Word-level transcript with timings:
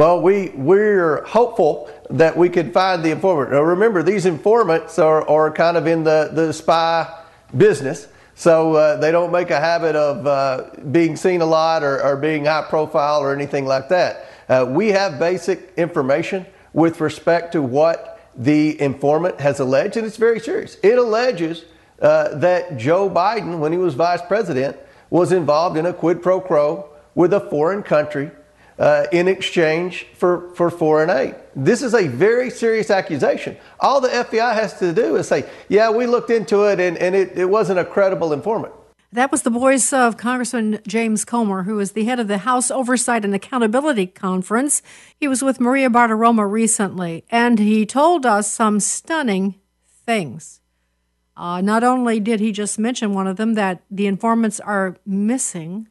Well, 0.00 0.22
we, 0.22 0.48
we're 0.54 1.22
hopeful 1.26 1.90
that 2.08 2.34
we 2.34 2.48
can 2.48 2.72
find 2.72 3.04
the 3.04 3.10
informant. 3.10 3.50
Now, 3.50 3.60
remember, 3.60 4.02
these 4.02 4.24
informants 4.24 4.98
are, 4.98 5.28
are 5.28 5.50
kind 5.50 5.76
of 5.76 5.86
in 5.86 6.04
the, 6.04 6.30
the 6.32 6.54
spy 6.54 7.22
business. 7.54 8.08
So 8.34 8.76
uh, 8.76 8.96
they 8.96 9.12
don't 9.12 9.30
make 9.30 9.50
a 9.50 9.60
habit 9.60 9.96
of 9.96 10.26
uh, 10.26 10.70
being 10.90 11.16
seen 11.16 11.42
a 11.42 11.44
lot 11.44 11.82
or, 11.82 12.02
or, 12.02 12.16
being 12.16 12.46
high 12.46 12.64
profile 12.66 13.20
or 13.20 13.34
anything 13.34 13.66
like 13.66 13.90
that. 13.90 14.24
Uh, 14.48 14.64
we 14.70 14.88
have 14.88 15.18
basic 15.18 15.70
information 15.76 16.46
with 16.72 17.02
respect 17.02 17.52
to 17.52 17.60
what 17.60 18.22
the 18.34 18.80
informant 18.80 19.38
has 19.38 19.60
alleged, 19.60 19.98
and 19.98 20.06
it's 20.06 20.16
very 20.16 20.40
serious. 20.40 20.78
It 20.82 20.96
alleges 20.96 21.66
uh, 22.00 22.36
that 22.36 22.78
Joe 22.78 23.10
Biden, 23.10 23.58
when 23.58 23.70
he 23.70 23.76
was 23.76 23.92
vice 23.92 24.22
president, 24.22 24.78
was 25.10 25.30
involved 25.30 25.76
in 25.76 25.84
a 25.84 25.92
quid 25.92 26.22
pro 26.22 26.40
quo 26.40 26.88
with 27.14 27.34
a 27.34 27.40
foreign 27.50 27.82
country 27.82 28.30
uh, 28.80 29.06
in 29.12 29.28
exchange 29.28 30.06
for, 30.14 30.52
for 30.54 30.70
foreign 30.70 31.10
aid. 31.10 31.36
This 31.54 31.82
is 31.82 31.94
a 31.94 32.08
very 32.08 32.48
serious 32.50 32.90
accusation. 32.90 33.56
All 33.78 34.00
the 34.00 34.08
FBI 34.08 34.54
has 34.54 34.78
to 34.78 34.92
do 34.92 35.16
is 35.16 35.28
say, 35.28 35.44
yeah, 35.68 35.90
we 35.90 36.06
looked 36.06 36.30
into 36.30 36.64
it 36.64 36.80
and, 36.80 36.96
and 36.96 37.14
it, 37.14 37.36
it 37.36 37.44
wasn't 37.44 37.78
a 37.78 37.84
credible 37.84 38.32
informant. 38.32 38.72
That 39.12 39.30
was 39.30 39.42
the 39.42 39.50
voice 39.50 39.92
of 39.92 40.16
Congressman 40.16 40.78
James 40.86 41.24
Comer, 41.24 41.64
who 41.64 41.78
is 41.80 41.92
the 41.92 42.04
head 42.04 42.20
of 42.20 42.28
the 42.28 42.38
House 42.38 42.70
Oversight 42.70 43.24
and 43.24 43.34
Accountability 43.34 44.06
Conference. 44.06 44.82
He 45.18 45.28
was 45.28 45.42
with 45.42 45.60
Maria 45.60 45.90
Bartiromo 45.90 46.48
recently, 46.48 47.24
and 47.28 47.58
he 47.58 47.84
told 47.84 48.24
us 48.24 48.50
some 48.50 48.78
stunning 48.78 49.56
things. 50.06 50.60
Uh, 51.36 51.60
not 51.60 51.82
only 51.82 52.20
did 52.20 52.38
he 52.38 52.52
just 52.52 52.78
mention 52.78 53.12
one 53.12 53.26
of 53.26 53.36
them, 53.36 53.54
that 53.54 53.82
the 53.90 54.06
informants 54.06 54.60
are 54.60 54.96
missing, 55.04 55.88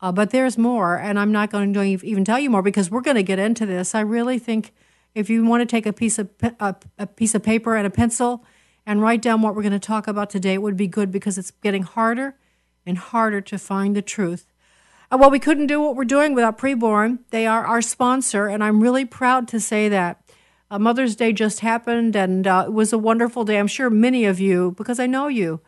uh, 0.00 0.12
but 0.12 0.30
there's 0.30 0.58
more, 0.58 0.98
and 0.98 1.18
I'm 1.18 1.32
not 1.32 1.50
going 1.50 1.72
to 1.72 1.82
even 1.82 2.24
tell 2.24 2.38
you 2.38 2.50
more 2.50 2.62
because 2.62 2.90
we're 2.90 3.00
going 3.00 3.16
to 3.16 3.22
get 3.22 3.38
into 3.38 3.64
this. 3.64 3.94
I 3.94 4.00
really 4.00 4.38
think 4.38 4.72
if 5.14 5.30
you 5.30 5.44
want 5.44 5.62
to 5.62 5.66
take 5.66 5.86
a 5.86 5.92
piece 5.92 6.18
of 6.18 6.28
a, 6.42 6.76
a 6.98 7.06
piece 7.06 7.34
of 7.34 7.42
paper 7.42 7.76
and 7.76 7.86
a 7.86 7.90
pencil 7.90 8.44
and 8.84 9.00
write 9.00 9.22
down 9.22 9.40
what 9.40 9.54
we're 9.54 9.62
going 9.62 9.72
to 9.72 9.78
talk 9.78 10.06
about 10.06 10.28
today, 10.28 10.54
it 10.54 10.62
would 10.62 10.76
be 10.76 10.86
good 10.86 11.10
because 11.10 11.38
it's 11.38 11.50
getting 11.50 11.82
harder 11.82 12.36
and 12.84 12.98
harder 12.98 13.40
to 13.40 13.58
find 13.58 13.96
the 13.96 14.02
truth. 14.02 14.52
Uh, 15.10 15.16
well, 15.18 15.30
we 15.30 15.38
couldn't 15.38 15.66
do 15.66 15.80
what 15.80 15.96
we're 15.96 16.04
doing 16.04 16.34
without 16.34 16.58
Preborn. 16.58 17.20
They 17.30 17.46
are 17.46 17.64
our 17.64 17.80
sponsor, 17.80 18.48
and 18.48 18.62
I'm 18.62 18.82
really 18.82 19.04
proud 19.04 19.48
to 19.48 19.60
say 19.60 19.88
that. 19.88 20.22
Uh, 20.70 20.78
Mother's 20.80 21.16
Day 21.16 21.32
just 21.32 21.60
happened, 21.60 22.16
and 22.16 22.46
uh, 22.46 22.64
it 22.66 22.72
was 22.72 22.92
a 22.92 22.98
wonderful 22.98 23.44
day. 23.44 23.58
I'm 23.58 23.68
sure 23.68 23.88
many 23.88 24.24
of 24.24 24.40
you, 24.40 24.74
because 24.76 24.98
I 24.98 25.06
know 25.06 25.28
you, 25.28 25.60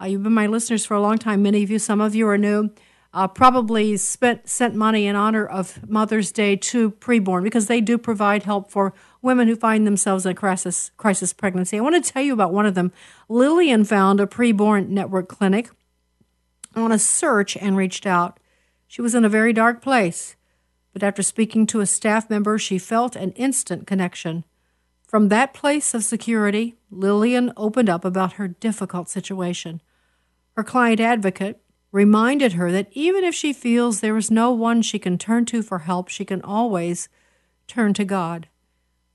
uh, 0.00 0.04
you've 0.06 0.22
been 0.22 0.34
my 0.34 0.46
listeners 0.46 0.84
for 0.84 0.94
a 0.94 1.00
long 1.00 1.16
time. 1.16 1.42
Many 1.42 1.62
of 1.62 1.70
you, 1.70 1.78
some 1.78 2.00
of 2.00 2.14
you 2.14 2.28
are 2.28 2.38
new 2.38 2.70
uh, 3.14 3.28
probably 3.28 3.96
spent 3.96 4.48
sent 4.48 4.74
money 4.74 5.06
in 5.06 5.16
honor 5.16 5.46
of 5.46 5.88
Mother's 5.88 6.32
Day 6.32 6.56
to 6.56 6.92
preborn 6.92 7.42
because 7.42 7.66
they 7.66 7.80
do 7.80 7.98
provide 7.98 8.44
help 8.44 8.70
for 8.70 8.94
women 9.20 9.48
who 9.48 9.56
find 9.56 9.86
themselves 9.86 10.24
in 10.24 10.32
a 10.32 10.34
crisis 10.34 10.90
crisis 10.96 11.32
pregnancy. 11.32 11.76
I 11.76 11.80
want 11.80 12.02
to 12.02 12.12
tell 12.12 12.22
you 12.22 12.32
about 12.32 12.52
one 12.52 12.66
of 12.66 12.74
them. 12.74 12.92
Lillian 13.28 13.84
found 13.84 14.20
a 14.20 14.26
preborn 14.26 14.88
network 14.88 15.28
clinic 15.28 15.70
on 16.74 16.90
a 16.90 16.98
search 16.98 17.56
and 17.56 17.76
reached 17.76 18.06
out. 18.06 18.40
She 18.88 19.02
was 19.02 19.14
in 19.14 19.24
a 19.24 19.30
very 19.30 19.52
dark 19.52 19.82
place, 19.82 20.36
but 20.92 21.02
after 21.02 21.22
speaking 21.22 21.66
to 21.66 21.80
a 21.80 21.86
staff 21.86 22.30
member, 22.30 22.58
she 22.58 22.78
felt 22.78 23.16
an 23.16 23.32
instant 23.32 23.86
connection. 23.86 24.44
From 25.06 25.28
that 25.28 25.52
place 25.52 25.92
of 25.92 26.04
security, 26.04 26.76
Lillian 26.90 27.52
opened 27.56 27.90
up 27.90 28.04
about 28.04 28.34
her 28.34 28.48
difficult 28.48 29.10
situation. 29.10 29.82
Her 30.56 30.64
client 30.64 31.00
advocate, 31.00 31.60
reminded 31.92 32.54
her 32.54 32.72
that 32.72 32.88
even 32.92 33.22
if 33.22 33.34
she 33.34 33.52
feels 33.52 34.00
there 34.00 34.16
is 34.16 34.30
no 34.30 34.50
one 34.50 34.82
she 34.82 34.98
can 34.98 35.18
turn 35.18 35.44
to 35.44 35.62
for 35.62 35.80
help, 35.80 36.08
she 36.08 36.24
can 36.24 36.42
always 36.42 37.08
turn 37.68 37.94
to 37.94 38.04
God. 38.04 38.48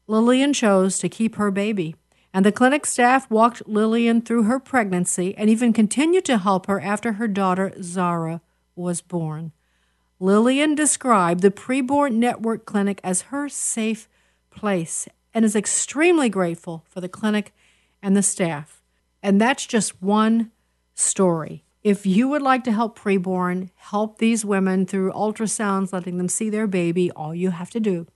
Lillian 0.06 0.54
chose 0.54 1.00
to 1.00 1.10
keep 1.10 1.36
her 1.36 1.52
baby, 1.52 1.96
and 2.34 2.46
the 2.46 2.52
clinic 2.52 2.86
staff 2.86 3.30
walked 3.30 3.68
Lillian 3.68 4.22
through 4.22 4.44
her 4.44 4.60
pregnancy 4.60 5.36
and 5.38 5.50
even 5.50 5.74
continued 5.74 6.24
to 6.26 6.38
help 6.38 6.68
her 6.68 6.80
after 6.80 7.14
her 7.14 7.28
daughter, 7.28 7.74
Zara, 7.82 8.42
was 8.76 9.02
born. 9.02 9.52
Lillian 10.20 10.76
described 10.76 11.42
the 11.42 11.52
preborn 11.52 12.14
network 12.14 12.66
clinic 12.66 13.02
as 13.04 13.24
her 13.24 13.50
safe 13.50 14.08
place 14.50 15.08
and 15.34 15.44
is 15.44 15.56
extremely 15.56 16.30
grateful 16.30 16.86
for 16.88 17.02
the 17.02 17.10
clinic 17.10 17.54
and 18.02 18.16
the 18.16 18.24
staff. 18.24 18.82
And 19.22 19.42
that's 19.42 19.66
just 19.66 20.02
one 20.02 20.52
story. 20.96 21.64
If 21.88 22.06
you 22.06 22.28
would 22.28 22.42
like 22.42 22.66
to 22.66 22.74
help 22.74 23.00
preborn, 23.00 23.70
help 23.76 24.18
these 24.18 24.44
women 24.44 24.86
through 24.86 25.14
ultrasounds, 25.14 25.94
letting 25.94 26.18
them 26.18 26.28
see 26.28 26.50
their 26.50 26.68
baby, 26.68 27.10
all 27.12 27.34
you 27.34 27.52
have 27.52 27.70
to 27.70 27.80
do 27.80 28.08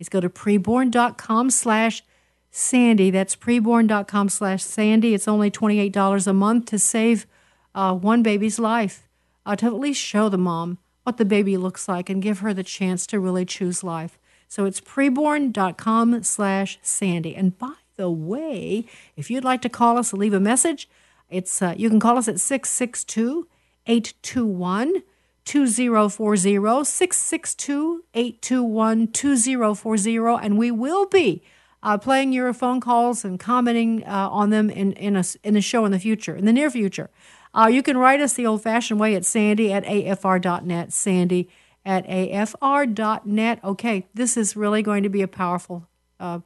is 0.00 0.08
go 0.08 0.18
to 0.18 0.28
preborn.com 0.28 1.50
slash 1.50 2.02
Sandy. 2.50 3.12
That's 3.12 3.36
preborn.com 3.36 4.28
slash 4.28 4.64
Sandy. 4.64 5.14
It's 5.14 5.28
only 5.28 5.52
$28 5.52 6.26
a 6.26 6.32
month 6.32 6.66
to 6.66 6.80
save 6.80 7.28
uh, 7.76 7.94
one 7.94 8.24
baby's 8.24 8.58
life, 8.58 9.08
uh, 9.46 9.54
to 9.54 9.66
at 9.66 9.74
least 9.74 10.00
show 10.00 10.28
the 10.28 10.36
mom 10.36 10.78
what 11.04 11.16
the 11.16 11.24
baby 11.24 11.56
looks 11.56 11.88
like 11.88 12.10
and 12.10 12.20
give 12.20 12.40
her 12.40 12.52
the 12.52 12.64
chance 12.64 13.06
to 13.06 13.20
really 13.20 13.44
choose 13.44 13.84
life. 13.84 14.18
So 14.48 14.64
it's 14.64 14.80
preborn.com 14.80 16.24
slash 16.24 16.80
Sandy. 16.82 17.36
And 17.36 17.56
by 17.56 17.74
the 17.94 18.10
way, 18.10 18.84
if 19.14 19.30
you'd 19.30 19.44
like 19.44 19.62
to 19.62 19.68
call 19.68 19.96
us 19.96 20.12
and 20.12 20.18
leave 20.18 20.34
a 20.34 20.40
message, 20.40 20.88
it's 21.32 21.62
uh, 21.62 21.74
you 21.76 21.88
can 21.88 21.98
call 21.98 22.18
us 22.18 22.28
at 22.28 22.40
662 22.40 23.48
821 23.86 25.02
2040 25.44 26.84
662 26.84 28.04
821 28.14 29.08
2040 29.08 30.16
and 30.44 30.58
we 30.58 30.70
will 30.70 31.06
be 31.06 31.42
uh, 31.82 31.98
playing 31.98 32.32
your 32.32 32.52
phone 32.52 32.80
calls 32.80 33.24
and 33.24 33.40
commenting 33.40 34.04
uh, 34.04 34.28
on 34.30 34.50
them 34.50 34.70
in, 34.70 34.92
in, 34.92 35.16
a, 35.16 35.24
in 35.42 35.56
a 35.56 35.60
show 35.60 35.84
in 35.84 35.92
the 35.92 35.98
future, 35.98 36.36
in 36.36 36.44
the 36.44 36.52
near 36.52 36.70
future. 36.70 37.10
Uh, 37.54 37.66
you 37.66 37.82
can 37.82 37.96
write 37.96 38.20
us 38.20 38.34
the 38.34 38.46
old 38.46 38.62
fashioned 38.62 39.00
way 39.00 39.14
at 39.14 39.24
sandy 39.24 39.72
at 39.72 39.84
afr.net. 39.84 40.92
Sandy 40.92 41.48
at 41.84 42.06
afr.net. 42.06 43.64
Okay, 43.64 44.06
this 44.14 44.36
is 44.36 44.56
really 44.56 44.82
going 44.82 45.02
to 45.02 45.08
be 45.08 45.22
a 45.22 45.28
powerful 45.28 45.88
uh, 46.20 46.38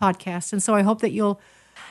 podcast. 0.00 0.52
And 0.52 0.62
so 0.62 0.74
I 0.74 0.82
hope 0.82 1.00
that 1.00 1.10
you'll 1.10 1.40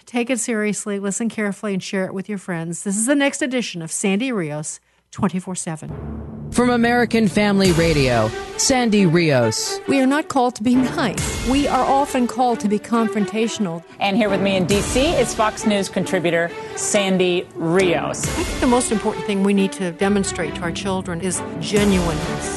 Take 0.06 0.30
it 0.30 0.40
seriously, 0.40 1.00
listen 1.00 1.30
carefully, 1.30 1.74
and 1.74 1.84
share 1.84 2.06
it 2.06 2.14
with 2.14 2.30
your 2.30 2.38
friends. 2.38 2.84
This 2.84 2.98
is 2.98 3.06
the 3.06 3.16
next 3.16 3.42
edition 3.42 3.82
of 3.82 3.92
Sandy 3.92 4.32
Rios 4.32 4.80
24 5.12 5.56
7. 5.56 6.50
From 6.52 6.70
American 6.70 7.28
Family 7.28 7.72
Radio, 7.74 8.30
Sandy 8.58 9.06
Rios. 9.06 9.80
We 9.88 10.00
are 10.00 10.06
not 10.06 10.30
called 10.30 10.56
to 10.56 10.64
be 10.64 10.76
nice. 10.76 11.48
We 11.50 11.68
are 11.68 11.86
often 11.86 12.26
called 12.26 12.62
to 12.62 12.70
be 12.70 12.80
confrontational. 12.80 13.84
And 14.00 14.16
here 14.16 14.30
with 14.30 14.42
me 14.42 14.56
in 14.56 14.66
D.C. 14.66 15.02
is 15.02 15.36
Fox 15.36 15.66
News 15.66 15.90
contributor 15.90 16.50
Sandy 16.76 17.48
Rios. 17.56 18.24
I 18.24 18.44
think 18.44 18.62
the 18.62 18.68
most 18.68 18.92
important 18.92 19.26
thing 19.26 19.44
we 19.44 19.54
need 19.54 19.74
to 19.74 19.92
demonstrate 19.92 20.56
to 20.56 20.62
our 20.62 20.72
children 20.72 21.22
is 21.22 21.42
genuineness 21.60 22.57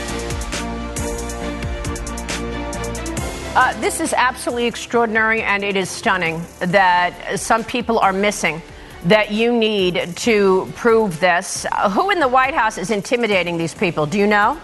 Uh, 3.53 3.77
this 3.81 3.99
is 3.99 4.13
absolutely 4.13 4.65
extraordinary, 4.65 5.41
and 5.41 5.61
it 5.61 5.75
is 5.75 5.89
stunning 5.89 6.41
that 6.59 7.37
some 7.37 7.65
people 7.65 7.99
are 7.99 8.13
missing. 8.13 8.61
That 9.03 9.31
you 9.31 9.51
need 9.51 10.15
to 10.17 10.71
prove 10.75 11.19
this. 11.19 11.65
Uh, 11.69 11.89
who 11.89 12.11
in 12.11 12.21
the 12.21 12.29
White 12.29 12.53
House 12.53 12.77
is 12.77 12.91
intimidating 12.91 13.57
these 13.57 13.73
people? 13.73 14.05
Do 14.05 14.17
you 14.17 14.25
know? 14.25 14.57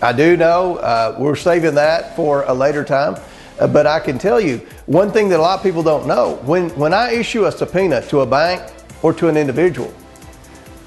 I 0.00 0.12
do 0.12 0.36
know. 0.36 0.76
Uh, 0.76 1.16
we're 1.18 1.34
saving 1.34 1.74
that 1.74 2.14
for 2.14 2.44
a 2.44 2.54
later 2.54 2.84
time. 2.84 3.16
Uh, 3.58 3.66
but 3.66 3.88
I 3.88 3.98
can 3.98 4.18
tell 4.18 4.40
you 4.40 4.58
one 4.86 5.10
thing 5.10 5.28
that 5.30 5.40
a 5.40 5.42
lot 5.42 5.58
of 5.58 5.64
people 5.64 5.82
don't 5.82 6.06
know 6.06 6.36
when, 6.44 6.70
when 6.78 6.94
I 6.94 7.12
issue 7.12 7.46
a 7.46 7.52
subpoena 7.52 8.06
to 8.08 8.20
a 8.20 8.26
bank 8.26 8.62
or 9.02 9.14
to 9.14 9.26
an 9.26 9.36
individual, 9.36 9.92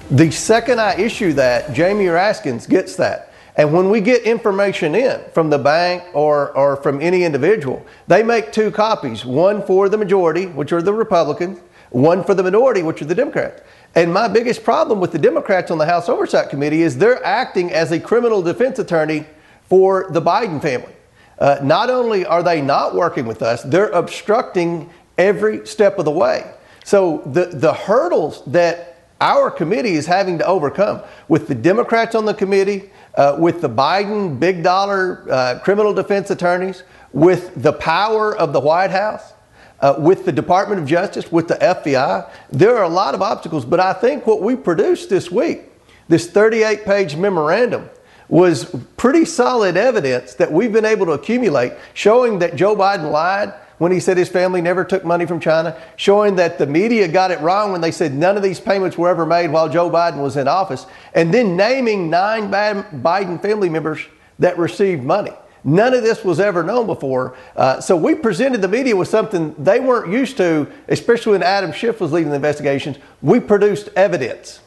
the 0.10 0.32
second 0.32 0.80
I 0.80 0.96
issue 0.96 1.34
that, 1.34 1.74
Jamie 1.74 2.06
Raskins 2.06 2.70
gets 2.70 2.96
that. 2.96 3.29
And 3.56 3.74
when 3.74 3.90
we 3.90 4.00
get 4.02 4.24
information 4.24 4.96
in 4.96 5.22
from 5.34 5.50
the 5.50 5.58
bank 5.58 6.04
or, 6.14 6.52
or 6.56 6.78
from 6.78 7.02
any 7.02 7.24
individual, 7.24 7.86
they 8.08 8.24
make 8.24 8.52
two 8.52 8.72
copies 8.72 9.26
one 9.26 9.64
for 9.66 9.90
the 9.90 9.98
majority, 9.98 10.46
which 10.46 10.72
are 10.72 10.82
the 10.82 10.94
Republicans, 10.94 11.60
one 11.90 12.24
for 12.24 12.34
the 12.34 12.44
minority, 12.44 12.84
which 12.84 13.02
are 13.02 13.06
the 13.06 13.16
Democrats. 13.16 13.62
And 13.96 14.14
my 14.14 14.28
biggest 14.28 14.64
problem 14.64 15.00
with 15.00 15.12
the 15.12 15.20
Democrats 15.20 15.72
on 15.72 15.78
the 15.80 15.86
House 15.86 16.08
Oversight 16.08 16.50
Committee 16.50 16.84
is 16.84 16.98
they're 16.98 17.26
acting 17.26 17.72
as 17.72 17.92
a 17.92 18.00
criminal 18.00 18.42
defense 18.42 18.78
attorney 18.80 19.26
for 19.68 20.06
the 20.12 20.22
Biden 20.22 20.62
family. 20.62 20.94
uh, 21.40 21.58
not 21.64 21.90
only 21.90 22.26
are 22.26 22.44
they 22.44 22.62
not 22.62 22.94
working 22.94 23.26
with 23.26 23.42
us, 23.42 23.64
they're 23.64 23.90
obstructing 23.90 24.90
every 25.18 25.66
step 25.66 25.98
of 25.98 26.06
the 26.06 26.12
way. 26.12 26.54
So 26.84 27.24
the, 27.26 27.46
the 27.46 27.74
hurdles 27.74 28.44
that 28.48 28.98
our 29.22 29.52
committee 29.52 29.94
is 29.94 30.06
having 30.06 30.38
to 30.38 30.46
overcome 30.46 31.02
with 31.28 31.48
the 31.48 31.56
Democrats 31.56 32.16
on 32.16 32.26
the 32.26 32.34
committee, 32.34 32.90
uh, 33.16 33.36
with 33.40 33.62
the 33.62 33.70
Biden 33.70 34.40
big 34.40 34.64
dollar 34.64 35.26
uh, 35.30 35.60
criminal 35.60 35.94
defense 35.94 36.30
attorneys, 36.30 36.84
with 37.12 37.62
the 37.62 37.74
power 37.74 38.36
of 38.36 38.54
the 38.54 38.60
White 38.60 38.92
House, 38.92 39.34
uh, 39.82 39.96
with 39.98 40.26
the 40.26 40.32
Department 40.32 40.82
of 40.82 40.88
Justice, 40.88 41.32
with 41.32 41.48
the 41.48 41.56
FBI. 41.56 42.30
There 42.52 42.78
are 42.78 42.84
a 42.84 42.90
lot 42.90 43.16
of 43.16 43.22
obstacles, 43.22 43.66
but 43.66 43.80
I 43.80 43.94
think 43.94 44.28
what 44.28 44.42
we 44.42 44.56
produced 44.56 45.10
this 45.10 45.32
week, 45.32 45.64
this 46.08 46.30
38 46.30 46.86
page 46.86 47.16
memorandum, 47.16 47.90
was 48.28 48.76
pretty 48.96 49.26
solid 49.26 49.76
evidence 49.76 50.36
that 50.36 50.52
we've 50.52 50.72
been 50.72 50.86
able 50.86 51.08
to 51.08 51.14
accumulate 51.14 51.74
showing 51.96 52.40
that 52.40 52.56
Joe 52.56 52.76
Biden 52.76 53.12
lied 53.12 53.54
when 53.80 53.92
he 53.92 54.00
said 54.00 54.18
his 54.18 54.30
family 54.30 54.62
never 54.62 54.86
took 54.86 55.04
money 55.04 55.26
from 55.26 55.40
China, 55.40 55.76
showing 55.96 56.36
that 56.36 56.58
the 56.60 56.68
media 56.68 57.08
got 57.08 57.32
it 57.32 57.40
wrong 57.42 57.72
when 57.72 57.82
they 57.82 57.92
said 57.92 58.14
none 58.14 58.38
of 58.38 58.44
these 58.44 58.60
payments 58.60 58.98
were 58.98 59.10
ever 59.10 59.26
made 59.26 59.50
while 59.50 59.68
Joe 59.68 59.90
Biden 59.90 60.22
was 60.22 60.38
in 60.38 60.48
office, 60.48 60.86
and 61.14 61.34
then 61.34 61.58
naming 61.58 62.10
nine 62.10 62.52
Biden 62.52 63.42
family 63.42 63.70
members 63.70 64.00
that 64.38 64.58
received 64.58 65.04
money. 65.04 65.34
None 65.64 65.94
of 65.94 66.04
this 66.04 66.24
was 66.24 66.40
ever 66.40 66.64
known 66.64 66.86
before. 66.86 67.36
Uh, 67.56 67.82
so 67.82 67.96
we 67.96 68.16
presented 68.16 68.62
the 68.62 68.68
media 68.68 68.96
with 68.96 69.08
something 69.08 69.54
they 69.58 69.80
weren't 69.80 70.12
used 70.12 70.38
to, 70.38 70.72
especially 70.88 71.34
when 71.34 71.44
Adam 71.44 71.72
Schiff 71.72 72.00
was 72.00 72.12
leading 72.12 72.30
the 72.30 72.36
investigations. 72.36 72.98
We 73.22 73.40
produced 73.40 73.90
evidence. 73.96 74.62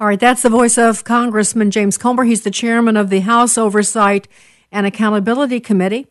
All 0.00 0.06
right, 0.06 0.20
that's 0.20 0.42
the 0.42 0.48
voice 0.48 0.78
of 0.78 1.02
Congressman 1.02 1.72
James 1.72 1.98
Comer. 1.98 2.22
He's 2.22 2.42
the 2.42 2.52
chairman 2.52 2.96
of 2.96 3.10
the 3.10 3.20
House 3.20 3.58
Oversight 3.58 4.28
and 4.70 4.86
Accountability 4.86 5.58
Committee. 5.58 6.06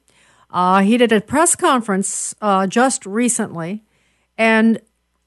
Uh, 0.50 0.82
he 0.82 0.98
did 0.98 1.12
a 1.12 1.22
press 1.22 1.56
conference 1.56 2.34
uh, 2.42 2.68
just 2.68 3.06
recently, 3.06 3.84
and 4.38 4.80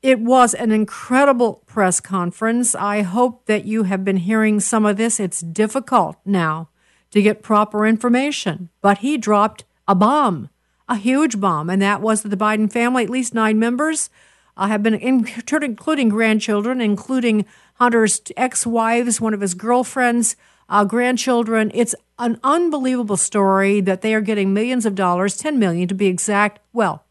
it 0.02 0.18
was 0.18 0.54
an 0.54 0.72
incredible 0.72 1.62
press 1.66 2.00
conference. 2.00 2.74
I 2.74 3.02
hope 3.02 3.46
that 3.46 3.64
you 3.66 3.82
have 3.82 4.04
been 4.04 4.16
hearing 4.16 4.60
some 4.60 4.86
of 4.86 4.96
this. 4.96 5.20
It's 5.20 5.40
difficult 5.40 6.16
now 6.24 6.70
to 7.10 7.20
get 7.22 7.42
proper 7.42 7.86
information, 7.86 8.70
but 8.80 8.98
he 8.98 9.18
dropped 9.18 9.64
a 9.86 9.94
bomb, 9.94 10.48
a 10.88 10.96
huge 10.96 11.38
bomb, 11.38 11.68
and 11.68 11.82
that 11.82 12.00
was 12.00 12.22
that 12.22 12.30
the 12.30 12.36
Biden 12.36 12.72
family, 12.72 13.04
at 13.04 13.10
least 13.10 13.34
nine 13.34 13.58
members, 13.58 14.08
uh, 14.56 14.68
have 14.68 14.82
been, 14.82 14.94
including 14.94 16.08
grandchildren, 16.08 16.80
including 16.80 17.44
Hunter's 17.74 18.20
ex 18.36 18.66
wives, 18.66 19.20
one 19.20 19.34
of 19.34 19.40
his 19.40 19.54
girlfriends, 19.54 20.36
uh, 20.70 20.84
grandchildren. 20.84 21.70
It's 21.74 21.94
an 22.18 22.38
unbelievable 22.42 23.16
story 23.16 23.80
that 23.82 24.00
they 24.00 24.14
are 24.14 24.20
getting 24.20 24.54
millions 24.54 24.86
of 24.86 24.94
dollars, 24.94 25.36
10 25.36 25.58
million 25.58 25.88
to 25.88 25.94
be 25.94 26.06
exact. 26.06 26.60
Well, 26.72 27.04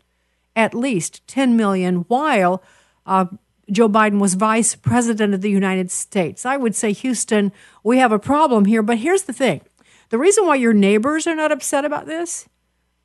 at 0.56 0.73
least 0.73 1.27
10 1.27 1.56
million, 1.56 2.06
while 2.07 2.63
uh, 3.06 3.25
Joe 3.71 3.89
Biden 3.89 4.19
was 4.19 4.33
vice 4.33 4.75
president 4.75 5.33
of 5.33 5.41
the 5.41 5.51
United 5.51 5.91
States. 5.91 6.45
I 6.45 6.57
would 6.57 6.75
say, 6.75 6.94
Houston, 6.94 7.51
we 7.83 7.97
have 7.97 8.11
a 8.11 8.19
problem 8.19 8.65
here. 8.65 8.81
But 8.81 9.00
here's 9.00 9.23
the 9.23 9.33
thing 9.33 9.61
the 10.09 10.17
reason 10.17 10.47
why 10.47 10.56
your 10.56 10.73
neighbors 10.73 11.27
are 11.27 11.35
not 11.35 11.51
upset 11.51 11.85
about 11.85 12.06
this, 12.06 12.47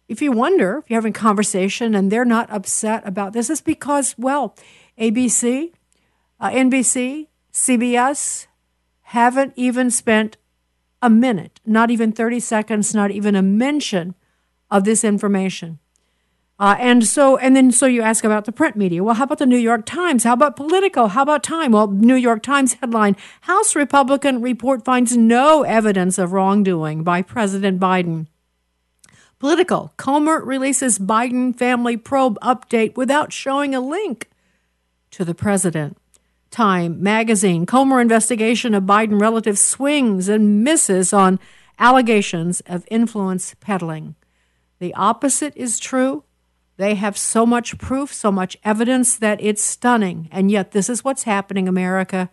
if 0.08 0.22
you 0.22 0.32
wonder, 0.32 0.78
if 0.78 0.90
you're 0.90 0.98
having 0.98 1.10
a 1.10 1.18
conversation 1.18 1.94
and 1.94 2.10
they're 2.10 2.24
not 2.24 2.50
upset 2.50 3.06
about 3.06 3.32
this, 3.32 3.50
is 3.50 3.60
because, 3.60 4.14
well, 4.16 4.54
ABC, 4.98 5.72
uh, 6.40 6.50
NBC, 6.50 7.26
CBS 7.52 8.46
haven't 9.02 9.52
even 9.56 9.90
spent 9.90 10.36
a 11.04 11.10
minute, 11.10 11.60
not 11.66 11.90
even 11.90 12.12
30 12.12 12.40
seconds, 12.40 12.94
not 12.94 13.10
even 13.10 13.36
a 13.36 13.42
mention 13.42 14.14
of 14.70 14.84
this 14.84 15.04
information. 15.04 15.78
Uh, 16.58 16.76
and 16.78 17.04
so, 17.04 17.36
and 17.36 17.54
then 17.54 17.70
so 17.70 17.84
you 17.84 18.00
ask 18.00 18.24
about 18.24 18.46
the 18.46 18.52
print 18.52 18.74
media. 18.74 19.04
Well, 19.04 19.16
how 19.16 19.24
about 19.24 19.38
the 19.38 19.44
New 19.44 19.58
York 19.58 19.84
Times? 19.84 20.24
How 20.24 20.32
about 20.32 20.56
Politico? 20.56 21.08
How 21.08 21.22
about 21.22 21.42
Time? 21.42 21.72
Well, 21.72 21.88
New 21.88 22.14
York 22.14 22.42
Times 22.42 22.74
headline: 22.74 23.16
House 23.42 23.76
Republican 23.76 24.40
report 24.40 24.82
finds 24.82 25.14
no 25.14 25.62
evidence 25.62 26.16
of 26.16 26.32
wrongdoing 26.32 27.02
by 27.02 27.20
President 27.22 27.78
Biden. 27.78 28.28
Politico: 29.40 29.90
Comer 29.96 30.42
releases 30.42 30.98
Biden 30.98 31.54
family 31.54 31.96
probe 31.96 32.38
update 32.40 32.96
without 32.96 33.32
showing 33.32 33.74
a 33.74 33.80
link 33.80 34.30
to 35.10 35.24
the 35.24 35.34
president. 35.34 35.98
Time 36.54 37.02
magazine. 37.02 37.66
Comer 37.66 38.00
investigation 38.00 38.74
of 38.74 38.84
Biden 38.84 39.20
relative 39.20 39.58
swings 39.58 40.28
and 40.28 40.62
misses 40.62 41.12
on 41.12 41.40
allegations 41.80 42.60
of 42.66 42.86
influence 42.92 43.56
peddling. 43.58 44.14
The 44.78 44.94
opposite 44.94 45.52
is 45.56 45.80
true. 45.80 46.22
They 46.76 46.94
have 46.94 47.18
so 47.18 47.44
much 47.44 47.76
proof, 47.78 48.14
so 48.14 48.30
much 48.30 48.56
evidence 48.62 49.16
that 49.16 49.40
it's 49.42 49.64
stunning. 49.64 50.28
And 50.30 50.48
yet, 50.48 50.70
this 50.70 50.88
is 50.88 51.02
what's 51.02 51.24
happening, 51.24 51.66
America. 51.66 52.30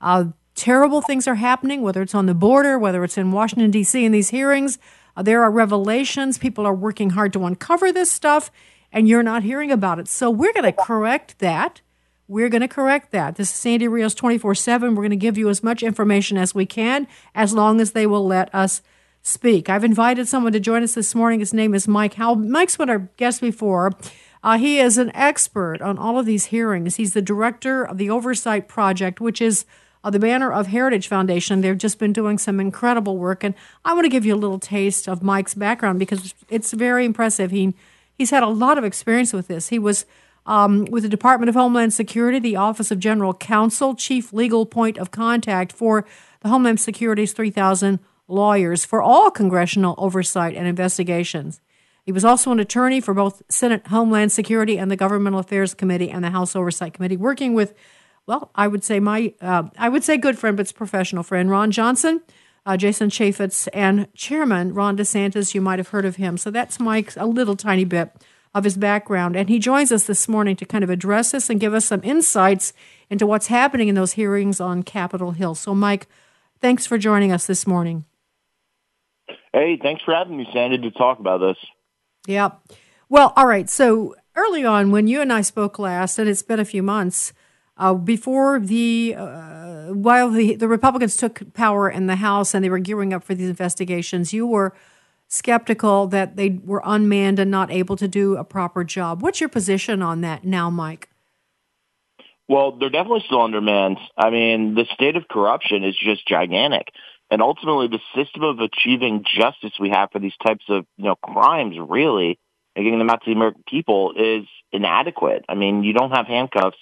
Uh, 0.00 0.26
terrible 0.54 1.00
things 1.00 1.26
are 1.26 1.34
happening, 1.34 1.82
whether 1.82 2.00
it's 2.00 2.14
on 2.14 2.26
the 2.26 2.32
border, 2.32 2.78
whether 2.78 3.02
it's 3.02 3.18
in 3.18 3.32
Washington, 3.32 3.72
D.C., 3.72 4.04
in 4.04 4.12
these 4.12 4.30
hearings. 4.30 4.78
Uh, 5.16 5.22
there 5.24 5.42
are 5.42 5.50
revelations. 5.50 6.38
People 6.38 6.64
are 6.64 6.72
working 6.72 7.10
hard 7.10 7.32
to 7.32 7.44
uncover 7.44 7.90
this 7.90 8.12
stuff, 8.12 8.52
and 8.92 9.08
you're 9.08 9.24
not 9.24 9.42
hearing 9.42 9.72
about 9.72 9.98
it. 9.98 10.06
So, 10.06 10.30
we're 10.30 10.52
going 10.52 10.62
to 10.62 10.70
correct 10.72 11.40
that. 11.40 11.80
We're 12.26 12.48
going 12.48 12.62
to 12.62 12.68
correct 12.68 13.12
that. 13.12 13.36
This 13.36 13.50
is 13.50 13.54
Sandy 13.54 13.86
Rios 13.86 14.14
24 14.14 14.54
7. 14.54 14.94
We're 14.94 15.02
going 15.02 15.10
to 15.10 15.16
give 15.16 15.36
you 15.36 15.50
as 15.50 15.62
much 15.62 15.82
information 15.82 16.38
as 16.38 16.54
we 16.54 16.64
can, 16.64 17.06
as 17.34 17.52
long 17.52 17.80
as 17.80 17.92
they 17.92 18.06
will 18.06 18.26
let 18.26 18.54
us 18.54 18.80
speak. 19.20 19.68
I've 19.68 19.84
invited 19.84 20.26
someone 20.26 20.52
to 20.52 20.60
join 20.60 20.82
us 20.82 20.94
this 20.94 21.14
morning. 21.14 21.40
His 21.40 21.52
name 21.52 21.74
is 21.74 21.86
Mike 21.86 22.14
Howell. 22.14 22.36
Mike's 22.36 22.78
been 22.78 22.88
our 22.88 23.10
guest 23.18 23.42
before. 23.42 23.92
Uh, 24.42 24.56
he 24.56 24.78
is 24.78 24.96
an 24.96 25.14
expert 25.14 25.82
on 25.82 25.98
all 25.98 26.18
of 26.18 26.24
these 26.24 26.46
hearings. 26.46 26.96
He's 26.96 27.12
the 27.12 27.22
director 27.22 27.84
of 27.84 27.98
the 27.98 28.08
Oversight 28.08 28.68
Project, 28.68 29.20
which 29.20 29.42
is 29.42 29.66
uh, 30.02 30.08
the 30.08 30.18
banner 30.18 30.50
of 30.50 30.68
Heritage 30.68 31.08
Foundation. 31.08 31.60
They've 31.60 31.76
just 31.76 31.98
been 31.98 32.12
doing 32.12 32.38
some 32.38 32.58
incredible 32.58 33.18
work, 33.18 33.44
and 33.44 33.54
I 33.84 33.92
want 33.92 34.06
to 34.06 34.10
give 34.10 34.24
you 34.24 34.34
a 34.34 34.36
little 34.36 34.58
taste 34.58 35.08
of 35.08 35.22
Mike's 35.22 35.54
background 35.54 35.98
because 35.98 36.34
it's 36.48 36.72
very 36.72 37.04
impressive. 37.04 37.50
He 37.50 37.74
he's 38.16 38.30
had 38.30 38.42
a 38.42 38.48
lot 38.48 38.78
of 38.78 38.84
experience 38.84 39.34
with 39.34 39.48
this. 39.48 39.68
He 39.68 39.78
was 39.78 40.06
um, 40.46 40.84
with 40.86 41.02
the 41.02 41.08
Department 41.08 41.48
of 41.48 41.54
Homeland 41.54 41.94
Security, 41.94 42.38
the 42.38 42.56
Office 42.56 42.90
of 42.90 42.98
General 42.98 43.34
Counsel, 43.34 43.94
chief 43.94 44.32
legal 44.32 44.66
point 44.66 44.98
of 44.98 45.10
contact 45.10 45.72
for 45.72 46.04
the 46.40 46.48
Homeland 46.48 46.80
Security's 46.80 47.32
3,000 47.32 47.98
lawyers 48.28 48.84
for 48.84 49.02
all 49.02 49.30
congressional 49.30 49.94
oversight 49.98 50.54
and 50.54 50.66
investigations. 50.66 51.60
He 52.04 52.12
was 52.12 52.24
also 52.24 52.52
an 52.52 52.60
attorney 52.60 53.00
for 53.00 53.14
both 53.14 53.42
Senate 53.48 53.86
Homeland 53.86 54.30
Security 54.30 54.78
and 54.78 54.90
the 54.90 54.96
Governmental 54.96 55.40
Affairs 55.40 55.72
Committee 55.72 56.10
and 56.10 56.22
the 56.22 56.30
House 56.30 56.54
Oversight 56.54 56.92
Committee, 56.92 57.16
working 57.16 57.54
with, 57.54 57.72
well, 58.26 58.50
I 58.54 58.68
would 58.68 58.84
say 58.84 59.00
my, 59.00 59.32
uh, 59.40 59.64
I 59.78 59.88
would 59.88 60.04
say 60.04 60.18
good 60.18 60.38
friend, 60.38 60.56
but 60.56 60.62
it's 60.62 60.72
professional 60.72 61.22
friend, 61.22 61.50
Ron 61.50 61.70
Johnson, 61.70 62.20
uh, 62.66 62.76
Jason 62.76 63.08
Chaffetz, 63.08 63.68
and 63.72 64.12
Chairman 64.14 64.74
Ron 64.74 64.98
DeSantis. 64.98 65.54
You 65.54 65.62
might 65.62 65.78
have 65.78 65.88
heard 65.88 66.04
of 66.04 66.16
him. 66.16 66.36
So 66.36 66.50
that's 66.50 66.78
Mike's 66.78 67.16
a 67.16 67.24
little 67.24 67.56
tiny 67.56 67.84
bit 67.84 68.10
of 68.54 68.64
his 68.64 68.76
background. 68.76 69.36
And 69.36 69.48
he 69.48 69.58
joins 69.58 69.90
us 69.90 70.04
this 70.04 70.28
morning 70.28 70.56
to 70.56 70.64
kind 70.64 70.84
of 70.84 70.90
address 70.90 71.32
this 71.32 71.50
and 71.50 71.60
give 71.60 71.74
us 71.74 71.86
some 71.86 72.02
insights 72.04 72.72
into 73.10 73.26
what's 73.26 73.48
happening 73.48 73.88
in 73.88 73.94
those 73.94 74.12
hearings 74.12 74.60
on 74.60 74.82
Capitol 74.82 75.32
Hill. 75.32 75.54
So, 75.54 75.74
Mike, 75.74 76.06
thanks 76.60 76.86
for 76.86 76.96
joining 76.96 77.32
us 77.32 77.46
this 77.46 77.66
morning. 77.66 78.04
Hey, 79.52 79.78
thanks 79.80 80.02
for 80.02 80.14
having 80.14 80.36
me, 80.36 80.48
Sandy, 80.52 80.78
to 80.78 80.90
talk 80.90 81.18
about 81.18 81.38
this. 81.38 81.56
Yeah. 82.26 82.50
Well, 83.08 83.32
all 83.36 83.46
right. 83.46 83.68
So, 83.68 84.14
early 84.36 84.64
on, 84.64 84.90
when 84.90 85.06
you 85.06 85.20
and 85.20 85.32
I 85.32 85.42
spoke 85.42 85.78
last, 85.78 86.18
and 86.18 86.28
it's 86.28 86.42
been 86.42 86.60
a 86.60 86.64
few 86.64 86.82
months, 86.82 87.32
uh, 87.76 87.94
before 87.94 88.60
the 88.60 89.14
uh, 89.16 89.92
while 89.92 90.30
the, 90.30 90.54
the 90.54 90.68
Republicans 90.68 91.16
took 91.16 91.52
power 91.54 91.90
in 91.90 92.06
the 92.06 92.16
House 92.16 92.54
and 92.54 92.64
they 92.64 92.70
were 92.70 92.78
gearing 92.78 93.12
up 93.12 93.24
for 93.24 93.34
these 93.34 93.48
investigations, 93.48 94.32
you 94.32 94.46
were 94.46 94.74
skeptical 95.34 96.06
that 96.08 96.36
they 96.36 96.60
were 96.64 96.82
unmanned 96.84 97.38
and 97.38 97.50
not 97.50 97.70
able 97.70 97.96
to 97.96 98.08
do 98.08 98.36
a 98.36 98.44
proper 98.44 98.84
job. 98.84 99.22
What's 99.22 99.40
your 99.40 99.48
position 99.48 100.02
on 100.02 100.20
that 100.22 100.44
now, 100.44 100.70
Mike? 100.70 101.10
Well, 102.48 102.72
they're 102.72 102.90
definitely 102.90 103.24
still 103.26 103.42
undermanned. 103.42 103.98
I 104.16 104.30
mean, 104.30 104.74
the 104.74 104.84
state 104.92 105.16
of 105.16 105.28
corruption 105.28 105.82
is 105.82 105.96
just 105.96 106.26
gigantic. 106.28 106.88
And 107.30 107.40
ultimately, 107.40 107.88
the 107.88 108.00
system 108.14 108.42
of 108.42 108.60
achieving 108.60 109.24
justice 109.24 109.72
we 109.80 109.90
have 109.90 110.10
for 110.12 110.18
these 110.18 110.36
types 110.46 110.64
of 110.68 110.84
you 110.96 111.04
know 111.04 111.16
crimes, 111.16 111.76
really, 111.80 112.38
and 112.76 112.84
getting 112.84 112.98
them 112.98 113.08
out 113.08 113.22
to 113.24 113.30
the 113.30 113.36
American 113.36 113.64
people, 113.66 114.12
is 114.16 114.46
inadequate. 114.72 115.44
I 115.48 115.54
mean, 115.54 115.84
you 115.84 115.94
don't 115.94 116.10
have 116.10 116.26
handcuffs 116.26 116.76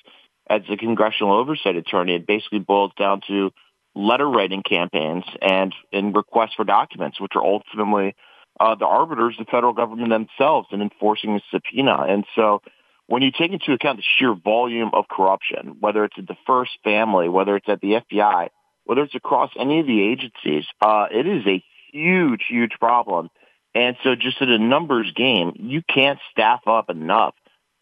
as 0.50 0.62
a 0.68 0.76
congressional 0.76 1.32
oversight 1.32 1.76
attorney. 1.76 2.16
It 2.16 2.26
basically 2.26 2.58
boils 2.58 2.90
down 2.98 3.20
to 3.28 3.52
letter 3.94 4.28
writing 4.28 4.62
campaigns 4.62 5.24
and, 5.40 5.72
and 5.92 6.14
requests 6.14 6.54
for 6.56 6.64
documents, 6.64 7.20
which 7.20 7.32
are 7.36 7.44
ultimately 7.44 8.14
uh, 8.60 8.74
the 8.74 8.86
arbiters, 8.86 9.36
the 9.38 9.44
federal 9.44 9.72
government 9.72 10.10
themselves, 10.10 10.68
in 10.72 10.82
enforcing 10.82 11.36
a 11.36 11.40
subpoena. 11.50 12.04
And 12.08 12.24
so 12.36 12.62
when 13.06 13.22
you 13.22 13.30
take 13.30 13.52
into 13.52 13.72
account 13.72 13.98
the 13.98 14.04
sheer 14.18 14.34
volume 14.34 14.90
of 14.92 15.08
corruption, 15.08 15.76
whether 15.80 16.04
it's 16.04 16.18
at 16.18 16.26
the 16.26 16.36
first 16.46 16.70
family, 16.84 17.28
whether 17.28 17.56
it's 17.56 17.68
at 17.68 17.80
the 17.80 18.00
FBI, 18.00 18.48
whether 18.84 19.02
it's 19.02 19.14
across 19.14 19.50
any 19.58 19.80
of 19.80 19.86
the 19.86 20.02
agencies, 20.02 20.64
uh, 20.80 21.06
it 21.10 21.26
is 21.26 21.46
a 21.46 21.62
huge, 21.92 22.42
huge 22.48 22.72
problem. 22.80 23.28
And 23.74 23.96
so 24.02 24.14
just 24.14 24.40
in 24.40 24.50
a 24.50 24.58
numbers 24.58 25.12
game, 25.14 25.52
you 25.56 25.82
can't 25.82 26.18
staff 26.30 26.60
up 26.66 26.90
enough 26.90 27.34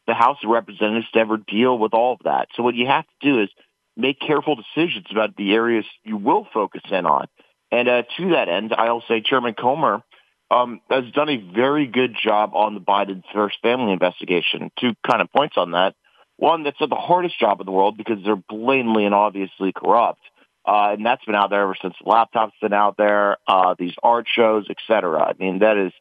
the 0.07 0.15
House 0.15 0.39
of 0.43 0.51
Representatives 0.51 1.11
to 1.13 1.21
ever 1.21 1.37
deal 1.37 1.79
with 1.79 1.95
all 1.95 2.15
of 2.15 2.21
that. 2.25 2.49
So 2.57 2.63
what 2.63 2.75
you 2.75 2.87
have 2.87 3.05
to 3.05 3.31
do 3.33 3.43
is 3.43 3.49
make 3.97 4.19
careful 4.19 4.57
decisions 4.57 5.07
about 5.11 5.37
the 5.37 5.53
areas 5.53 5.85
you 6.05 6.17
will 6.17 6.47
focus 6.53 6.83
in 6.91 7.07
on. 7.07 7.27
And 7.71 7.89
uh, 7.89 8.03
to 8.17 8.31
that 8.31 8.49
end, 8.49 8.75
I'll 8.77 9.05
say 9.07 9.23
Chairman 9.25 9.55
Comer 9.55 10.03
um, 10.51 10.81
has 10.91 11.05
done 11.13 11.29
a 11.29 11.37
very 11.55 11.87
good 11.87 12.17
job 12.21 12.53
on 12.55 12.75
the 12.75 12.81
Biden 12.81 13.23
first 13.33 13.59
family 13.63 13.93
investigation. 13.93 14.71
Two 14.79 14.93
kind 15.09 15.23
of 15.23 15.31
points 15.33 15.57
on 15.57 15.73
that. 15.73 15.95
One, 16.37 16.63
that's 16.63 16.79
the 16.79 16.89
hardest 16.95 17.39
job 17.39 17.61
in 17.61 17.67
the 17.67 17.73
world 17.73 17.97
because 17.97 18.19
they're 18.25 18.35
blatantly 18.35 19.05
and 19.05 19.15
obviously 19.15 19.73
corrupt. 19.73 20.21
Uh, 20.67 20.93
and 20.93 21.05
that's 21.07 21.25
been 21.25 21.35
out 21.35 21.51
there 21.51 21.63
ever 21.63 21.77
since 21.81 21.95
the 22.03 22.09
laptop's 22.09 22.55
been 22.61 22.73
out 22.73 22.97
there, 22.97 23.37
uh, 23.47 23.75
these 23.79 23.95
art 24.03 24.27
shows, 24.29 24.67
etc. 24.69 25.23
I 25.23 25.33
mean, 25.39 25.61
that 25.61 25.77
is, 25.77 25.93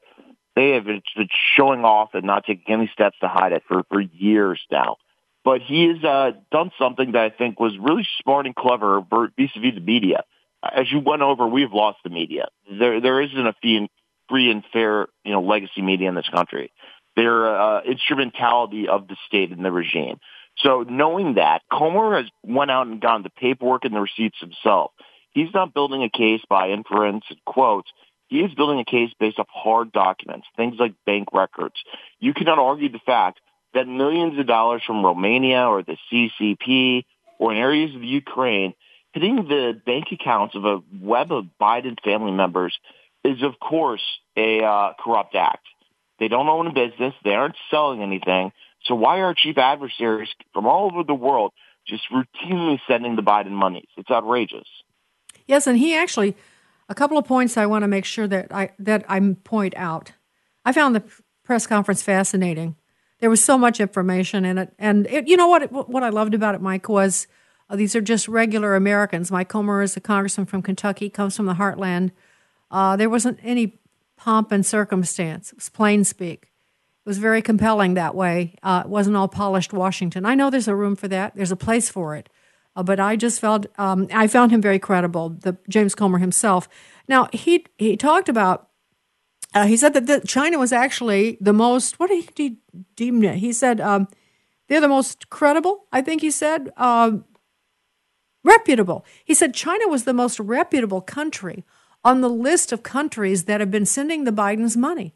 they 0.55 0.71
have 0.71 0.85
been 0.85 1.01
showing 1.55 1.83
off 1.85 2.09
and 2.13 2.23
not 2.23 2.45
taking 2.45 2.73
any 2.73 2.89
steps 2.93 3.17
to 3.21 3.27
hide 3.27 3.53
it 3.53 3.63
for, 3.67 3.83
for 3.89 4.01
years 4.01 4.59
now. 4.71 4.97
But 5.45 5.61
he 5.61 5.87
has 5.87 6.03
uh, 6.03 6.31
done 6.51 6.71
something 6.77 7.13
that 7.13 7.21
I 7.21 7.29
think 7.29 7.59
was 7.59 7.77
really 7.77 8.07
smart 8.21 8.45
and 8.45 8.55
clever 8.55 9.01
vis-a-vis 9.01 9.75
the 9.75 9.81
media. 9.81 10.23
As 10.61 10.91
you 10.91 10.99
went 10.99 11.21
over, 11.21 11.47
we've 11.47 11.71
lost 11.71 11.99
the 12.03 12.09
media. 12.09 12.47
There, 12.69 12.99
there 12.99 13.21
isn't 13.21 13.47
a 13.47 13.53
and, 13.63 13.89
free 14.29 14.51
and 14.51 14.63
fair, 14.71 15.07
you 15.23 15.31
know, 15.31 15.41
legacy 15.41 15.81
media 15.81 16.09
in 16.09 16.15
this 16.15 16.29
country. 16.29 16.71
They're 17.15 17.59
uh, 17.59 17.81
instrumentality 17.81 18.87
of 18.87 19.07
the 19.07 19.17
state 19.27 19.51
and 19.51 19.65
the 19.65 19.71
regime. 19.71 20.19
So 20.57 20.83
knowing 20.87 21.35
that, 21.35 21.61
Comer 21.71 22.17
has 22.17 22.25
went 22.43 22.71
out 22.71 22.87
and 22.87 23.01
gotten 23.01 23.23
the 23.23 23.29
paperwork 23.29 23.85
and 23.85 23.93
the 23.93 24.01
receipts 24.01 24.39
himself. 24.39 24.91
He's 25.31 25.53
not 25.53 25.73
building 25.73 26.03
a 26.03 26.09
case 26.09 26.41
by 26.49 26.69
inference 26.69 27.23
and 27.29 27.39
quotes. 27.45 27.89
He 28.27 28.41
is 28.41 28.53
building 28.53 28.79
a 28.79 28.85
case 28.85 29.11
based 29.19 29.39
off 29.39 29.47
hard 29.49 29.91
documents, 29.91 30.47
things 30.55 30.75
like 30.79 30.93
bank 31.05 31.29
records. 31.33 31.75
You 32.19 32.33
cannot 32.33 32.59
argue 32.59 32.89
the 32.89 32.99
fact 33.05 33.39
that 33.73 33.87
millions 33.87 34.37
of 34.39 34.47
dollars 34.47 34.83
from 34.85 35.03
Romania 35.03 35.65
or 35.67 35.83
the 35.83 35.97
CCP 36.11 37.05
or 37.39 37.51
in 37.51 37.57
areas 37.57 37.95
of 37.95 38.03
Ukraine 38.03 38.73
hitting 39.13 39.35
the 39.47 39.79
bank 39.85 40.05
accounts 40.11 40.55
of 40.55 40.65
a 40.65 40.81
web 41.01 41.31
of 41.31 41.45
Biden 41.59 41.97
family 42.03 42.31
members 42.31 42.77
is, 43.23 43.43
of 43.43 43.59
course, 43.59 44.03
a 44.35 44.63
uh, 44.63 44.93
corrupt 44.99 45.35
act. 45.35 45.65
They 46.19 46.27
don't 46.27 46.47
own 46.47 46.67
a 46.67 46.73
business. 46.73 47.13
They 47.23 47.33
aren't 47.33 47.55
selling 47.71 48.01
anything. 48.01 48.51
So 48.85 48.95
why 48.95 49.19
are 49.19 49.33
chief 49.33 49.57
adversaries 49.57 50.29
from 50.53 50.65
all 50.65 50.91
over 50.91 51.03
the 51.03 51.13
world 51.13 51.53
just 51.87 52.03
routinely 52.11 52.79
sending 52.87 53.15
the 53.15 53.21
Biden 53.21 53.51
monies? 53.51 53.87
It's 53.97 54.09
outrageous. 54.09 54.67
Yes, 55.47 55.67
and 55.67 55.77
he 55.77 55.95
actually 55.95 56.35
a 56.89 56.95
couple 56.95 57.17
of 57.17 57.25
points 57.25 57.55
I 57.55 57.65
want 57.67 57.83
to 57.83 57.87
make 57.87 58.05
sure 58.05 58.27
that 58.27 58.53
I 58.53 58.71
that 58.79 59.05
I 59.07 59.19
point 59.43 59.73
out. 59.77 60.11
I 60.65 60.73
found 60.73 60.95
the 60.95 61.03
press 61.43 61.67
conference 61.67 62.01
fascinating. 62.01 62.75
There 63.19 63.29
was 63.29 63.43
so 63.43 63.57
much 63.57 63.79
information 63.79 64.45
in 64.45 64.57
it, 64.57 64.73
and 64.79 65.05
it, 65.07 65.27
you 65.27 65.37
know 65.37 65.47
what? 65.47 65.71
What 65.89 66.03
I 66.03 66.09
loved 66.09 66.33
about 66.33 66.55
it, 66.55 66.61
Mike, 66.61 66.89
was 66.89 67.27
uh, 67.69 67.75
these 67.75 67.95
are 67.95 68.01
just 68.01 68.27
regular 68.27 68.75
Americans. 68.75 69.31
Mike 69.31 69.49
Comer 69.49 69.81
is 69.81 69.95
a 69.95 70.01
congressman 70.01 70.45
from 70.45 70.61
Kentucky, 70.61 71.09
comes 71.09 71.35
from 71.35 71.45
the 71.45 71.55
heartland. 71.55 72.11
Uh, 72.71 72.95
there 72.95 73.09
wasn't 73.09 73.39
any 73.43 73.79
pomp 74.17 74.51
and 74.51 74.65
circumstance. 74.65 75.51
It 75.51 75.55
was 75.55 75.69
plain 75.69 76.03
speak 76.03 76.51
It 77.05 77.09
was 77.09 77.17
very 77.17 77.41
compelling 77.41 77.93
that 77.93 78.15
way. 78.15 78.55
Uh, 78.61 78.83
it 78.85 78.89
wasn't 78.89 79.15
all 79.15 79.27
polished 79.27 79.73
Washington. 79.73 80.25
I 80.25 80.35
know 80.35 80.49
there's 80.49 80.67
a 80.67 80.75
room 80.75 80.95
for 80.95 81.07
that. 81.07 81.35
There's 81.35 81.51
a 81.51 81.55
place 81.55 81.89
for 81.89 82.15
it. 82.15 82.29
Uh, 82.75 82.83
but 82.83 82.99
I 82.99 83.15
just 83.15 83.39
felt 83.39 83.65
um, 83.77 84.07
I 84.13 84.27
found 84.27 84.51
him 84.51 84.61
very 84.61 84.79
credible, 84.79 85.29
the 85.29 85.57
James 85.67 85.95
Comer 85.95 86.19
himself. 86.19 86.69
Now 87.07 87.27
he 87.33 87.65
he 87.77 87.97
talked 87.97 88.29
about 88.29 88.69
uh, 89.55 89.65
he 89.65 89.75
said 89.75 89.93
that 89.95 90.05
the, 90.05 90.21
China 90.27 90.59
was 90.59 90.71
actually 90.71 91.37
the 91.41 91.53
most 91.53 91.99
what 91.99 92.09
did 92.09 92.29
he 92.35 92.57
deem 92.95 93.23
it? 93.23 93.37
He 93.37 93.51
said 93.51 93.81
um, 93.81 94.07
they're 94.67 94.81
the 94.81 94.87
most 94.87 95.29
credible. 95.29 95.87
I 95.91 96.01
think 96.01 96.21
he 96.21 96.29
said 96.31 96.71
um, 96.77 97.25
reputable. 98.43 99.03
He 99.25 99.33
said 99.33 99.53
China 99.53 99.87
was 99.87 100.03
the 100.03 100.13
most 100.13 100.39
reputable 100.39 101.01
country 101.01 101.65
on 102.03 102.21
the 102.21 102.29
list 102.29 102.71
of 102.71 102.83
countries 102.83 103.45
that 103.45 103.59
have 103.59 103.71
been 103.71 103.85
sending 103.85 104.23
the 104.23 104.31
Bidens 104.31 104.77
money. 104.77 105.13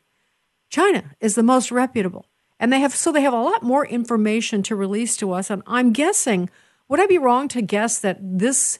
China 0.69 1.11
is 1.19 1.35
the 1.35 1.43
most 1.43 1.71
reputable. 1.71 2.25
And 2.59 2.71
they 2.71 2.79
have 2.79 2.95
so 2.95 3.11
they 3.11 3.21
have 3.21 3.33
a 3.33 3.41
lot 3.41 3.63
more 3.63 3.85
information 3.85 4.63
to 4.63 4.75
release 4.75 5.17
to 5.17 5.33
us. 5.33 5.49
And 5.49 5.63
I'm 5.67 5.91
guessing, 5.91 6.49
would 6.87 6.99
I 6.99 7.07
be 7.07 7.17
wrong 7.17 7.47
to 7.49 7.61
guess 7.61 7.99
that 7.99 8.17
this 8.21 8.79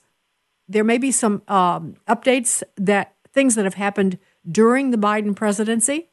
there 0.69 0.83
may 0.83 0.98
be 0.98 1.12
some 1.12 1.41
um, 1.48 1.95
updates 2.07 2.63
that 2.77 3.15
things 3.33 3.55
that 3.55 3.65
have 3.65 3.74
happened 3.74 4.19
during 4.50 4.91
the 4.91 4.98
Biden 4.98 5.36
presidency? 5.36 6.10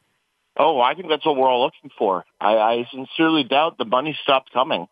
Oh, 0.57 0.81
I 0.81 0.95
think 0.95 1.07
that's 1.07 1.25
what 1.25 1.37
we're 1.37 1.47
all 1.47 1.63
looking 1.63 1.89
for. 1.97 2.25
I, 2.39 2.57
I 2.57 2.87
sincerely 2.91 3.43
doubt 3.43 3.77
the 3.77 3.85
money 3.85 4.17
stopped 4.21 4.51
coming. 4.51 4.87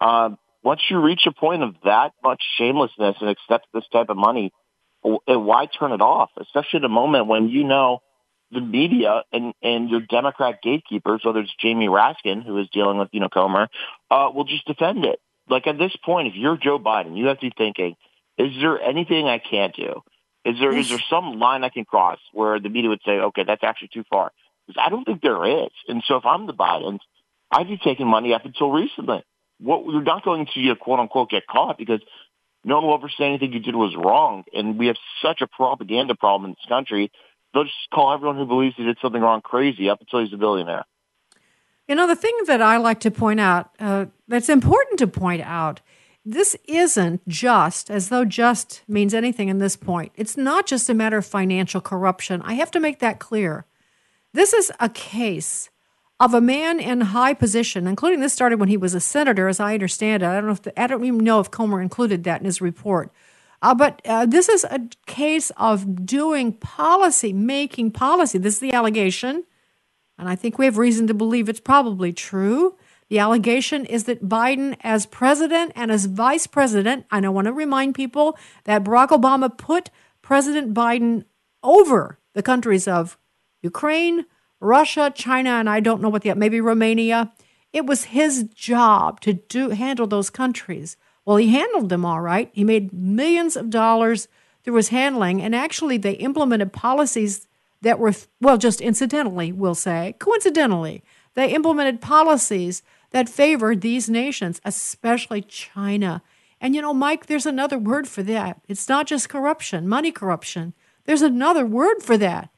Uh, 0.00 0.30
once 0.62 0.82
you 0.88 1.00
reach 1.00 1.22
a 1.26 1.32
point 1.32 1.62
of 1.62 1.74
that 1.84 2.12
much 2.22 2.42
shamelessness 2.58 3.16
and 3.20 3.30
accept 3.30 3.66
this 3.74 3.84
type 3.92 4.08
of 4.08 4.16
money, 4.16 4.52
why 5.02 5.66
turn 5.66 5.92
it 5.92 6.00
off? 6.00 6.30
Especially 6.40 6.78
at 6.78 6.84
a 6.84 6.88
moment 6.88 7.26
when 7.26 7.48
you 7.48 7.64
know 7.64 8.02
the 8.50 8.60
media 8.60 9.22
and, 9.32 9.54
and 9.62 9.88
your 9.88 10.00
Democrat 10.00 10.60
gatekeepers, 10.62 11.22
whether 11.24 11.40
it's 11.40 11.54
Jamie 11.60 11.88
Raskin, 11.88 12.44
who 12.44 12.58
is 12.58 12.68
dealing 12.72 12.98
with, 12.98 13.08
you 13.12 13.20
know, 13.20 13.28
Comer, 13.28 13.68
uh, 14.10 14.30
will 14.34 14.44
just 14.44 14.66
defend 14.66 15.04
it. 15.04 15.20
Like 15.48 15.66
at 15.66 15.78
this 15.78 15.94
point, 16.04 16.28
if 16.28 16.34
you're 16.34 16.56
Joe 16.56 16.78
Biden, 16.78 17.16
you 17.16 17.26
have 17.26 17.38
to 17.38 17.46
be 17.46 17.52
thinking, 17.56 17.96
is 18.38 18.52
there 18.60 18.80
anything 18.80 19.26
I 19.26 19.38
can't 19.38 19.74
do? 19.74 20.02
Is 20.44 20.58
there, 20.58 20.76
is 20.76 20.88
there 20.88 21.00
some 21.10 21.38
line 21.38 21.64
I 21.64 21.68
can 21.68 21.84
cross 21.84 22.18
where 22.32 22.58
the 22.58 22.70
media 22.70 22.88
would 22.88 23.02
say, 23.04 23.18
okay, 23.18 23.44
that's 23.44 23.62
actually 23.62 23.90
too 23.92 24.04
far? 24.08 24.32
Because 24.66 24.82
I 24.84 24.88
don't 24.88 25.04
think 25.04 25.20
there 25.20 25.64
is. 25.64 25.70
And 25.86 26.02
so 26.06 26.16
if 26.16 26.24
I'm 26.24 26.46
the 26.46 26.54
Bidens, 26.54 27.00
I'd 27.50 27.68
be 27.68 27.76
taking 27.76 28.06
money 28.06 28.32
up 28.32 28.44
until 28.44 28.70
recently. 28.70 29.22
What 29.58 29.84
you're 29.84 30.02
not 30.02 30.24
going 30.24 30.46
to, 30.54 30.60
you 30.60 30.74
quote 30.76 30.98
unquote, 30.98 31.30
get 31.30 31.46
caught 31.46 31.76
because 31.76 32.00
no 32.64 32.76
one 32.76 32.86
will 32.86 32.94
ever 32.94 33.08
say 33.08 33.24
anything 33.24 33.52
you 33.52 33.60
did 33.60 33.74
was 33.74 33.94
wrong. 33.96 34.44
And 34.52 34.78
we 34.78 34.88
have 34.88 34.96
such 35.22 35.40
a 35.40 35.46
propaganda 35.46 36.14
problem 36.14 36.50
in 36.50 36.56
this 36.58 36.68
country 36.68 37.10
they'll 37.52 37.64
just 37.64 37.90
call 37.92 38.12
everyone 38.12 38.36
who 38.36 38.46
believes 38.46 38.76
he 38.76 38.84
did 38.84 38.98
something 39.00 39.20
wrong 39.20 39.40
crazy 39.40 39.88
up 39.88 40.00
until 40.00 40.20
he's 40.20 40.32
a 40.32 40.36
billionaire. 40.36 40.84
You 41.88 41.94
know, 41.96 42.06
the 42.06 42.16
thing 42.16 42.36
that 42.46 42.62
I 42.62 42.76
like 42.76 43.00
to 43.00 43.10
point 43.10 43.40
out, 43.40 43.70
uh, 43.80 44.06
that's 44.28 44.48
important 44.48 44.98
to 45.00 45.06
point 45.06 45.42
out, 45.42 45.80
this 46.24 46.56
isn't 46.68 47.26
just 47.26 47.90
as 47.90 48.10
though 48.10 48.24
just 48.24 48.82
means 48.86 49.14
anything 49.14 49.48
in 49.48 49.58
this 49.58 49.74
point. 49.74 50.12
It's 50.14 50.36
not 50.36 50.66
just 50.66 50.88
a 50.88 50.94
matter 50.94 51.18
of 51.18 51.26
financial 51.26 51.80
corruption. 51.80 52.42
I 52.42 52.54
have 52.54 52.70
to 52.72 52.80
make 52.80 53.00
that 53.00 53.18
clear. 53.18 53.64
This 54.32 54.52
is 54.52 54.70
a 54.78 54.88
case 54.88 55.70
of 56.20 56.34
a 56.34 56.40
man 56.40 56.78
in 56.78 57.00
high 57.00 57.32
position, 57.32 57.86
including 57.86 58.20
this 58.20 58.34
started 58.34 58.60
when 58.60 58.68
he 58.68 58.76
was 58.76 58.94
a 58.94 59.00
senator, 59.00 59.48
as 59.48 59.58
I 59.58 59.72
understand 59.72 60.22
it. 60.22 60.26
I 60.26 60.34
don't 60.34 60.46
know 60.46 60.52
if 60.52 60.62
the, 60.62 60.80
I 60.80 60.86
don't 60.86 61.02
even 61.02 61.24
know 61.24 61.40
if 61.40 61.50
Comer 61.50 61.80
included 61.80 62.24
that 62.24 62.40
in 62.40 62.44
his 62.44 62.60
report. 62.60 63.10
Uh, 63.62 63.74
but 63.74 64.00
uh, 64.04 64.26
this 64.26 64.48
is 64.48 64.64
a 64.64 64.82
case 65.06 65.50
of 65.56 66.04
doing 66.04 66.52
policy, 66.52 67.32
making 67.32 67.90
policy. 67.90 68.38
This 68.38 68.54
is 68.54 68.60
the 68.60 68.72
allegation. 68.72 69.44
And 70.18 70.28
I 70.28 70.36
think 70.36 70.58
we 70.58 70.66
have 70.66 70.76
reason 70.76 71.06
to 71.06 71.14
believe 71.14 71.48
it's 71.48 71.60
probably 71.60 72.12
true. 72.12 72.76
The 73.08 73.18
allegation 73.18 73.86
is 73.86 74.04
that 74.04 74.28
Biden, 74.28 74.76
as 74.82 75.06
president 75.06 75.72
and 75.74 75.90
as 75.90 76.04
vice 76.04 76.46
president, 76.46 77.06
and 77.10 77.24
I 77.24 77.30
want 77.30 77.46
to 77.46 77.52
remind 77.52 77.94
people 77.94 78.38
that 78.64 78.84
Barack 78.84 79.08
Obama 79.08 79.56
put 79.56 79.90
President 80.20 80.74
Biden 80.74 81.24
over 81.62 82.18
the 82.34 82.42
countries 82.42 82.86
of 82.86 83.18
Ukraine, 83.62 84.26
Russia, 84.60 85.12
China, 85.14 85.50
and 85.50 85.68
I 85.68 85.80
don't 85.80 86.00
know 86.00 86.08
what 86.08 86.22
the 86.22 86.34
maybe 86.34 86.60
Romania. 86.60 87.32
It 87.72 87.86
was 87.86 88.04
his 88.04 88.44
job 88.54 89.20
to 89.22 89.34
do 89.34 89.70
handle 89.70 90.06
those 90.06 90.30
countries. 90.30 90.96
Well, 91.24 91.36
he 91.36 91.48
handled 91.48 91.88
them 91.88 92.04
all 92.04 92.20
right. 92.20 92.50
He 92.52 92.64
made 92.64 92.92
millions 92.92 93.56
of 93.56 93.70
dollars 93.70 94.28
through 94.62 94.74
his 94.74 94.88
handling, 94.88 95.40
and 95.40 95.54
actually, 95.54 95.96
they 95.96 96.12
implemented 96.12 96.72
policies 96.72 97.48
that 97.82 97.98
were, 97.98 98.12
well, 98.40 98.58
just 98.58 98.80
incidentally, 98.80 99.52
we'll 99.52 99.74
say, 99.74 100.14
coincidentally, 100.18 101.02
they 101.34 101.52
implemented 101.52 102.00
policies 102.00 102.82
that 103.10 103.28
favored 103.28 103.80
these 103.80 104.10
nations, 104.10 104.60
especially 104.64 105.42
China. 105.42 106.22
And 106.60 106.74
you 106.74 106.82
know, 106.82 106.92
Mike, 106.92 107.26
there's 107.26 107.46
another 107.46 107.78
word 107.78 108.06
for 108.06 108.22
that. 108.24 108.60
It's 108.68 108.88
not 108.88 109.06
just 109.06 109.28
corruption, 109.28 109.88
money 109.88 110.12
corruption. 110.12 110.74
There's 111.04 111.22
another 111.22 111.64
word 111.64 112.02
for 112.02 112.18
that. 112.18 112.50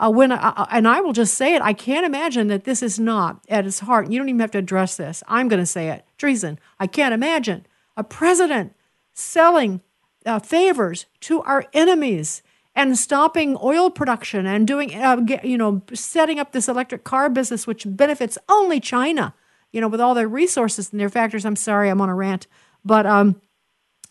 Uh, 0.00 0.10
when 0.10 0.32
I, 0.32 0.66
and 0.70 0.88
I 0.88 1.00
will 1.02 1.12
just 1.12 1.34
say 1.34 1.54
it, 1.54 1.60
I 1.60 1.74
can't 1.74 2.06
imagine 2.06 2.48
that 2.48 2.64
this 2.64 2.82
is 2.82 2.98
not 2.98 3.44
at 3.50 3.66
its 3.66 3.80
heart. 3.80 4.10
You 4.10 4.18
don't 4.18 4.30
even 4.30 4.40
have 4.40 4.50
to 4.52 4.58
address 4.58 4.96
this. 4.96 5.22
I'm 5.28 5.46
going 5.48 5.60
to 5.60 5.66
say 5.66 5.90
it. 5.90 6.06
Treason. 6.16 6.58
I 6.78 6.86
can't 6.86 7.12
imagine 7.12 7.66
a 7.98 8.02
president 8.02 8.74
selling 9.12 9.82
uh, 10.24 10.38
favors 10.38 11.04
to 11.20 11.42
our 11.42 11.66
enemies 11.74 12.42
and 12.74 12.96
stopping 12.96 13.58
oil 13.62 13.90
production 13.90 14.46
and 14.46 14.66
doing, 14.66 14.94
uh, 14.94 15.16
get, 15.16 15.44
you 15.44 15.58
know, 15.58 15.82
setting 15.92 16.38
up 16.38 16.52
this 16.52 16.68
electric 16.68 17.04
car 17.04 17.28
business, 17.28 17.66
which 17.66 17.84
benefits 17.86 18.38
only 18.48 18.80
China, 18.80 19.34
you 19.70 19.82
know, 19.82 19.88
with 19.88 20.00
all 20.00 20.14
their 20.14 20.28
resources 20.28 20.92
and 20.92 21.00
their 21.00 21.10
factors. 21.10 21.44
I'm 21.44 21.56
sorry, 21.56 21.90
I'm 21.90 22.00
on 22.00 22.08
a 22.08 22.14
rant, 22.14 22.46
but 22.84 23.04
um, 23.04 23.40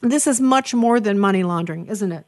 this 0.01 0.27
is 0.27 0.39
much 0.39 0.75
more 0.75 0.99
than 0.99 1.17
money 1.17 1.41
laundering, 1.41 1.87
isn't 1.87 2.11
it? 2.11 2.27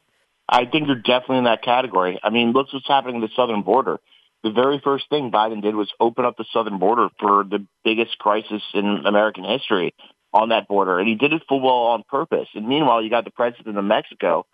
I 0.52 0.66
think 0.66 0.88
you're 0.88 0.98
definitely 0.98 1.40
in 1.40 1.44
that 1.46 1.64
category. 1.64 2.20
I 2.22 2.30
mean, 2.30 2.52
look 2.52 2.68
what's 2.74 2.88
happening 2.88 3.24
at 3.24 3.30
the 3.30 3.36
southern 3.36 3.62
border. 3.62 4.00
the 4.44 4.52
very 4.52 4.82
first 4.84 5.06
thing 5.10 5.32
Biden 5.32 5.62
did 5.62 5.76
was 5.76 5.90
open 6.00 6.26
up 6.26 6.36
the 6.38 6.46
southern 6.52 6.78
border 6.78 7.10
for 7.20 7.44
the 7.44 7.66
biggest 7.84 8.18
crisis 8.18 8.62
in 8.74 9.04
American 9.06 9.46
history 9.46 9.96
on 10.34 10.50
that 10.50 10.68
border. 10.68 11.00
And 11.00 11.08
he 11.08 11.16
did 11.16 11.32
it 11.32 11.44
full 11.48 11.62
well 11.62 11.94
on 11.94 12.04
purpose. 12.10 12.48
And 12.54 12.68
meanwhile, 12.68 13.02
you 13.02 13.10
got 13.10 13.24
the 13.24 13.32
president 13.32 13.78
of 13.78 13.86
Mexico 13.86 14.46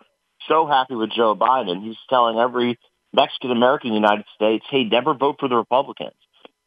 so 0.46 0.66
happy 0.66 0.94
with 0.94 1.10
Joe 1.10 1.34
Biden. 1.34 1.82
He's 1.82 1.96
telling 2.08 2.38
every 2.38 2.78
Mexican 3.12 3.50
American 3.50 3.88
in 3.88 3.94
the 3.94 4.08
United 4.08 4.26
States, 4.34 4.64
hey, 4.70 4.84
never 4.84 5.14
vote 5.14 5.36
for 5.40 5.48
the 5.48 5.56
Republicans. 5.56 6.14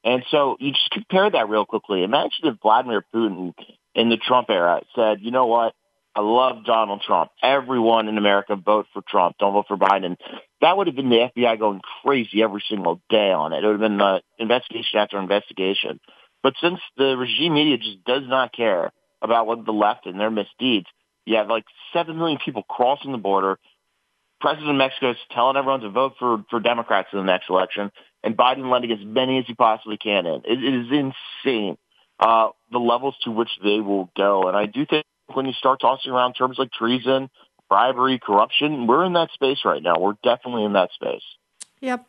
And 0.03 0.23
so 0.31 0.57
you 0.59 0.71
just 0.71 0.89
compare 0.91 1.29
that 1.29 1.47
real 1.47 1.65
quickly. 1.65 2.03
Imagine 2.03 2.45
if 2.45 2.55
Vladimir 2.61 3.05
Putin 3.13 3.53
in 3.93 4.09
the 4.09 4.17
Trump 4.17 4.49
era 4.49 4.81
said, 4.95 5.19
you 5.21 5.31
know 5.31 5.45
what? 5.45 5.73
I 6.13 6.21
love 6.21 6.65
Donald 6.65 7.01
Trump. 7.01 7.31
Everyone 7.41 8.09
in 8.09 8.17
America 8.17 8.55
vote 8.55 8.87
for 8.93 9.01
Trump. 9.07 9.37
Don't 9.39 9.53
vote 9.53 9.65
for 9.67 9.77
Biden. 9.77 10.17
That 10.59 10.75
would 10.75 10.87
have 10.87 10.95
been 10.95 11.09
the 11.09 11.29
FBI 11.35 11.57
going 11.57 11.81
crazy 12.03 12.43
every 12.43 12.63
single 12.69 13.01
day 13.09 13.31
on 13.31 13.53
it. 13.53 13.63
It 13.63 13.67
would 13.67 13.79
have 13.79 13.89
been 13.89 14.01
uh, 14.01 14.19
investigation 14.37 14.99
after 14.99 15.19
investigation. 15.19 15.99
But 16.43 16.53
since 16.61 16.79
the 16.97 17.15
regime 17.15 17.53
media 17.53 17.77
just 17.77 18.03
does 18.03 18.23
not 18.25 18.51
care 18.51 18.91
about 19.21 19.47
what 19.47 19.65
the 19.65 19.71
left 19.71 20.05
and 20.05 20.19
their 20.19 20.31
misdeeds, 20.31 20.87
you 21.25 21.37
have 21.37 21.47
like 21.47 21.65
7 21.93 22.17
million 22.17 22.39
people 22.43 22.63
crossing 22.63 23.11
the 23.13 23.17
border. 23.17 23.57
President 24.41 24.71
of 24.71 24.75
Mexico 24.75 25.11
is 25.11 25.17
telling 25.31 25.55
everyone 25.55 25.81
to 25.81 25.91
vote 25.91 26.13
for, 26.19 26.43
for 26.49 26.59
Democrats 26.59 27.09
in 27.13 27.19
the 27.19 27.25
next 27.25 27.49
election, 27.49 27.91
and 28.23 28.35
Biden 28.35 28.71
letting 28.71 28.91
as 28.91 29.05
many 29.05 29.37
as 29.37 29.45
he 29.45 29.53
possibly 29.53 29.97
can 29.97 30.25
in. 30.25 30.41
it, 30.45 30.63
it 30.63 30.73
is 30.73 30.87
insane 30.91 31.77
uh, 32.19 32.49
the 32.71 32.79
levels 32.79 33.15
to 33.23 33.31
which 33.31 33.49
they 33.63 33.79
will 33.79 34.09
go. 34.17 34.47
And 34.47 34.57
I 34.57 34.65
do 34.65 34.85
think 34.85 35.05
when 35.35 35.45
you 35.45 35.53
start 35.53 35.81
tossing 35.81 36.11
around 36.11 36.33
terms 36.33 36.57
like 36.57 36.71
treason, 36.71 37.29
bribery, 37.69 38.19
corruption, 38.19 38.87
we're 38.87 39.05
in 39.05 39.13
that 39.13 39.29
space 39.33 39.59
right 39.65 39.81
now. 39.81 39.99
We're 39.99 40.15
definitely 40.23 40.65
in 40.65 40.73
that 40.73 40.91
space. 40.93 41.23
Yep. 41.79 42.05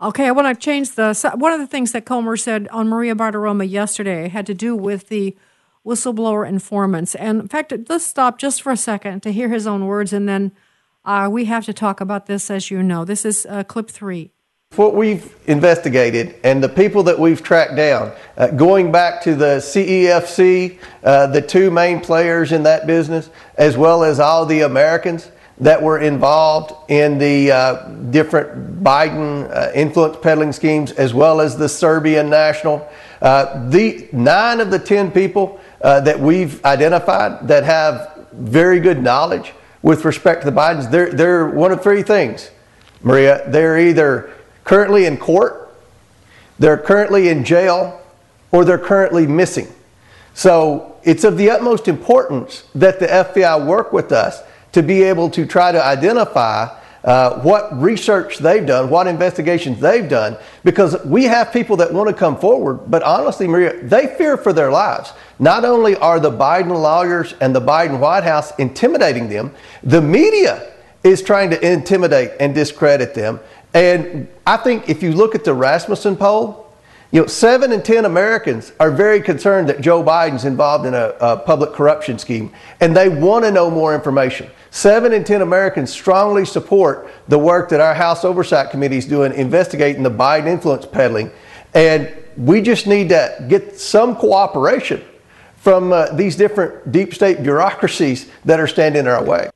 Okay, 0.00 0.26
I 0.26 0.30
want 0.30 0.48
to 0.48 0.64
change 0.64 0.94
the. 0.94 1.12
One 1.36 1.52
of 1.52 1.58
the 1.58 1.66
things 1.66 1.92
that 1.92 2.06
Comer 2.06 2.36
said 2.36 2.68
on 2.68 2.88
Maria 2.88 3.16
Bartiromo 3.16 3.68
yesterday 3.68 4.28
had 4.28 4.46
to 4.46 4.54
do 4.54 4.76
with 4.76 5.08
the 5.08 5.36
whistleblower 5.84 6.48
informants. 6.48 7.16
And 7.16 7.40
in 7.40 7.48
fact, 7.48 7.72
let's 7.88 8.06
stop 8.06 8.38
just 8.38 8.62
for 8.62 8.70
a 8.70 8.76
second 8.76 9.22
to 9.24 9.32
hear 9.32 9.48
his 9.48 9.66
own 9.66 9.86
words, 9.86 10.12
and 10.12 10.28
then 10.28 10.52
uh, 11.04 11.28
we 11.30 11.46
have 11.46 11.64
to 11.64 11.72
talk 11.72 12.00
about 12.00 12.26
this, 12.26 12.50
as 12.50 12.70
you 12.70 12.82
know. 12.82 13.04
This 13.04 13.24
is 13.24 13.46
uh, 13.46 13.64
clip 13.64 13.90
three. 13.90 14.32
What 14.78 14.94
we've 14.94 15.34
investigated 15.48 16.36
and 16.44 16.62
the 16.62 16.68
people 16.68 17.02
that 17.04 17.18
we've 17.18 17.42
tracked 17.42 17.74
down, 17.74 18.12
uh, 18.36 18.48
going 18.48 18.92
back 18.92 19.20
to 19.22 19.34
the 19.34 19.56
CEFC, 19.56 20.78
uh, 21.02 21.26
the 21.26 21.42
two 21.42 21.72
main 21.72 22.00
players 22.00 22.52
in 22.52 22.62
that 22.62 22.86
business, 22.86 23.28
as 23.56 23.76
well 23.76 24.04
as 24.04 24.20
all 24.20 24.46
the 24.46 24.60
Americans 24.60 25.32
that 25.58 25.82
were 25.82 25.98
involved 25.98 26.74
in 26.88 27.18
the 27.18 27.50
uh, 27.50 27.88
different 28.10 28.84
Biden 28.84 29.50
uh, 29.50 29.72
influence 29.74 30.16
peddling 30.22 30.52
schemes, 30.52 30.92
as 30.92 31.12
well 31.12 31.40
as 31.40 31.56
the 31.56 31.68
Serbian 31.68 32.30
national. 32.30 32.88
Uh, 33.20 33.68
the 33.70 34.08
nine 34.12 34.60
of 34.60 34.70
the 34.70 34.78
ten 34.78 35.10
people 35.10 35.58
uh, 35.80 35.98
that 36.02 36.20
we've 36.20 36.64
identified 36.64 37.48
that 37.48 37.64
have 37.64 38.26
very 38.32 38.78
good 38.78 39.02
knowledge 39.02 39.54
with 39.82 40.04
respect 40.04 40.42
to 40.42 40.50
the 40.50 40.56
Bidens, 40.56 40.88
they're, 40.88 41.12
they're 41.12 41.48
one 41.48 41.72
of 41.72 41.82
three 41.82 42.02
things, 42.02 42.52
Maria. 43.02 43.42
They're 43.50 43.78
either 43.78 44.34
currently 44.68 45.06
in 45.06 45.16
court, 45.16 45.74
they're 46.58 46.76
currently 46.76 47.30
in 47.30 47.42
jail, 47.42 47.98
or 48.52 48.66
they're 48.66 48.78
currently 48.78 49.26
missing. 49.26 49.66
So 50.34 51.00
it's 51.04 51.24
of 51.24 51.38
the 51.38 51.48
utmost 51.48 51.88
importance 51.88 52.64
that 52.74 53.00
the 53.00 53.06
FBI 53.06 53.64
work 53.64 53.94
with 53.94 54.12
us 54.12 54.42
to 54.72 54.82
be 54.82 55.02
able 55.02 55.30
to 55.30 55.46
try 55.46 55.72
to 55.72 55.82
identify 55.82 56.68
uh, 57.02 57.40
what 57.40 57.80
research 57.80 58.38
they've 58.38 58.66
done, 58.66 58.90
what 58.90 59.06
investigations 59.06 59.80
they've 59.80 60.08
done, 60.08 60.36
because 60.64 61.02
we 61.06 61.24
have 61.24 61.50
people 61.50 61.78
that 61.78 61.90
want 61.90 62.10
to 62.10 62.14
come 62.14 62.38
forward, 62.38 62.90
but 62.90 63.02
honestly, 63.02 63.48
Maria, 63.48 63.82
they 63.82 64.06
fear 64.18 64.36
for 64.36 64.52
their 64.52 64.70
lives. 64.70 65.14
Not 65.38 65.64
only 65.64 65.96
are 65.96 66.20
the 66.20 66.30
Biden 66.30 66.68
lawyers 66.68 67.34
and 67.40 67.56
the 67.56 67.62
Biden 67.62 68.00
White 68.00 68.24
House 68.24 68.52
intimidating 68.58 69.30
them, 69.30 69.54
the 69.82 70.02
media 70.02 70.70
is 71.04 71.22
trying 71.22 71.50
to 71.50 71.66
intimidate 71.66 72.32
and 72.40 72.54
discredit 72.54 73.14
them. 73.14 73.40
And 73.74 74.28
I 74.46 74.56
think 74.56 74.88
if 74.88 75.02
you 75.02 75.12
look 75.12 75.34
at 75.34 75.44
the 75.44 75.54
Rasmussen 75.54 76.16
poll, 76.16 76.68
you 77.10 77.22
know, 77.22 77.26
seven 77.26 77.72
in 77.72 77.82
10 77.82 78.04
Americans 78.04 78.72
are 78.78 78.90
very 78.90 79.22
concerned 79.22 79.68
that 79.70 79.80
Joe 79.80 80.02
Biden's 80.02 80.44
involved 80.44 80.84
in 80.84 80.92
a, 80.92 81.14
a 81.20 81.36
public 81.38 81.72
corruption 81.72 82.18
scheme, 82.18 82.52
and 82.80 82.94
they 82.94 83.08
want 83.08 83.46
to 83.46 83.50
know 83.50 83.70
more 83.70 83.94
information. 83.94 84.50
Seven 84.70 85.14
in 85.14 85.24
10 85.24 85.40
Americans 85.40 85.90
strongly 85.90 86.44
support 86.44 87.10
the 87.28 87.38
work 87.38 87.70
that 87.70 87.80
our 87.80 87.94
House 87.94 88.24
Oversight 88.24 88.70
Committee 88.70 88.98
is 88.98 89.06
doing 89.06 89.32
investigating 89.32 90.02
the 90.02 90.10
Biden 90.10 90.46
influence 90.46 90.84
peddling. 90.84 91.30
And 91.72 92.12
we 92.36 92.60
just 92.60 92.86
need 92.86 93.08
to 93.08 93.46
get 93.48 93.78
some 93.78 94.14
cooperation 94.14 95.02
from 95.56 95.92
uh, 95.92 96.12
these 96.12 96.36
different 96.36 96.92
deep 96.92 97.14
state 97.14 97.42
bureaucracies 97.42 98.30
that 98.44 98.60
are 98.60 98.66
standing 98.66 99.00
in 99.00 99.08
our 99.08 99.24
way. 99.24 99.50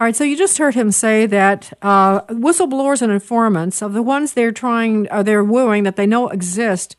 All 0.00 0.04
right, 0.04 0.14
so 0.14 0.22
you 0.22 0.36
just 0.36 0.58
heard 0.58 0.76
him 0.76 0.92
say 0.92 1.26
that 1.26 1.72
uh, 1.82 2.20
whistleblowers 2.26 3.02
and 3.02 3.10
informants 3.10 3.82
of 3.82 3.94
the 3.94 4.02
ones 4.02 4.32
they're 4.32 4.52
trying, 4.52 5.10
or 5.10 5.24
they're 5.24 5.42
wooing 5.42 5.82
that 5.82 5.96
they 5.96 6.06
know 6.06 6.28
exist, 6.28 6.94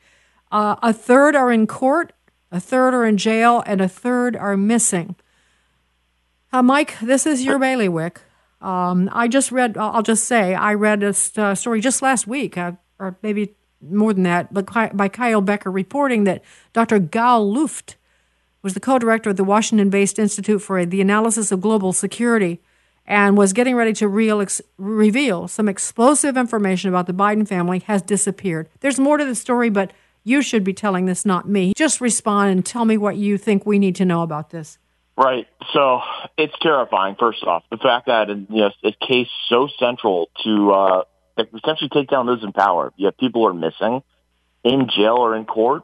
uh, 0.51 0.75
a 0.83 0.91
third 0.91 1.33
are 1.33 1.49
in 1.49 1.65
court, 1.65 2.11
a 2.51 2.59
third 2.59 2.93
are 2.93 3.05
in 3.05 3.15
jail, 3.15 3.63
and 3.65 3.79
a 3.79 3.87
third 3.87 4.35
are 4.35 4.57
missing. 4.57 5.15
Uh, 6.51 6.61
Mike, 6.61 6.99
this 6.99 7.25
is 7.25 7.45
your 7.45 7.57
bailiwick. 7.57 8.19
Um, 8.61 9.09
I 9.13 9.29
just 9.29 9.49
read, 9.53 9.77
I'll 9.77 10.03
just 10.03 10.25
say, 10.25 10.53
I 10.53 10.73
read 10.73 11.01
a 11.01 11.13
st- 11.13 11.57
story 11.57 11.79
just 11.79 12.01
last 12.01 12.27
week, 12.27 12.57
uh, 12.57 12.73
or 12.99 13.17
maybe 13.21 13.55
more 13.79 14.13
than 14.13 14.23
that, 14.23 14.53
but 14.53 14.65
by 14.93 15.07
Kyle 15.07 15.39
Becker 15.39 15.71
reporting 15.71 16.25
that 16.25 16.43
Dr. 16.73 16.99
Gal 16.99 17.49
Luft 17.49 17.95
was 18.61 18.73
the 18.73 18.81
co 18.81 18.99
director 18.99 19.29
of 19.29 19.37
the 19.37 19.45
Washington 19.45 19.89
based 19.89 20.19
Institute 20.19 20.61
for 20.61 20.85
the 20.85 20.99
Analysis 20.99 21.53
of 21.53 21.61
Global 21.61 21.93
Security 21.93 22.59
and 23.09 23.35
was 23.35 23.51
getting 23.51 23.75
ready 23.75 23.91
to 23.91 24.41
ex- 24.41 24.61
reveal 24.77 25.47
some 25.47 25.67
explosive 25.67 26.37
information 26.37 26.89
about 26.89 27.07
the 27.07 27.13
Biden 27.13 27.45
family 27.45 27.79
has 27.79 28.03
disappeared. 28.03 28.69
There's 28.81 28.99
more 28.99 29.17
to 29.17 29.25
the 29.25 29.35
story, 29.35 29.69
but 29.69 29.91
you 30.23 30.43
should 30.43 30.63
be 30.63 30.73
telling 30.73 31.07
this, 31.07 31.25
not 31.25 31.49
me. 31.49 31.73
Just 31.75 31.99
respond 31.99 32.51
and 32.51 32.63
tell 32.63 32.85
me 32.85 32.97
what 32.97 33.17
you 33.17 33.39
think 33.39 33.65
we 33.65 33.79
need 33.79 33.95
to 33.95 34.05
know 34.05 34.21
about 34.21 34.51
this. 34.51 34.77
Right. 35.17 35.47
So 35.73 36.01
it's 36.37 36.53
terrifying. 36.61 37.15
First 37.19 37.43
off, 37.43 37.63
the 37.71 37.77
fact 37.77 38.05
that 38.05 38.29
you 38.29 38.45
know, 38.49 38.71
a 38.83 38.91
case 39.05 39.27
so 39.49 39.67
central 39.79 40.29
to 40.43 40.71
uh, 40.71 41.03
essentially 41.37 41.89
take 41.91 42.09
down 42.09 42.27
those 42.27 42.43
in 42.43 42.53
power, 42.53 42.93
yet 42.95 43.17
people 43.17 43.45
are 43.47 43.53
missing 43.53 44.03
in 44.63 44.87
jail 44.95 45.15
or 45.15 45.35
in 45.35 45.45
court. 45.45 45.83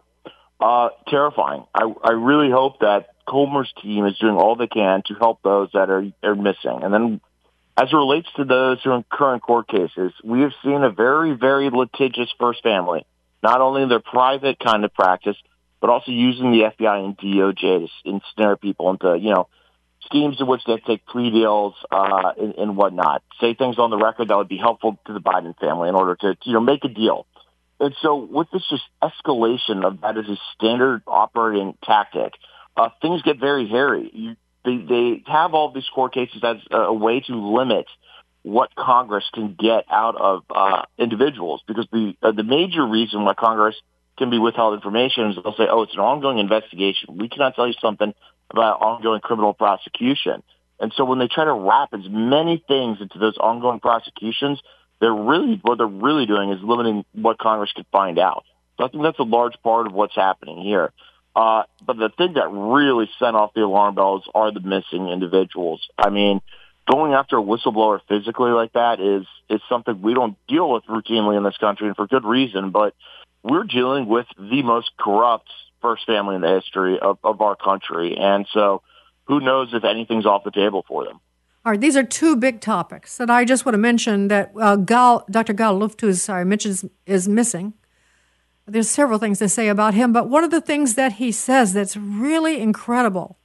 Uh, 0.59 0.89
terrifying. 1.07 1.65
I, 1.73 1.93
I 2.03 2.11
really 2.11 2.49
hope 2.49 2.79
that 2.79 3.09
Comer's 3.27 3.71
team 3.81 4.05
is 4.05 4.17
doing 4.17 4.35
all 4.35 4.55
they 4.55 4.67
can 4.67 5.03
to 5.07 5.13
help 5.15 5.41
those 5.43 5.69
that 5.73 5.89
are, 5.89 6.05
are 6.23 6.35
missing. 6.35 6.79
And 6.81 6.93
then 6.93 7.21
as 7.77 7.89
it 7.91 7.95
relates 7.95 8.27
to 8.37 8.45
those 8.45 8.81
who 8.83 8.91
are 8.91 8.97
in 8.97 9.05
current 9.09 9.43
court 9.43 9.67
cases, 9.67 10.13
we 10.23 10.41
have 10.41 10.53
seen 10.63 10.83
a 10.83 10.91
very, 10.91 11.33
very 11.33 11.69
litigious 11.69 12.33
first 12.39 12.63
family, 12.63 13.05
not 13.43 13.59
only 13.59 13.81
in 13.81 13.89
their 13.89 13.99
private 13.99 14.57
kind 14.59 14.85
of 14.85 14.93
practice, 14.93 15.35
but 15.81 15.89
also 15.89 16.11
using 16.11 16.51
the 16.51 16.71
FBI 16.71 17.03
and 17.03 17.17
DOJ 17.17 17.59
to 17.59 18.09
ensnare 18.09 18.55
people 18.55 18.89
into, 18.91 19.17
you 19.19 19.33
know, 19.33 19.49
schemes 20.05 20.37
in 20.39 20.47
which 20.47 20.61
they 20.65 20.77
take 20.77 21.05
plea 21.05 21.31
deals 21.31 21.73
uh, 21.91 22.31
and, 22.39 22.55
and 22.55 22.77
whatnot. 22.77 23.23
Say 23.41 23.55
things 23.55 23.77
on 23.77 23.89
the 23.89 23.97
record 23.97 24.29
that 24.29 24.37
would 24.37 24.47
be 24.47 24.57
helpful 24.57 24.97
to 25.07 25.13
the 25.13 25.19
Biden 25.19 25.57
family 25.59 25.89
in 25.89 25.95
order 25.95 26.15
to, 26.15 26.37
you 26.43 26.53
know, 26.53 26.61
make 26.61 26.85
a 26.85 26.89
deal. 26.89 27.27
And 27.79 27.95
so 28.01 28.15
with 28.15 28.47
this 28.51 28.63
just 28.69 28.83
escalation 29.01 29.85
of 29.85 30.01
that 30.01 30.17
as 30.17 30.25
a 30.27 30.37
standard 30.55 31.03
operating 31.07 31.77
tactic, 31.83 32.33
uh, 32.77 32.89
things 33.01 33.21
get 33.21 33.39
very 33.39 33.67
hairy. 33.67 34.09
You, 34.13 34.35
they, 34.63 34.77
they 34.77 35.23
have 35.27 35.53
all 35.53 35.71
these 35.71 35.87
court 35.93 36.13
cases 36.13 36.41
as 36.43 36.57
a 36.71 36.93
way 36.93 37.19
to 37.21 37.35
limit 37.35 37.85
what 38.43 38.73
Congress 38.75 39.25
can 39.33 39.55
get 39.59 39.85
out 39.89 40.15
of 40.15 40.43
uh, 40.49 40.83
individuals 40.97 41.61
because 41.67 41.87
the 41.91 42.13
uh, 42.21 42.31
the 42.31 42.43
major 42.43 42.85
reason 42.85 43.25
why 43.25 43.33
Congress 43.33 43.75
can 44.17 44.29
be 44.29 44.37
withheld 44.37 44.75
information 44.75 45.31
is 45.31 45.35
they'll 45.35 45.55
say, 45.55 45.67
oh, 45.69 45.83
it's 45.83 45.93
an 45.93 45.99
ongoing 45.99 46.37
investigation. 46.37 47.17
We 47.17 47.27
cannot 47.27 47.55
tell 47.55 47.67
you 47.67 47.73
something 47.81 48.13
about 48.49 48.81
ongoing 48.81 49.21
criminal 49.21 49.53
prosecution. 49.53 50.43
And 50.79 50.93
so 50.95 51.05
when 51.05 51.19
they 51.19 51.27
try 51.27 51.45
to 51.45 51.53
wrap 51.53 51.89
as 51.93 52.07
many 52.09 52.63
things 52.67 52.99
into 53.01 53.17
those 53.17 53.37
ongoing 53.37 53.79
prosecutions, 53.79 54.61
they're 54.99 55.13
really 55.13 55.59
what 55.61 55.77
they're 55.77 55.87
really 55.87 56.25
doing 56.25 56.51
is 56.51 56.59
limiting 56.63 57.05
what 57.13 57.37
Congress 57.37 57.71
can 57.73 57.85
find 57.91 58.19
out. 58.19 58.45
So 58.77 58.85
I 58.85 58.87
think 58.89 59.03
that's 59.03 59.19
a 59.19 59.23
large 59.23 59.55
part 59.63 59.87
of 59.87 59.93
what's 59.93 60.15
happening 60.15 60.61
here. 60.61 60.91
Uh, 61.35 61.63
but 61.85 61.97
the 61.97 62.09
thing 62.17 62.33
that 62.33 62.47
really 62.49 63.09
sent 63.19 63.35
off 63.35 63.53
the 63.53 63.61
alarm 63.61 63.95
bells 63.95 64.23
are 64.33 64.51
the 64.51 64.61
missing 64.61 65.09
individuals. 65.09 65.85
I 65.97 66.09
mean, 66.09 66.41
going 66.89 67.13
after 67.13 67.37
a 67.37 67.41
whistleblower 67.41 67.99
physically 68.07 68.51
like 68.51 68.73
that 68.73 68.99
is 68.99 69.25
is 69.49 69.61
something 69.67 70.01
we 70.01 70.13
don't 70.13 70.37
deal 70.47 70.71
with 70.71 70.85
routinely 70.85 71.35
in 71.35 71.43
this 71.43 71.57
country, 71.57 71.87
and 71.87 71.95
for 71.95 72.07
good 72.07 72.25
reason. 72.25 72.71
But 72.71 72.95
we're 73.43 73.63
dealing 73.63 74.07
with 74.07 74.27
the 74.37 74.63
most 74.63 74.91
corrupt 74.97 75.49
first 75.81 76.05
family 76.05 76.35
in 76.35 76.41
the 76.41 76.53
history 76.61 76.99
of, 76.99 77.19
of 77.23 77.41
our 77.41 77.55
country, 77.55 78.17
and 78.17 78.47
so 78.53 78.81
who 79.25 79.39
knows 79.39 79.69
if 79.73 79.83
anything's 79.83 80.25
off 80.25 80.43
the 80.43 80.51
table 80.51 80.85
for 80.87 81.03
them. 81.03 81.19
All 81.65 81.71
right, 81.71 81.81
these 81.81 81.97
are 81.97 82.03
two 82.03 82.35
big 82.35 82.61
topics 82.61 83.17
that 83.17 83.31
I 83.31 83.43
just 83.43 83.65
want 83.65 83.73
to 83.73 83.79
mention 83.79 84.27
that 84.27 84.51
uh, 84.55 84.75
Gal, 84.75 85.25
Dr. 85.31 85.53
Gal 85.53 85.75
Luft, 85.75 85.99
who 85.99 86.09
is, 86.09 86.29
is, 86.29 86.85
is 87.07 87.27
missing. 87.27 87.73
There's 88.67 88.89
several 88.89 89.17
things 89.17 89.39
to 89.39 89.49
say 89.49 89.67
about 89.67 89.95
him, 89.95 90.13
but 90.13 90.29
one 90.29 90.43
of 90.43 90.51
the 90.51 90.61
things 90.61 90.93
that 90.93 91.13
he 91.13 91.31
says 91.31 91.73
that's 91.73 91.97
really 91.97 92.59
incredible, 92.61 93.39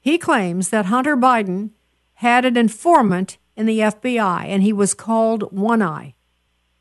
he 0.00 0.18
claims 0.18 0.70
that 0.70 0.86
Hunter 0.86 1.16
Biden 1.16 1.70
had 2.14 2.44
an 2.44 2.56
informant 2.56 3.38
in 3.56 3.66
the 3.66 3.78
FBI 3.78 4.46
and 4.46 4.64
he 4.64 4.72
was 4.72 4.92
called 4.92 5.52
One 5.52 5.80
Eye. 5.80 6.14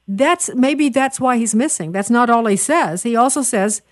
That's 0.08 0.54
maybe 0.56 0.90
that's 0.90 1.20
why 1.20 1.38
he's 1.38 1.54
missing. 1.54 1.92
That's 1.92 2.10
not 2.10 2.32
all 2.32 2.48
he 2.48 2.56
says. 2.56 3.04
He 3.04 3.16
also 3.16 3.44
says 3.44 3.84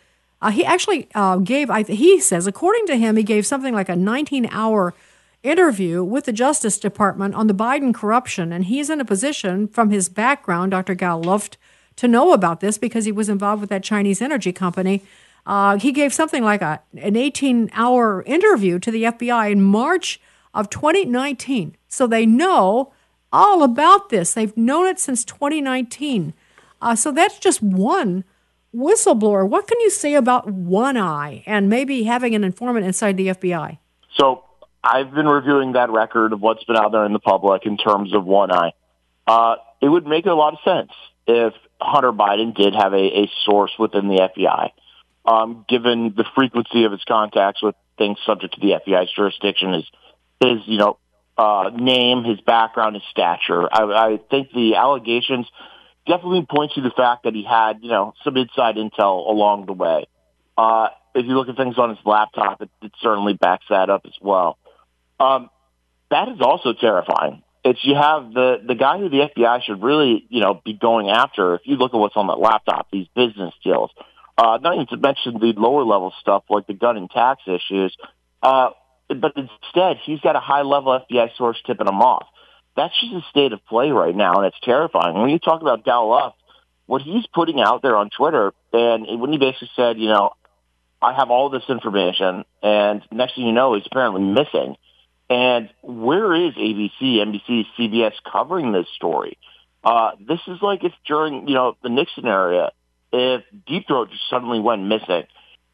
uh, 0.42 0.50
he 0.50 0.66
actually 0.66 1.10
uh, 1.14 1.38
gave. 1.38 1.70
I, 1.70 1.84
he 1.84 2.20
says, 2.20 2.48
according 2.48 2.88
to 2.88 2.98
him, 2.98 3.18
he 3.18 3.24
gave 3.24 3.46
something 3.46 3.74
like 3.74 3.90
a 3.90 3.94
19-hour 3.94 4.96
interview 5.44 6.04
with 6.04 6.26
the 6.26 6.34
Justice 6.34 6.78
Department 6.78 7.36
on 7.36 7.48
the 7.48 7.54
Biden 7.54 7.94
corruption, 7.94 8.52
and 8.52 8.66
he's 8.66 8.90
in 8.90 9.00
a 9.00 9.06
position 9.06 9.68
from 9.68 9.90
his 9.90 10.10
background, 10.10 10.72
Dr. 10.72 10.96
Gal 10.96 11.22
Luft, 11.22 11.58
to 11.96 12.08
know 12.08 12.34
about 12.34 12.60
this 12.60 12.78
because 12.78 13.06
he 13.06 13.12
was 13.12 13.30
involved 13.30 13.62
with 13.62 13.70
that 13.70 13.84
Chinese 13.84 14.22
energy 14.22 14.52
company. 14.52 15.04
Uh, 15.46 15.78
he 15.78 15.92
gave 15.92 16.14
something 16.14 16.44
like 16.44 16.62
a, 16.62 16.82
an 16.98 17.16
18 17.16 17.70
hour 17.74 18.24
interview 18.24 18.80
to 18.80 18.92
the 18.92 19.04
FBI 19.04 19.52
in 19.52 19.64
March 19.64 20.20
of 20.54 20.70
2019. 20.70 21.76
So 21.88 22.06
they 22.06 22.26
know 22.26 22.92
all 23.32 23.64
about 23.64 24.10
this. 24.10 24.34
They've 24.34 24.56
known 24.58 24.88
it 24.88 25.00
since 25.00 25.24
2019. 25.24 26.34
Uh, 26.82 26.96
so 26.96 27.12
that's 27.12 27.40
just 27.40 27.62
one 27.62 28.24
whistleblower. 28.76 29.48
What 29.48 29.68
can 29.68 29.80
you 29.80 29.90
say 29.90 30.14
about 30.14 30.52
One 30.52 30.98
Eye 30.98 31.44
and 31.46 31.70
maybe 31.70 32.04
having 32.04 32.36
an 32.36 32.44
informant 32.44 32.86
inside 32.86 33.18
the 33.18 33.28
FBI? 33.28 33.78
So 34.14 34.44
I've 34.88 35.14
been 35.14 35.28
reviewing 35.28 35.74
that 35.74 35.90
record 35.90 36.32
of 36.32 36.42
what's 36.42 36.64
been 36.64 36.78
out 36.78 36.92
there 36.92 37.06
in 37.06 37.14
the 37.14 37.20
public 37.20 37.66
in 37.66 37.78
terms 37.78 38.14
of 38.14 38.24
One 38.26 38.52
Eye. 38.52 38.72
Uh, 39.26 39.56
it 39.82 39.90
would 39.90 40.08
make 40.08 40.26
a 40.26 40.34
lot 40.34 40.54
of 40.54 40.60
sense 40.64 40.92
if 41.28 41.54
Hunter 41.80 42.14
Biden 42.14 42.56
did 42.56 42.74
have 42.74 42.94
a, 42.94 43.24
a 43.24 43.32
source 43.44 43.72
within 43.78 44.08
the 44.08 44.30
FBI, 44.38 44.72
um, 45.26 45.66
given 45.68 46.14
the 46.16 46.24
frequency 46.36 46.86
of 46.86 46.94
his 46.94 47.04
contacts 47.06 47.62
with 47.62 47.76
things 47.98 48.18
subject 48.26 48.54
to 48.54 48.62
the 48.62 48.80
FBI's 48.80 49.12
jurisdiction, 49.14 49.74
his, 49.74 49.86
his 50.40 50.60
you 50.68 50.78
know, 50.78 50.98
uh, 51.38 51.70
name, 51.76 52.24
his 52.24 52.40
background, 52.42 52.96
his 52.96 53.04
stature. 53.12 53.68
I, 53.72 53.84
I 53.84 54.20
think 54.30 54.52
the 54.54 54.76
allegations 54.76 55.48
definitely 56.08 56.46
point 56.50 56.72
to 56.76 56.82
the 56.82 56.92
fact 56.92 57.24
that 57.24 57.36
he 57.36 57.44
had, 57.44 57.80
you 57.82 57.90
know, 57.90 58.14
some 58.24 58.38
inside 58.38 58.76
intel 58.76 59.30
along 59.30 59.66
the 59.66 59.74
way. 59.74 60.08
Uh, 60.58 60.88
if 61.14 61.26
you 61.26 61.36
look 61.36 61.50
at 61.50 61.58
things 61.58 61.78
on 61.78 61.90
his 61.90 62.00
laptop, 62.06 62.62
it, 62.62 62.70
it 62.82 62.92
certainly 63.02 63.34
backs 63.34 63.66
that 63.70 63.90
up 63.90 64.04
as 64.06 64.14
well. 64.22 64.58
Um, 65.20 65.50
that 66.10 66.30
is 66.30 66.42
also 66.42 66.74
terrifying. 66.74 67.44
It's 67.64 67.80
you 67.84 67.96
have 67.96 68.32
the 68.34 68.58
the 68.66 68.76
guy 68.76 68.98
who 68.98 69.10
the 69.10 69.30
FBI 69.36 69.64
should 69.64 69.82
really 69.82 70.26
you 70.30 70.42
know 70.42 70.62
be 70.64 70.74
going 70.74 71.10
after. 71.10 71.56
If 71.56 71.62
you 71.66 71.76
look 71.76 71.94
at 71.94 71.98
what's 71.98 72.16
on 72.16 72.28
that 72.28 72.40
laptop, 72.40 72.88
these 72.92 73.08
business 73.16 73.54
deals, 73.64 73.92
uh, 74.38 74.58
not 74.62 74.76
even 74.76 74.88
to 74.88 74.98
mention 74.98 75.40
the 75.40 75.54
lower 75.58 75.84
level 75.84 76.14
stuff 76.22 76.44
like 76.50 76.68
the 76.68 76.74
gun 76.74 76.98
and 76.98 77.10
tax 77.10 77.42
issues. 77.46 77.96
Uh, 78.42 78.70
but 79.10 79.34
instead, 79.36 79.98
he's 80.06 80.20
got 80.20 80.36
a 80.36 80.40
high 80.40 80.62
level 80.62 81.00
FBI 81.10 81.36
source 81.38 81.58
tipping 81.66 81.88
him 81.88 82.02
off. 82.02 82.28
That's 82.76 82.94
just 83.02 83.14
a 83.14 83.30
state 83.32 83.54
of 83.54 83.66
play 83.66 83.90
right 83.90 84.16
now, 84.16 84.36
and 84.36 84.46
it's 84.46 84.60
terrifying. 84.62 85.20
When 85.20 85.30
you 85.30 85.40
talk 85.40 85.62
about 85.62 85.84
Gal 85.84 86.36
what 86.86 87.02
he's 87.02 87.26
putting 87.34 87.60
out 87.60 87.82
there 87.82 87.96
on 87.98 88.10
Twitter, 88.10 88.54
and 88.72 89.20
when 89.20 89.32
he 89.32 89.38
basically 89.38 89.70
said, 89.76 89.98
you 89.98 90.08
know, 90.08 90.32
I 91.02 91.14
have 91.14 91.30
all 91.30 91.50
this 91.50 91.64
information, 91.70 92.46
and 92.64 93.02
next 93.12 93.36
thing 93.36 93.46
you 93.46 93.52
know, 93.52 93.76
he's 93.76 93.86
apparently 93.86 94.22
missing. 94.22 94.78
And 95.30 95.70
where 95.82 96.34
is 96.34 96.54
ABC, 96.54 97.02
NBC, 97.02 97.66
CBS 97.78 98.14
covering 98.32 98.72
this 98.72 98.88
story? 98.96 99.38
Uh, 99.84 100.12
this 100.26 100.40
is 100.48 100.60
like 100.62 100.84
if 100.84 100.94
during, 101.06 101.48
you 101.48 101.54
know, 101.54 101.76
the 101.84 101.90
Nixon 101.90 102.26
era, 102.26 102.72
if 103.12 103.44
Deep 103.66 103.88
Throat 103.88 104.10
just 104.10 104.24
suddenly 104.30 104.60
went 104.60 104.84
missing, 104.84 105.24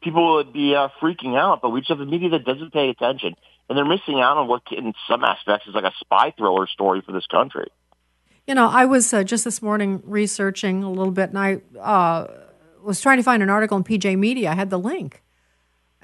people 0.02 0.36
would 0.36 0.52
be 0.52 0.74
uh, 0.74 0.88
freaking 1.00 1.36
out, 1.36 1.62
but 1.62 1.70
we 1.70 1.80
just 1.80 1.90
have 1.90 2.00
a 2.00 2.06
media 2.06 2.30
that 2.30 2.44
doesn't 2.44 2.72
pay 2.72 2.90
attention. 2.90 3.34
And 3.68 3.78
they're 3.78 3.84
missing 3.84 4.20
out 4.20 4.36
on 4.36 4.46
what, 4.46 4.62
in 4.70 4.92
some 5.08 5.24
aspects, 5.24 5.66
is 5.66 5.74
like 5.74 5.84
a 5.84 5.94
spy 6.00 6.32
thriller 6.36 6.66
story 6.66 7.02
for 7.04 7.12
this 7.12 7.26
country. 7.26 7.68
You 8.46 8.54
know, 8.54 8.68
I 8.68 8.84
was 8.84 9.12
uh, 9.14 9.24
just 9.24 9.44
this 9.44 9.62
morning 9.62 10.02
researching 10.04 10.82
a 10.82 10.90
little 10.90 11.12
bit, 11.12 11.30
and 11.30 11.38
I 11.38 11.60
uh, 11.80 12.26
was 12.82 13.00
trying 13.00 13.16
to 13.16 13.22
find 13.22 13.42
an 13.42 13.48
article 13.48 13.78
in 13.78 13.84
PJ 13.84 14.18
Media. 14.18 14.50
I 14.50 14.54
had 14.54 14.68
the 14.68 14.78
link. 14.78 15.22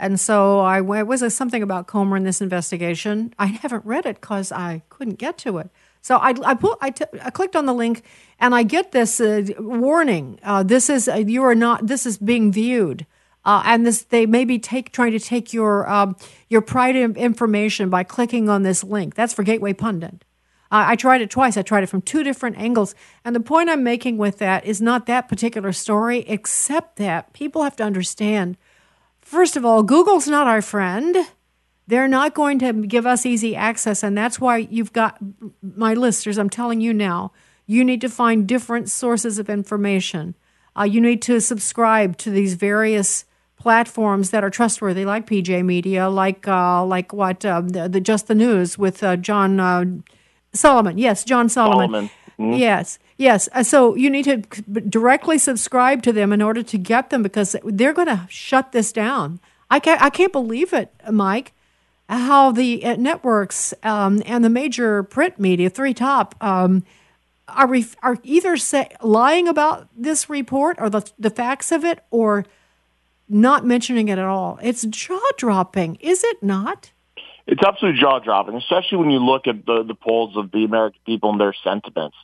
And 0.00 0.18
so 0.18 0.60
I 0.60 0.80
was 0.80 1.20
a, 1.20 1.28
something 1.28 1.62
about 1.62 1.86
Comer 1.86 2.16
in 2.16 2.24
this 2.24 2.40
investigation. 2.40 3.34
I 3.38 3.46
haven't 3.62 3.84
read 3.84 4.06
it 4.06 4.20
because 4.20 4.50
I 4.50 4.82
couldn't 4.88 5.18
get 5.18 5.36
to 5.38 5.58
it. 5.58 5.70
So 6.00 6.16
I, 6.16 6.34
I, 6.42 6.54
put, 6.54 6.78
I, 6.80 6.90
t- 6.90 7.04
I 7.22 7.28
clicked 7.28 7.54
on 7.54 7.66
the 7.66 7.74
link 7.74 8.02
and 8.38 8.54
I 8.54 8.62
get 8.62 8.92
this 8.92 9.20
uh, 9.20 9.44
warning. 9.58 10.40
Uh, 10.42 10.62
this 10.62 10.88
is 10.88 11.06
uh, 11.06 11.16
you 11.16 11.44
are 11.44 11.54
not. 11.54 11.86
This 11.86 12.06
is 12.06 12.16
being 12.16 12.50
viewed, 12.50 13.04
uh, 13.44 13.62
and 13.66 13.86
this 13.86 14.04
they 14.04 14.24
may 14.24 14.46
be 14.46 14.58
take 14.58 14.92
trying 14.92 15.12
to 15.12 15.20
take 15.20 15.52
your 15.52 15.86
um, 15.86 16.16
your 16.48 16.62
private 16.62 17.18
information 17.18 17.90
by 17.90 18.02
clicking 18.02 18.48
on 18.48 18.62
this 18.62 18.82
link. 18.82 19.14
That's 19.14 19.34
for 19.34 19.42
Gateway 19.42 19.74
Pundit. 19.74 20.24
I 20.72 20.94
tried 20.94 21.20
it 21.20 21.30
twice. 21.30 21.56
I 21.56 21.62
tried 21.62 21.82
it 21.82 21.88
from 21.88 22.00
two 22.00 22.22
different 22.22 22.56
angles. 22.56 22.94
And 23.24 23.34
the 23.34 23.40
point 23.40 23.68
I'm 23.68 23.82
making 23.82 24.18
with 24.18 24.38
that 24.38 24.64
is 24.64 24.80
not 24.80 25.06
that 25.06 25.28
particular 25.28 25.72
story, 25.72 26.20
except 26.28 26.94
that 26.96 27.32
people 27.32 27.64
have 27.64 27.74
to 27.76 27.82
understand 27.82 28.56
First 29.30 29.56
of 29.56 29.64
all, 29.64 29.84
Google's 29.84 30.26
not 30.26 30.48
our 30.48 30.60
friend. 30.60 31.16
They're 31.86 32.08
not 32.08 32.34
going 32.34 32.58
to 32.58 32.72
give 32.72 33.06
us 33.06 33.24
easy 33.24 33.54
access. 33.54 34.02
And 34.02 34.18
that's 34.18 34.40
why 34.40 34.56
you've 34.56 34.92
got 34.92 35.18
my 35.62 35.94
listeners. 35.94 36.36
I'm 36.36 36.50
telling 36.50 36.80
you 36.80 36.92
now, 36.92 37.30
you 37.64 37.84
need 37.84 38.00
to 38.00 38.08
find 38.08 38.48
different 38.48 38.90
sources 38.90 39.38
of 39.38 39.48
information. 39.48 40.34
Uh, 40.76 40.82
you 40.82 41.00
need 41.00 41.22
to 41.22 41.40
subscribe 41.40 42.16
to 42.16 42.30
these 42.32 42.54
various 42.54 43.24
platforms 43.56 44.30
that 44.30 44.42
are 44.42 44.50
trustworthy, 44.50 45.04
like 45.04 45.28
PJ 45.28 45.64
Media, 45.64 46.08
like 46.08 46.48
uh, 46.48 46.84
like 46.84 47.12
what 47.12 47.44
uh, 47.44 47.60
the, 47.60 47.88
the, 47.88 48.00
Just 48.00 48.26
the 48.26 48.34
News 48.34 48.78
with 48.78 49.00
uh, 49.04 49.14
John 49.14 49.60
uh, 49.60 49.84
Solomon. 50.52 50.98
Yes, 50.98 51.22
John 51.22 51.48
Solomon. 51.48 51.88
Solomon. 51.88 52.10
Mm-hmm. 52.36 52.58
Yes, 52.58 52.98
yes. 53.20 53.48
Uh, 53.52 53.62
so 53.62 53.94
you 53.94 54.10
need 54.10 54.24
to 54.24 54.38
directly 54.80 55.38
subscribe 55.38 56.02
to 56.02 56.12
them 56.12 56.32
in 56.32 56.42
order 56.42 56.62
to 56.62 56.78
get 56.78 57.10
them 57.10 57.22
because 57.22 57.54
they're 57.64 57.92
going 57.92 58.08
to 58.08 58.26
shut 58.28 58.72
this 58.72 58.92
down. 58.92 59.38
I 59.70 59.78
can't, 59.78 60.02
I 60.02 60.10
can't 60.10 60.32
believe 60.32 60.72
it, 60.72 60.92
Mike, 61.10 61.52
how 62.08 62.50
the 62.50 62.84
uh, 62.84 62.96
networks 62.96 63.72
um, 63.84 64.22
and 64.26 64.42
the 64.42 64.50
major 64.50 65.04
print 65.04 65.38
media, 65.38 65.70
three 65.70 65.94
top, 65.94 66.34
um, 66.42 66.82
are, 67.46 67.68
ref- 67.68 67.96
are 68.02 68.18
either 68.24 68.56
say, 68.56 68.88
lying 69.02 69.46
about 69.46 69.88
this 69.96 70.28
report 70.28 70.76
or 70.80 70.90
the, 70.90 71.08
the 71.18 71.30
facts 71.30 71.70
of 71.70 71.84
it 71.84 72.00
or 72.10 72.44
not 73.28 73.64
mentioning 73.64 74.08
it 74.08 74.18
at 74.18 74.24
all. 74.24 74.58
It's 74.60 74.82
jaw 74.86 75.20
dropping, 75.36 75.96
is 75.96 76.24
it 76.24 76.42
not? 76.42 76.90
It's 77.46 77.62
absolutely 77.62 78.00
jaw 78.00 78.18
dropping, 78.18 78.56
especially 78.56 78.98
when 78.98 79.10
you 79.10 79.18
look 79.18 79.46
at 79.46 79.66
the, 79.66 79.84
the 79.84 79.94
polls 79.94 80.36
of 80.36 80.50
the 80.50 80.64
American 80.64 81.00
people 81.06 81.30
and 81.30 81.40
their 81.40 81.54
sentiments. 81.64 82.16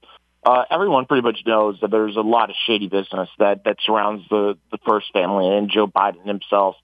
Uh, 0.46 0.64
everyone 0.70 1.06
pretty 1.06 1.22
much 1.22 1.40
knows 1.44 1.76
that 1.80 1.90
there's 1.90 2.14
a 2.14 2.20
lot 2.20 2.50
of 2.50 2.56
shady 2.68 2.86
business 2.86 3.28
that, 3.40 3.64
that 3.64 3.78
surrounds 3.84 4.22
the, 4.30 4.56
the 4.70 4.78
first 4.86 5.12
family 5.12 5.48
and 5.48 5.68
Joe 5.68 5.88
Biden 5.88 6.24
himself. 6.24 6.76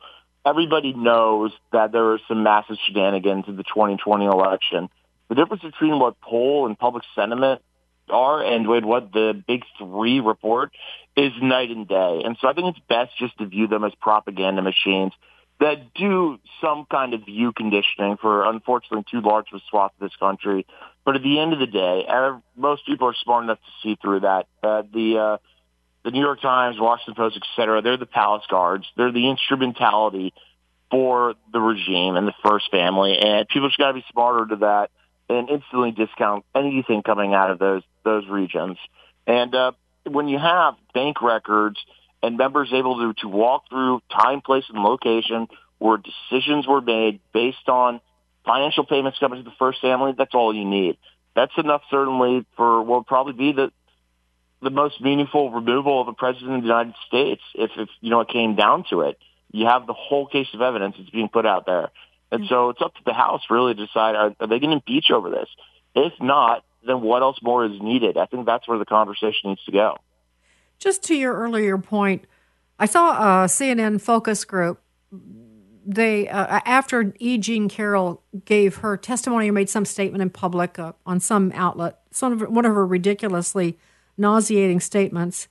Everybody 0.45 0.93
knows 0.93 1.53
that 1.73 1.93
there 1.93 2.11
are 2.11 2.19
some 2.27 2.43
massive 2.43 2.77
shenanigans 2.85 3.45
in 3.47 3.55
the 3.55 3.63
2020 3.63 4.25
election. 4.25 4.89
The 5.29 5.37
difference 5.37 5.63
between 5.63 6.01
what 6.01 6.21
poll 6.21 6.67
and 6.67 6.77
public 6.77 7.05
sentiment 7.15 7.63
are 8.09 8.43
and 8.43 8.67
what 8.67 9.13
the 9.13 9.41
big 9.47 9.63
three 9.79 10.19
report 10.19 10.73
is 11.17 11.31
night 11.41 11.71
and 11.71 11.87
day. 11.87 12.23
And 12.25 12.37
so 12.41 12.49
I 12.49 12.55
think 12.55 12.77
it's 12.77 12.85
best 12.89 13.17
just 13.17 13.39
to 13.39 13.47
view 13.47 13.69
them 13.69 13.85
as 13.85 13.93
propaganda 14.01 14.63
machines 14.63 15.13
that 15.61 15.95
do 15.95 16.41
some 16.61 16.85
kind 16.91 17.15
of 17.15 17.25
view 17.25 17.53
conditioning 17.53 18.17
for 18.21 18.45
unfortunately 18.51 19.05
too 19.09 19.21
large 19.21 19.47
of 19.53 19.61
a 19.61 19.63
swath 19.71 19.93
of 20.01 20.11
this 20.11 20.17
country. 20.19 20.67
But 21.05 21.17
at 21.17 21.23
the 21.23 21.41
end 21.41 21.53
of 21.53 21.59
the 21.59 21.67
day, 21.67 22.07
most 22.57 22.87
people 22.87 23.09
are 23.09 23.15
smart 23.23 23.45
enough 23.45 23.59
to 23.59 23.71
see 23.83 23.97
through 24.01 24.21
that. 24.21 24.47
Uh, 24.63 24.83
the 24.93 25.19
uh, 25.19 25.37
the 26.05 26.11
New 26.11 26.21
York 26.21 26.41
Times, 26.41 26.77
Washington 26.79 27.15
Post, 27.15 27.37
et 27.37 27.43
cetera, 27.57 27.83
they're 27.83 27.97
the 27.97 28.07
palace 28.07 28.45
guards. 28.49 28.87
They're 28.97 29.13
the 29.13 29.29
instrumentality 29.31 30.33
for 30.91 31.35
the 31.53 31.61
regime 31.61 32.17
and 32.17 32.27
the 32.27 32.35
first 32.45 32.71
family. 32.71 33.19
And 33.19 33.49
people 33.49 33.69
just 33.69 33.79
got 33.79 33.89
to 33.89 33.95
be 33.95 34.05
smarter 34.13 34.47
to 34.47 34.57
that 34.57 34.91
and 35.29 35.49
instantly 35.49 35.93
discount 35.93 36.45
anything 36.55 37.03
coming 37.03 37.35
out 37.35 37.51
of 37.51 37.59
those 37.59 37.83
those 38.05 38.29
regions. 38.29 38.79
And 39.27 39.55
uh, 39.55 39.73
when 40.05 40.29
you 40.29 40.39
have 40.39 40.75
bank 40.95 41.21
records– 41.23 41.79
and 42.23 42.37
members 42.37 42.73
able 42.73 42.99
to, 42.99 43.21
to 43.21 43.29
walk 43.29 43.69
through 43.69 44.01
time, 44.11 44.41
place, 44.41 44.65
and 44.69 44.83
location 44.83 45.49
where 45.79 45.99
decisions 45.99 46.67
were 46.67 46.81
made 46.81 47.21
based 47.33 47.69
on 47.69 48.01
financial 48.45 48.85
payments 48.85 49.19
coming 49.19 49.43
to 49.43 49.49
the 49.49 49.57
first 49.59 49.81
family, 49.81 50.15
that's 50.17 50.35
all 50.35 50.55
you 50.55 50.65
need. 50.65 50.99
That's 51.35 51.53
enough 51.57 51.83
certainly 51.91 52.45
for 52.57 52.83
what 52.83 52.97
will 52.97 53.05
probably 53.05 53.33
be 53.33 53.53
the 53.53 53.73
the 54.63 54.71
most 54.71 55.01
meaningful 55.01 55.51
removal 55.51 56.01
of 56.01 56.07
a 56.07 56.13
president 56.13 56.55
of 56.55 56.63
the 56.63 56.69
United 56.69 56.95
States 57.09 57.43
if, 57.55 57.73
if 57.77 57.89
you 58.01 58.11
know 58.11 58.21
it 58.21 58.29
came 58.29 58.55
down 58.55 58.85
to 58.91 59.01
it. 59.01 59.19
You 59.51 59.67
have 59.67 59.87
the 59.87 59.93
whole 59.93 60.27
case 60.27 60.47
of 60.55 60.61
evidence 60.61 60.95
that's 60.99 61.11
being 61.11 61.29
put 61.29 61.45
out 61.45 61.67
there. 61.67 61.91
And 62.31 62.43
mm-hmm. 62.43 62.49
so 62.49 62.69
it's 62.71 62.81
up 62.81 62.95
to 62.95 63.01
the 63.05 63.13
House 63.13 63.43
really 63.51 63.75
to 63.75 63.87
decide 63.87 64.15
are, 64.15 64.35
are 64.39 64.47
they 64.47 64.61
going 64.61 64.71
to 64.71 64.77
impeach 64.77 65.11
over 65.11 65.31
this? 65.31 65.49
If 65.95 66.13
not, 66.21 66.65
then 66.87 67.01
what 67.03 67.23
else 67.23 67.39
more 67.43 67.65
is 67.65 67.81
needed? 67.81 68.17
I 68.17 68.27
think 68.27 68.47
that's 68.47 68.67
where 68.69 68.79
the 68.79 68.85
conversation 68.85 69.51
needs 69.51 69.65
to 69.65 69.73
go. 69.73 69.99
Just 70.79 71.03
to 71.05 71.15
your 71.15 71.35
earlier 71.35 71.77
point, 71.77 72.25
I 72.79 72.87
saw 72.87 73.45
a 73.45 73.47
CNN 73.47 74.01
focus 74.01 74.45
group. 74.45 74.81
They 75.85 76.29
uh, 76.29 76.61
after 76.65 77.13
E. 77.19 77.39
Jean 77.39 77.69
Carroll 77.69 78.23
gave 78.45 78.77
her 78.77 78.97
testimony 78.97 79.49
or 79.49 79.53
made 79.53 79.69
some 79.69 79.85
statement 79.85 80.23
in 80.23 80.31
public 80.31 80.79
uh, 80.79 80.93
on 81.07 81.21
some 81.21 81.53
outlet, 81.55 82.01
some 82.11 82.33
of 82.33 82.51
one 82.51 82.65
of 82.65 82.75
her 82.75 82.87
ridiculously 82.87 83.79
nauseating 84.17 84.81
statements. 84.81 85.49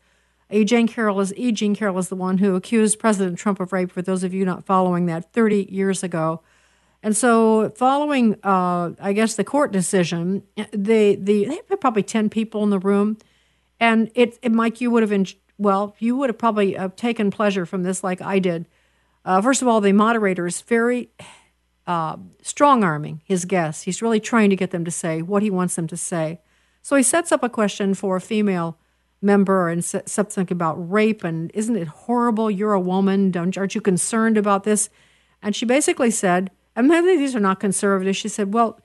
E. 0.51 0.63
Jean 0.65 0.87
Carroll 0.87 1.19
is 1.19 1.33
E. 1.35 1.51
Jean 1.51 1.75
Carroll 1.75 1.97
is 1.97 2.09
the 2.09 2.15
one 2.15 2.37
who 2.37 2.55
accused 2.55 2.99
President 2.99 3.37
Trump 3.37 3.59
of 3.59 3.71
rape. 3.71 3.91
For 3.91 4.01
those 4.01 4.23
of 4.23 4.33
you 4.33 4.45
not 4.45 4.65
following 4.65 5.05
that, 5.07 5.31
30 5.33 5.67
years 5.69 6.03
ago. 6.03 6.41
And 7.03 7.17
so, 7.17 7.71
following, 7.71 8.35
uh, 8.43 8.91
I 8.99 9.13
guess, 9.13 9.35
the 9.35 9.43
court 9.43 9.71
decision, 9.71 10.43
they, 10.71 11.15
the, 11.15 11.45
they 11.45 11.55
had 11.69 11.81
probably 11.81 12.03
10 12.03 12.29
people 12.29 12.63
in 12.63 12.69
the 12.69 12.79
room. 12.79 13.17
And 13.79 14.11
it, 14.13 14.37
it 14.43 14.51
Mike, 14.51 14.81
you 14.81 14.91
would 14.91 15.09
have, 15.09 15.33
well, 15.57 15.95
you 15.97 16.15
would 16.17 16.29
have 16.29 16.37
probably 16.37 16.77
uh, 16.77 16.89
taken 16.95 17.31
pleasure 17.31 17.65
from 17.65 17.81
this 17.83 18.03
like 18.03 18.21
I 18.21 18.37
did. 18.37 18.67
Uh, 19.23 19.41
first 19.41 19.61
of 19.61 19.67
all, 19.67 19.81
the 19.81 19.91
moderator 19.91 20.45
is 20.45 20.61
very 20.61 21.09
uh, 21.87 22.17
strong 22.41 22.83
arming 22.83 23.21
his 23.25 23.45
guests. 23.45 23.83
He's 23.83 24.01
really 24.01 24.19
trying 24.19 24.49
to 24.49 24.55
get 24.55 24.71
them 24.71 24.85
to 24.85 24.91
say 24.91 25.21
what 25.21 25.43
he 25.43 25.49
wants 25.49 25.75
them 25.75 25.87
to 25.87 25.97
say. 25.97 26.39
So 26.81 26.95
he 26.95 27.03
sets 27.03 27.31
up 27.31 27.43
a 27.43 27.49
question 27.49 27.93
for 27.93 28.15
a 28.15 28.21
female 28.21 28.77
member 29.21 29.69
and 29.69 29.85
something 29.85 30.47
about 30.49 30.91
rape 30.91 31.23
and 31.23 31.51
isn't 31.53 31.75
it 31.75 31.87
horrible? 31.87 32.49
You're 32.49 32.73
a 32.73 32.79
woman. 32.79 33.29
Don't, 33.29 33.55
aren't 33.57 33.75
you 33.75 33.81
concerned 33.81 34.37
about 34.37 34.63
this? 34.63 34.89
And 35.43 35.55
she 35.55 35.65
basically 35.65 36.11
said, 36.11 36.49
and 36.75 36.87
maybe 36.87 37.17
these 37.17 37.35
are 37.35 37.39
not 37.39 37.59
conservative. 37.59 38.15
She 38.15 38.29
said, 38.29 38.53
well, 38.53 38.79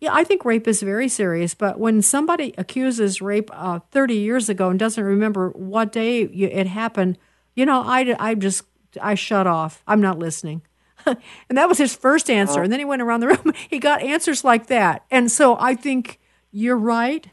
yeah, 0.00 0.10
I 0.12 0.24
think 0.24 0.44
rape 0.44 0.66
is 0.66 0.82
very 0.82 1.08
serious, 1.08 1.54
but 1.54 1.78
when 1.78 2.02
somebody 2.02 2.54
accuses 2.58 3.22
rape 3.22 3.50
uh, 3.52 3.80
30 3.92 4.14
years 4.14 4.48
ago 4.48 4.68
and 4.68 4.78
doesn't 4.78 5.02
remember 5.02 5.50
what 5.50 5.92
day 5.92 6.22
it 6.22 6.66
happened, 6.66 7.18
you 7.54 7.64
know, 7.64 7.82
I, 7.82 8.16
I 8.18 8.34
just, 8.34 8.64
I 9.00 9.14
shut 9.14 9.46
off. 9.46 9.82
I'm 9.86 10.00
not 10.00 10.18
listening. 10.18 10.62
and 11.06 11.58
that 11.58 11.68
was 11.68 11.78
his 11.78 11.94
first 11.94 12.30
answer. 12.30 12.62
And 12.62 12.72
then 12.72 12.78
he 12.78 12.84
went 12.84 13.02
around 13.02 13.20
the 13.20 13.28
room. 13.28 13.52
He 13.70 13.78
got 13.78 14.02
answers 14.02 14.44
like 14.44 14.66
that. 14.66 15.04
And 15.10 15.30
so 15.30 15.56
I 15.58 15.74
think 15.74 16.20
you're 16.50 16.76
right. 16.76 17.28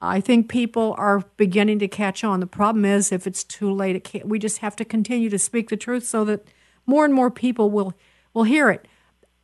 I 0.00 0.20
think 0.20 0.48
people 0.48 0.94
are 0.98 1.24
beginning 1.36 1.78
to 1.78 1.88
catch 1.88 2.24
on. 2.24 2.40
The 2.40 2.46
problem 2.46 2.84
is, 2.84 3.12
if 3.12 3.26
it's 3.26 3.44
too 3.44 3.72
late, 3.72 3.94
it 3.94 4.02
can't, 4.02 4.26
we 4.26 4.40
just 4.40 4.58
have 4.58 4.74
to 4.76 4.84
continue 4.84 5.30
to 5.30 5.38
speak 5.38 5.68
the 5.68 5.76
truth 5.76 6.04
so 6.04 6.24
that 6.24 6.48
more 6.86 7.04
and 7.04 7.14
more 7.14 7.30
people 7.30 7.70
will 7.70 7.94
will 8.34 8.44
hear 8.44 8.68
it. 8.70 8.88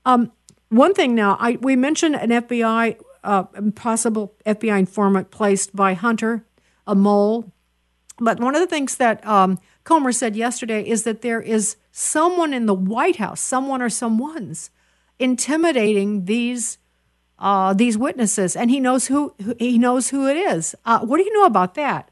Um, 0.05 0.33
one 0.71 0.95
thing 0.95 1.15
now, 1.15 1.37
I, 1.39 1.59
we 1.61 1.77
mentioned 1.77 2.17
an 2.17 2.31
FBI, 2.31 3.01
uh, 3.23 3.45
possible 3.75 4.35
FBI 4.45 4.79
informant 4.79 5.31
placed 5.31 5.77
by 5.77 5.95
Hunter, 5.95 6.45
a 6.87 6.95
mole. 6.95 7.53
But 8.19 8.41
one 8.41 8.55
of 8.55 8.61
the 8.61 8.67
things 8.67 8.97
that 8.97 9.25
um, 9.27 9.59
Comer 9.89 10.13
said 10.13 10.37
yesterday 10.37 10.83
is 10.87 11.05
that 11.05 11.23
there 11.23 11.41
is 11.41 11.77
someone 11.93 12.53
in 12.53 12.67
the 12.67 12.75
White 12.75 13.17
House, 13.17 13.41
someone 13.41 13.81
or 13.81 13.89
someone's, 13.89 14.71
intimidating 15.19 16.27
these 16.27 16.77
uh, 17.39 17.73
these 17.73 17.97
witnesses, 17.97 18.55
and 18.55 18.71
he 18.71 18.81
knows 18.81 19.07
who 19.07 19.35
he 19.59 19.79
knows 19.79 20.11
who 20.11 20.29
it 20.29 20.37
is. 20.37 20.75
Uh, 20.85 20.99
what 21.01 21.17
do 21.17 21.25
you 21.25 21.33
know 21.33 21.47
about 21.47 21.75
that? 21.77 22.11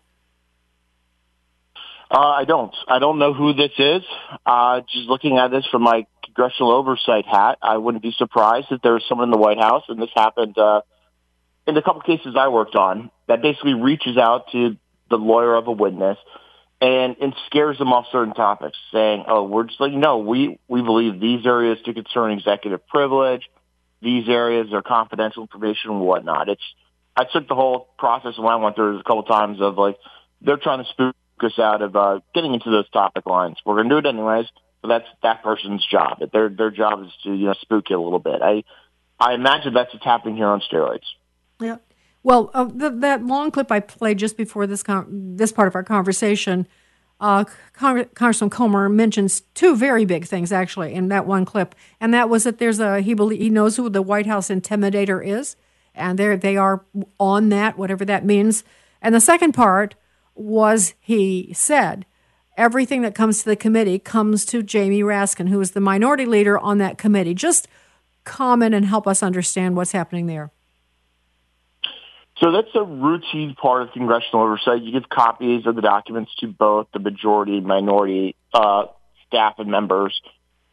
Uh, 2.11 2.17
I 2.17 2.45
don't. 2.47 2.75
I 2.89 2.99
don't 2.99 3.19
know 3.19 3.35
who 3.35 3.53
this 3.53 3.73
is. 3.79 4.03
Uh, 4.47 4.81
just 4.81 5.07
looking 5.07 5.37
at 5.37 5.51
this 5.51 5.67
from 5.71 5.83
my 5.83 6.07
congressional 6.25 6.73
oversight 6.73 7.27
hat, 7.27 7.59
I 7.61 7.77
wouldn't 7.77 8.03
be 8.03 8.15
surprised 8.17 8.69
if 8.71 8.81
there 8.81 8.95
was 8.95 9.05
someone 9.07 9.29
in 9.29 9.33
the 9.33 9.43
White 9.47 9.61
House, 9.61 9.85
and 9.89 10.01
this 10.01 10.09
happened 10.17 10.57
uh, 10.57 10.81
in 11.67 11.77
a 11.77 11.83
couple 11.83 12.01
cases 12.01 12.37
I 12.39 12.49
worked 12.49 12.75
on, 12.75 13.11
that 13.29 13.43
basically 13.43 13.75
reaches 13.75 14.17
out 14.17 14.51
to 14.53 14.79
the 15.11 15.19
lawyer 15.19 15.55
of 15.55 15.67
a 15.67 15.73
witness 15.73 16.17
and, 16.81 17.17
and 17.21 17.35
scares 17.47 17.79
them 17.79 17.93
off 17.93 18.07
certain 18.13 18.35
topics, 18.35 18.77
saying, 18.93 19.25
"Oh, 19.29 19.45
we're 19.45 19.65
just 19.65 19.81
like, 19.81 19.93
no, 19.93 20.19
we 20.19 20.59
we 20.69 20.83
believe 20.83 21.21
these 21.21 21.47
areas 21.47 21.79
to 21.85 21.95
concern 21.95 22.33
executive 22.33 22.87
privilege, 22.87 23.49
these 24.03 24.29
areas 24.29 24.73
are 24.73 24.83
confidential 24.83 25.43
information 25.43 25.91
and 25.91 26.01
whatnot." 26.01 26.49
It's 26.49 26.63
I 27.17 27.25
took 27.25 27.49
the 27.49 27.55
whole 27.55 27.89
process 27.99 28.37
when 28.37 28.49
I 28.49 28.57
went 28.57 28.77
through 28.77 28.97
it 28.97 29.01
a 29.01 29.05
couple 29.05 29.23
times 29.23 29.61
of 29.61 29.79
like 29.79 29.97
they're 30.43 30.59
trying 30.59 30.85
to 30.85 30.91
spook 30.91 31.17
us 31.41 31.59
out 31.59 31.83
of 31.83 31.97
uh, 31.97 32.21
getting 32.35 32.55
into 32.55 32.71
those 32.71 32.89
topic 32.91 33.27
lines. 33.27 33.57
We're 33.65 33.83
to 33.83 33.89
do 33.89 33.99
it 33.99 34.07
anyways, 34.07 34.47
but 34.83 34.89
that's 34.89 35.07
that 35.23 35.43
person's 35.43 35.85
job. 35.87 36.19
Their 36.33 36.51
their 36.51 36.71
job 36.71 37.05
is 37.05 37.13
to 37.25 37.35
you 37.35 37.47
know 37.47 37.55
spook 37.61 37.89
you 37.89 38.01
a 38.01 38.03
little 38.03 38.19
bit. 38.19 38.43
I 38.43 38.65
I 39.19 39.35
imagine 39.35 39.73
that's 39.73 39.93
what's 39.95 40.05
happening 40.05 40.37
here 40.37 40.49
on 40.49 40.61
steroids. 40.61 41.07
Yeah. 41.59 41.77
Well, 42.27 42.51
uh, 42.55 42.65
the, 42.65 42.91
that 42.91 43.25
long 43.25 43.53
clip 43.53 43.71
I 43.71 43.79
played 43.79 44.19
just 44.19 44.37
before 44.37 44.67
this 44.67 44.83
con- 44.83 45.37
this 45.37 45.53
part 45.53 45.69
of 45.69 45.77
our 45.77 45.85
conversation, 45.85 46.67
uh, 47.21 47.45
Cong- 47.73 48.07
Congressman 48.17 48.51
Comer 48.51 48.89
mentions 48.89 49.43
two 49.55 49.77
very 49.77 50.05
big 50.05 50.27
things 50.27 50.51
actually 50.51 50.93
in 50.93 51.07
that 51.07 51.25
one 51.25 51.45
clip, 51.45 51.77
and 52.01 52.13
that 52.13 52.29
was 52.29 52.43
that 52.43 52.59
there's 52.59 52.81
a 52.81 53.01
he 53.01 53.15
believe, 53.15 53.41
he 53.41 53.49
knows 53.49 53.77
who 53.77 53.89
the 53.89 54.03
White 54.03 54.27
House 54.27 54.49
intimidator 54.49 55.25
is, 55.25 55.55
and 55.95 56.19
they 56.19 56.57
are 56.57 56.85
on 57.21 57.49
that 57.51 57.79
whatever 57.79 58.05
that 58.05 58.25
means. 58.25 58.65
And 59.01 59.15
the 59.15 59.21
second 59.21 59.53
part 59.53 59.95
was 60.35 60.95
he 60.99 61.53
said 61.55 62.07
everything 62.57 63.03
that 63.03 63.15
comes 63.15 63.39
to 63.39 63.45
the 63.45 63.55
committee 63.55 64.01
comes 64.01 64.45
to 64.47 64.65
Jamie 64.65 65.03
Raskin, 65.03 65.49
who 65.49 65.61
is 65.61 65.71
the 65.71 65.81
minority 65.81 66.27
leader 66.27 66.59
on 66.59 66.79
that 66.79 66.99
committee. 66.99 67.35
Just 67.35 67.69
comment 68.25 68.75
and 68.75 68.87
help 68.87 69.07
us 69.07 69.23
understand 69.23 69.77
what's 69.77 69.93
happening 69.93 70.27
there. 70.27 70.51
So 72.39 72.53
that's 72.53 72.69
a 72.75 72.83
routine 72.83 73.55
part 73.55 73.83
of 73.83 73.93
congressional 73.93 74.45
oversight. 74.45 74.83
You 74.83 74.93
give 74.93 75.09
copies 75.09 75.67
of 75.67 75.75
the 75.75 75.81
documents 75.81 76.31
to 76.41 76.49
both 76.49 76.89
the 76.93 76.99
majority 76.99 77.57
and 77.57 77.67
minority 77.67 78.37
uh, 78.53 78.87
staff 79.27 79.55
and 79.59 79.71
members. 79.71 80.21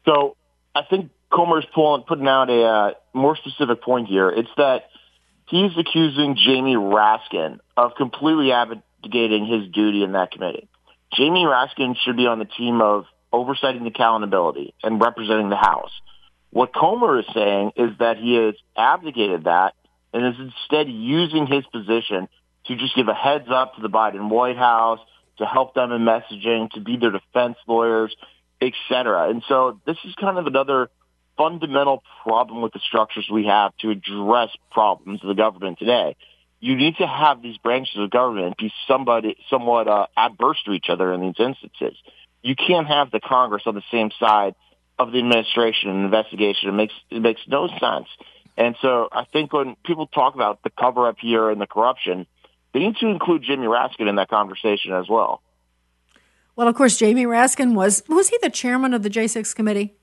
So 0.06 0.36
I 0.76 0.82
think 0.89 1.12
Comer's 1.32 1.65
pulling, 1.73 2.04
putting 2.04 2.28
out 2.28 2.49
a 2.49 2.63
uh, 2.63 2.91
more 3.13 3.38
specific 3.38 3.82
point 3.82 4.10
here. 4.10 4.30
It's 4.30 4.49
that 4.58 4.89
he's 5.47 5.71
accusing 5.78 6.36
Jamie 6.36 6.76
Raskin 6.76 7.60
of 7.78 7.95
completely 7.95 8.52
abdicating 8.52 9.45
his 9.45 9.71
duty 9.71 10.04
in 10.04 10.12
that 10.12 10.32
committee. 10.32 10.67
Jamie 11.13 11.45
Raskin 11.45 11.95
should 12.04 12.17
be 12.17 12.28
on 12.28 12.39
the 12.39 12.45
team 12.45 12.82
of 12.82 13.06
oversight 13.32 13.76
and 13.76 13.88
accountability 13.88 14.73
and 14.84 15.02
representing 15.02 15.49
the 15.49 15.56
House. 15.56 15.91
What 16.52 16.73
Comer 16.73 17.19
is 17.19 17.26
saying 17.34 17.71
is 17.78 17.97
that 17.99 18.17
he 18.17 18.36
has 18.36 18.56
abdicated 18.78 19.45
that 19.45 19.73
and 20.13 20.26
is 20.26 20.39
instead 20.39 20.88
using 20.89 21.47
his 21.47 21.65
position 21.65 22.28
to 22.65 22.76
just 22.76 22.95
give 22.95 23.08
a 23.08 23.13
heads 23.13 23.47
up 23.49 23.76
to 23.76 23.82
the 23.82 23.89
Biden 23.89 24.30
White 24.30 24.58
House, 24.58 24.99
to 25.39 25.45
help 25.45 25.73
them 25.73 25.91
in 25.91 26.02
messaging, 26.02 26.69
to 26.71 26.80
be 26.80 26.97
their 26.97 27.12
defense 27.12 27.58
lawyers, 27.67 28.15
etc. 28.62 29.30
And 29.30 29.43
so 29.47 29.80
this 29.86 29.97
is 30.06 30.13
kind 30.15 30.38
of 30.38 30.47
another 30.47 30.89
fundamental 31.38 32.04
problem 32.23 32.62
with 32.62 32.73
the 32.73 32.80
structures 32.80 33.28
we 33.32 33.47
have 33.47 33.76
to 33.78 33.89
address 33.89 34.49
problems 34.71 35.21
of 35.23 35.28
the 35.28 35.34
government 35.34 35.80
today. 35.80 36.15
You 36.60 36.76
need 36.76 36.95
to 36.97 37.08
have 37.08 37.41
these 37.41 37.58
branches 37.58 37.95
of 37.97 38.10
government 38.10 38.56
be 38.58 38.71
somebody 38.88 39.36
somewhat 39.49 39.88
uh, 39.88 40.08
adverse 40.15 40.62
to 40.65 40.71
each 40.71 40.86
other 40.89 41.12
in 41.12 41.21
these 41.21 41.36
instances. 41.39 41.97
You 42.41 42.56
can't 42.56 42.88
have 42.88 43.12
the 43.12 43.19
Congress 43.19 43.63
on 43.65 43.76
the 43.76 43.84
same 43.91 44.12
side 44.19 44.56
of 44.97 45.12
the 45.12 45.19
administration 45.19 45.89
and 45.89 46.06
investigation. 46.06 46.69
It 46.69 46.73
makes 46.73 46.93
it 47.10 47.21
makes 47.21 47.41
no 47.47 47.67
sense. 47.67 48.08
And 48.58 48.76
so 48.82 49.10
I 49.12 49.26
think 49.26 49.52
when 49.52 49.76
people 49.84 50.08
talk 50.08 50.36
about 50.36 50.62
the 50.63 50.70
cover 50.70 51.08
up 51.08 51.18
here 51.20 51.50
and 51.50 51.60
the 51.60 51.68
corruption, 51.68 52.28
they 52.74 52.80
need 52.80 52.98
to 52.98 53.08
include 53.08 53.44
Jimmy 53.44 53.68
Raskin 53.68 54.08
in 54.08 54.16
that 54.16 54.30
conversation 54.30 54.94
as 54.94 55.08
well. 55.10 55.42
Well, 56.56 56.68
of 56.68 56.76
course, 56.76 56.98
Jamie 56.98 57.26
Raskin 57.26 57.74
was 57.74 58.04
was 58.08 58.30
he 58.30 58.38
the 58.42 58.50
chairman 58.50 58.94
of 58.94 59.02
the 59.02 59.10
J6 59.10 59.56
committee? 59.56 59.96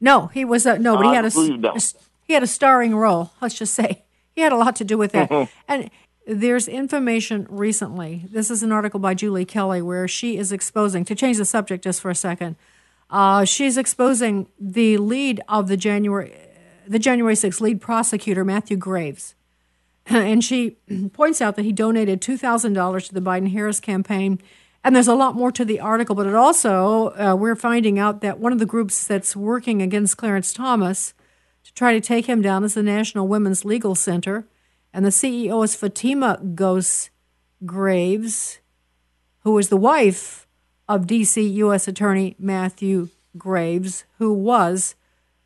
No, 0.00 0.28
he 0.28 0.44
was 0.44 0.64
a, 0.64 0.78
no, 0.78 0.96
but 0.96 1.06
he 1.06 1.14
had 1.14 1.24
a, 1.24 1.56
no. 1.56 1.74
a, 1.74 1.80
he 2.24 2.34
had 2.34 2.44
a 2.44 2.46
starring 2.46 2.94
role. 2.94 3.32
Let's 3.40 3.56
just 3.56 3.74
say 3.74 4.04
he 4.36 4.42
had 4.42 4.52
a 4.52 4.56
lot 4.56 4.76
to 4.76 4.84
do 4.84 4.96
with 4.96 5.10
that. 5.12 5.48
and 5.68 5.90
there's 6.26 6.68
information 6.68 7.46
recently. 7.50 8.26
This 8.30 8.50
is 8.50 8.62
an 8.62 8.70
article 8.70 9.00
by 9.00 9.14
Julie 9.14 9.44
Kelly 9.44 9.82
where 9.82 10.06
she 10.06 10.36
is 10.36 10.52
exposing 10.52 11.04
to 11.06 11.16
change 11.16 11.38
the 11.38 11.44
subject 11.44 11.82
just 11.82 12.00
for 12.00 12.10
a 12.10 12.14
second. 12.14 12.54
Uh, 13.10 13.44
she's 13.44 13.76
exposing 13.76 14.46
the 14.60 14.98
lead 14.98 15.40
of 15.48 15.66
the 15.66 15.76
January 15.76 16.32
the 16.88 16.98
January 16.98 17.34
6th 17.34 17.60
lead 17.60 17.80
prosecutor, 17.80 18.44
Matthew 18.44 18.76
Graves. 18.76 19.34
And 20.06 20.42
she 20.42 20.78
points 21.12 21.42
out 21.42 21.56
that 21.56 21.64
he 21.64 21.72
donated 21.72 22.22
$2,000 22.22 23.06
to 23.06 23.14
the 23.14 23.20
Biden 23.20 23.52
Harris 23.52 23.78
campaign. 23.78 24.40
And 24.82 24.96
there's 24.96 25.08
a 25.08 25.14
lot 25.14 25.34
more 25.34 25.52
to 25.52 25.64
the 25.64 25.80
article, 25.80 26.14
but 26.14 26.26
it 26.26 26.34
also, 26.34 27.10
uh, 27.10 27.36
we're 27.38 27.56
finding 27.56 27.98
out 27.98 28.22
that 28.22 28.38
one 28.38 28.52
of 28.52 28.58
the 28.58 28.66
groups 28.66 29.06
that's 29.06 29.36
working 29.36 29.82
against 29.82 30.16
Clarence 30.16 30.54
Thomas 30.54 31.12
to 31.64 31.74
try 31.74 31.92
to 31.92 32.00
take 32.00 32.26
him 32.26 32.40
down 32.40 32.64
is 32.64 32.74
the 32.74 32.82
National 32.82 33.28
Women's 33.28 33.64
Legal 33.66 33.94
Center. 33.94 34.46
And 34.94 35.04
the 35.04 35.10
CEO 35.10 35.62
is 35.62 35.74
Fatima 35.74 36.40
Goss 36.54 37.10
Graves, 37.66 38.60
who 39.40 39.58
is 39.58 39.68
the 39.68 39.76
wife 39.76 40.46
of 40.88 41.06
D.C. 41.06 41.46
U.S. 41.46 41.86
Attorney 41.86 42.34
Matthew 42.38 43.10
Graves, 43.36 44.04
who 44.18 44.32
was 44.32 44.94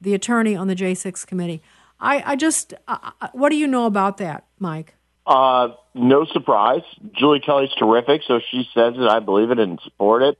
the 0.03 0.15
attorney 0.15 0.57
on 0.57 0.67
the 0.67 0.75
J6 0.75 1.27
committee. 1.27 1.62
I, 2.01 2.33
I 2.33 2.37
just, 2.37 2.75
uh, 2.88 3.12
what 3.33 3.51
do 3.51 3.57
you 3.57 3.67
know 3.67 3.87
about 3.87 4.19
that, 4.19 4.45
Mike? 4.59 4.95
Uh, 5.25 5.69
no 5.95 6.25
surprise. 6.27 6.83
Julie 7.17 7.41
Kelly's 7.41 7.73
terrific, 7.79 8.23
so 8.27 8.41
she 8.51 8.69
says 8.75 8.95
it. 8.97 9.09
I 9.09 9.21
believe 9.21 9.51
it 9.51 9.59
and 9.61 9.79
support 9.85 10.23
it. 10.23 10.37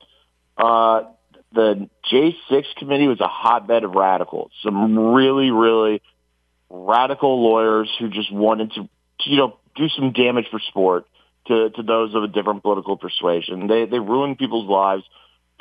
Uh, 0.57 1.03
the 1.53 1.89
J6 2.11 2.75
committee 2.77 3.07
was 3.07 3.21
a 3.21 3.27
hotbed 3.27 3.85
of 3.85 3.91
radicals. 3.91 4.51
Some 4.61 4.99
really, 5.13 5.51
really 5.51 6.01
radical 6.69 7.41
lawyers 7.41 7.89
who 7.97 8.09
just 8.09 8.31
wanted 8.31 8.71
to, 8.73 8.89
you 9.25 9.37
know, 9.37 9.57
do 9.75 9.87
some 9.89 10.11
damage 10.11 10.47
for 10.51 10.59
sport 10.59 11.05
to, 11.47 11.69
to 11.69 11.83
those 11.83 12.13
of 12.13 12.23
a 12.23 12.27
different 12.27 12.61
political 12.61 12.97
persuasion. 12.97 13.67
They, 13.67 13.85
they 13.85 13.99
ruined 13.99 14.37
people's 14.37 14.67
lives 14.67 15.03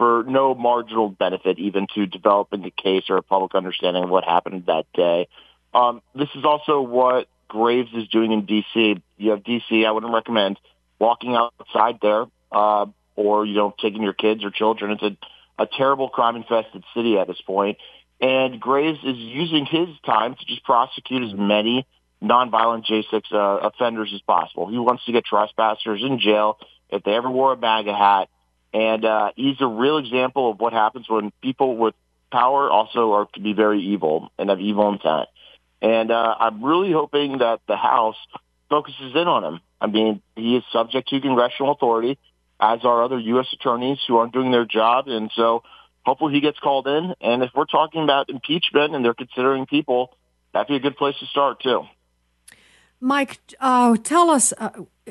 for 0.02 0.24
no 0.24 0.52
marginal 0.52 1.08
benefit 1.08 1.60
even 1.60 1.86
to 1.94 2.06
developing 2.06 2.64
a 2.64 2.72
case 2.72 3.04
or 3.08 3.18
a 3.18 3.22
public 3.22 3.54
understanding 3.54 4.02
of 4.02 4.10
what 4.10 4.24
happened 4.24 4.64
that 4.66 4.84
day. 4.92 5.28
Um, 5.72 6.02
this 6.12 6.28
is 6.34 6.44
also 6.44 6.80
what 6.80 7.28
Graves 7.46 7.90
is 7.94 8.08
doing 8.08 8.32
in 8.32 8.44
D.C. 8.44 9.00
You 9.16 9.30
have 9.30 9.44
D.C. 9.44 9.86
I 9.86 9.92
wouldn't 9.92 10.12
recommend 10.12 10.58
walking 10.98 11.36
outside 11.36 12.00
there 12.02 12.24
uh, 12.50 12.86
or, 13.14 13.46
you 13.46 13.54
know, 13.54 13.72
taking 13.80 14.02
your 14.02 14.12
kids 14.12 14.42
or 14.42 14.50
children. 14.50 14.90
It's 14.90 15.04
a, 15.04 15.62
a 15.62 15.68
terrible 15.68 16.08
crime-infested 16.08 16.82
city 16.96 17.16
at 17.16 17.28
this 17.28 17.40
point. 17.46 17.78
And 18.20 18.58
Graves 18.58 18.98
is 19.04 19.16
using 19.16 19.66
his 19.66 19.86
time 20.04 20.34
to 20.34 20.44
just 20.46 20.64
prosecute 20.64 21.22
as 21.22 21.32
many 21.32 21.86
nonviolent 22.20 22.86
J6 22.86 23.22
uh, 23.32 23.68
offenders 23.68 24.10
as 24.12 24.20
possible. 24.22 24.68
He 24.68 24.78
wants 24.78 25.04
to 25.04 25.12
get 25.12 25.24
trespassers 25.24 26.02
in 26.02 26.18
jail 26.18 26.58
if 26.90 27.04
they 27.04 27.12
ever 27.12 27.30
wore 27.30 27.52
a 27.52 27.56
MAGA 27.56 27.94
hat. 27.94 28.28
And 28.72 29.04
uh, 29.04 29.32
he's 29.36 29.60
a 29.60 29.66
real 29.66 29.98
example 29.98 30.50
of 30.50 30.60
what 30.60 30.72
happens 30.72 31.08
when 31.08 31.32
people 31.42 31.76
with 31.76 31.94
power 32.30 32.70
also 32.70 33.12
are 33.12 33.26
can 33.26 33.42
be 33.42 33.52
very 33.52 33.82
evil 33.82 34.30
and 34.38 34.48
have 34.48 34.60
evil 34.60 34.90
intent. 34.90 35.28
And 35.82 36.10
uh, 36.10 36.34
I'm 36.38 36.64
really 36.64 36.92
hoping 36.92 37.38
that 37.38 37.60
the 37.68 37.76
House 37.76 38.16
focuses 38.70 39.14
in 39.14 39.28
on 39.28 39.44
him. 39.44 39.60
I 39.80 39.88
mean, 39.88 40.22
he 40.36 40.56
is 40.56 40.64
subject 40.72 41.08
to 41.08 41.20
congressional 41.20 41.72
authority, 41.72 42.18
as 42.58 42.84
are 42.84 43.02
other 43.02 43.18
U.S. 43.18 43.46
attorneys 43.52 43.98
who 44.06 44.16
aren't 44.16 44.32
doing 44.32 44.50
their 44.50 44.64
job. 44.64 45.08
And 45.08 45.30
so 45.34 45.64
hopefully 46.06 46.32
he 46.32 46.40
gets 46.40 46.58
called 46.58 46.86
in. 46.86 47.14
And 47.20 47.42
if 47.42 47.50
we're 47.54 47.66
talking 47.66 48.02
about 48.04 48.30
impeachment 48.30 48.94
and 48.94 49.04
they're 49.04 49.12
considering 49.12 49.66
people, 49.66 50.16
that'd 50.54 50.68
be 50.68 50.76
a 50.76 50.80
good 50.80 50.96
place 50.96 51.16
to 51.18 51.26
start, 51.26 51.60
too. 51.62 51.82
Mike, 53.00 53.40
uh, 53.60 53.96
tell 54.02 54.30
us, 54.30 54.54
uh, 54.58 54.70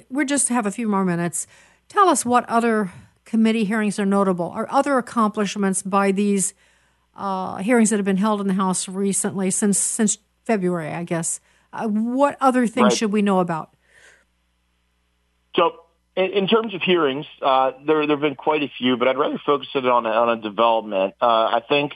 we 0.10 0.24
just 0.24 0.48
have 0.48 0.66
a 0.66 0.72
few 0.72 0.88
more 0.88 1.04
minutes. 1.04 1.46
Tell 1.90 2.08
us 2.08 2.26
what 2.26 2.50
other 2.50 2.92
committee 3.32 3.64
hearings 3.64 3.98
are 3.98 4.06
notable, 4.06 4.52
or 4.54 4.70
other 4.70 4.98
accomplishments 4.98 5.82
by 5.82 6.12
these 6.12 6.54
uh, 7.16 7.56
hearings 7.58 7.90
that 7.90 7.96
have 7.96 8.06
been 8.06 8.18
held 8.18 8.42
in 8.42 8.48
the 8.48 8.54
House 8.56 8.90
recently 8.90 9.50
since 9.50 9.80
since 9.80 10.18
February, 10.44 10.92
I 10.92 11.06
guess. 11.06 11.40
Uh, 11.72 11.88
what 11.88 12.36
other 12.42 12.68
things 12.68 12.84
right. 12.84 12.94
should 12.94 13.14
we 13.14 13.22
know 13.22 13.40
about? 13.40 13.74
So, 15.56 15.72
in, 16.18 16.32
in 16.32 16.48
terms 16.50 16.74
of 16.74 16.82
hearings, 16.82 17.26
uh, 17.42 17.72
there 17.88 18.06
there 18.06 18.18
have 18.18 18.22
been 18.22 18.36
quite 18.36 18.64
a 18.64 18.72
few, 18.78 18.98
but 18.98 19.08
I'd 19.08 19.18
rather 19.18 19.40
focus 19.46 19.70
it 19.76 19.86
on 19.88 20.06
a, 20.06 20.10
on 20.10 20.38
a 20.38 20.42
development. 20.42 21.16
Uh, 21.22 21.26
I 21.26 21.62
think 21.70 21.94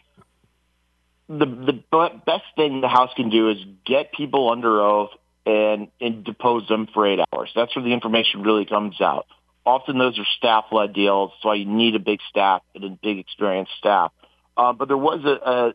the 1.28 1.46
the 1.46 1.84
best 2.26 2.46
thing 2.56 2.80
the 2.80 2.88
House 2.88 3.12
can 3.14 3.30
do 3.30 3.50
is 3.50 3.58
get 3.86 4.14
people 4.14 4.50
under 4.50 4.80
oath 4.80 5.12
and 5.46 5.90
and 6.00 6.24
depose 6.24 6.66
them 6.70 6.88
for 6.94 7.06
eight 7.06 7.20
hours. 7.34 7.52
That's 7.54 7.76
where 7.76 7.84
the 7.84 7.92
information 7.92 8.42
really 8.44 8.66
comes 8.66 9.02
out. 9.02 9.28
Often 9.66 9.98
those 9.98 10.20
are 10.20 10.26
staff-led 10.38 10.94
deals, 10.94 11.32
so 11.42 11.52
you 11.54 11.66
need 11.66 11.96
a 11.96 12.00
big 12.00 12.20
staff 12.30 12.62
and 12.76 12.84
a 12.84 12.90
big 12.90 13.18
experienced 13.18 13.72
staff. 13.80 14.12
Uh, 14.56 14.74
but 14.74 14.88
there 14.88 14.98
was 14.98 15.24
a, 15.26 15.50
a 15.50 15.74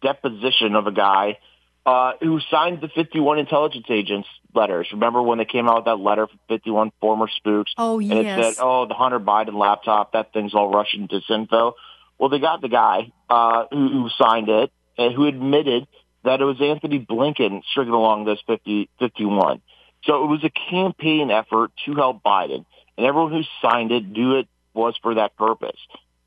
deposition 0.00 0.74
of 0.76 0.86
a 0.86 0.92
guy 0.92 1.38
uh, 1.84 2.12
who 2.20 2.38
signed 2.50 2.80
the 2.80 2.88
51 2.88 3.38
intelligence 3.38 3.86
agents 3.90 4.28
letters. 4.54 4.86
Remember 4.92 5.20
when 5.22 5.38
they 5.38 5.44
came 5.44 5.68
out 5.68 5.76
with 5.76 5.84
that 5.86 5.98
letter 5.98 6.26
from 6.26 6.38
51 6.48 6.92
former 7.00 7.26
spooks? 7.36 7.72
Oh, 7.76 7.98
yes. 7.98 8.12
And 8.12 8.20
it 8.20 8.54
said, 8.54 8.62
oh, 8.62 8.86
the 8.86 8.94
Hunter 8.94 9.18
Biden 9.18 9.54
laptop, 9.54 10.12
that 10.12 10.32
thing's 10.32 10.54
all 10.54 10.70
Russian 10.70 11.08
disinfo. 11.08 11.72
Well, 12.18 12.28
they 12.28 12.38
got 12.38 12.60
the 12.60 12.68
guy 12.68 13.12
uh, 13.28 13.64
who, 13.70 13.88
who 13.88 14.08
signed 14.16 14.48
it 14.48 14.70
and 14.96 15.14
who 15.14 15.26
admitted 15.26 15.88
that 16.24 16.40
it 16.40 16.44
was 16.44 16.60
Antony 16.60 17.04
Blinken 17.04 17.62
stringing 17.70 17.94
along 17.94 18.26
this 18.26 18.38
50, 18.46 18.88
51. 19.00 19.60
So 20.04 20.24
it 20.24 20.26
was 20.26 20.44
a 20.44 20.50
campaign 20.70 21.30
effort 21.30 21.72
to 21.86 21.94
help 21.94 22.22
Biden. 22.22 22.64
And 23.02 23.08
everyone 23.08 23.32
who 23.32 23.42
signed 23.60 23.90
it 23.90 24.06
knew 24.06 24.36
it 24.36 24.46
was 24.74 24.94
for 25.02 25.16
that 25.16 25.36
purpose. 25.36 25.76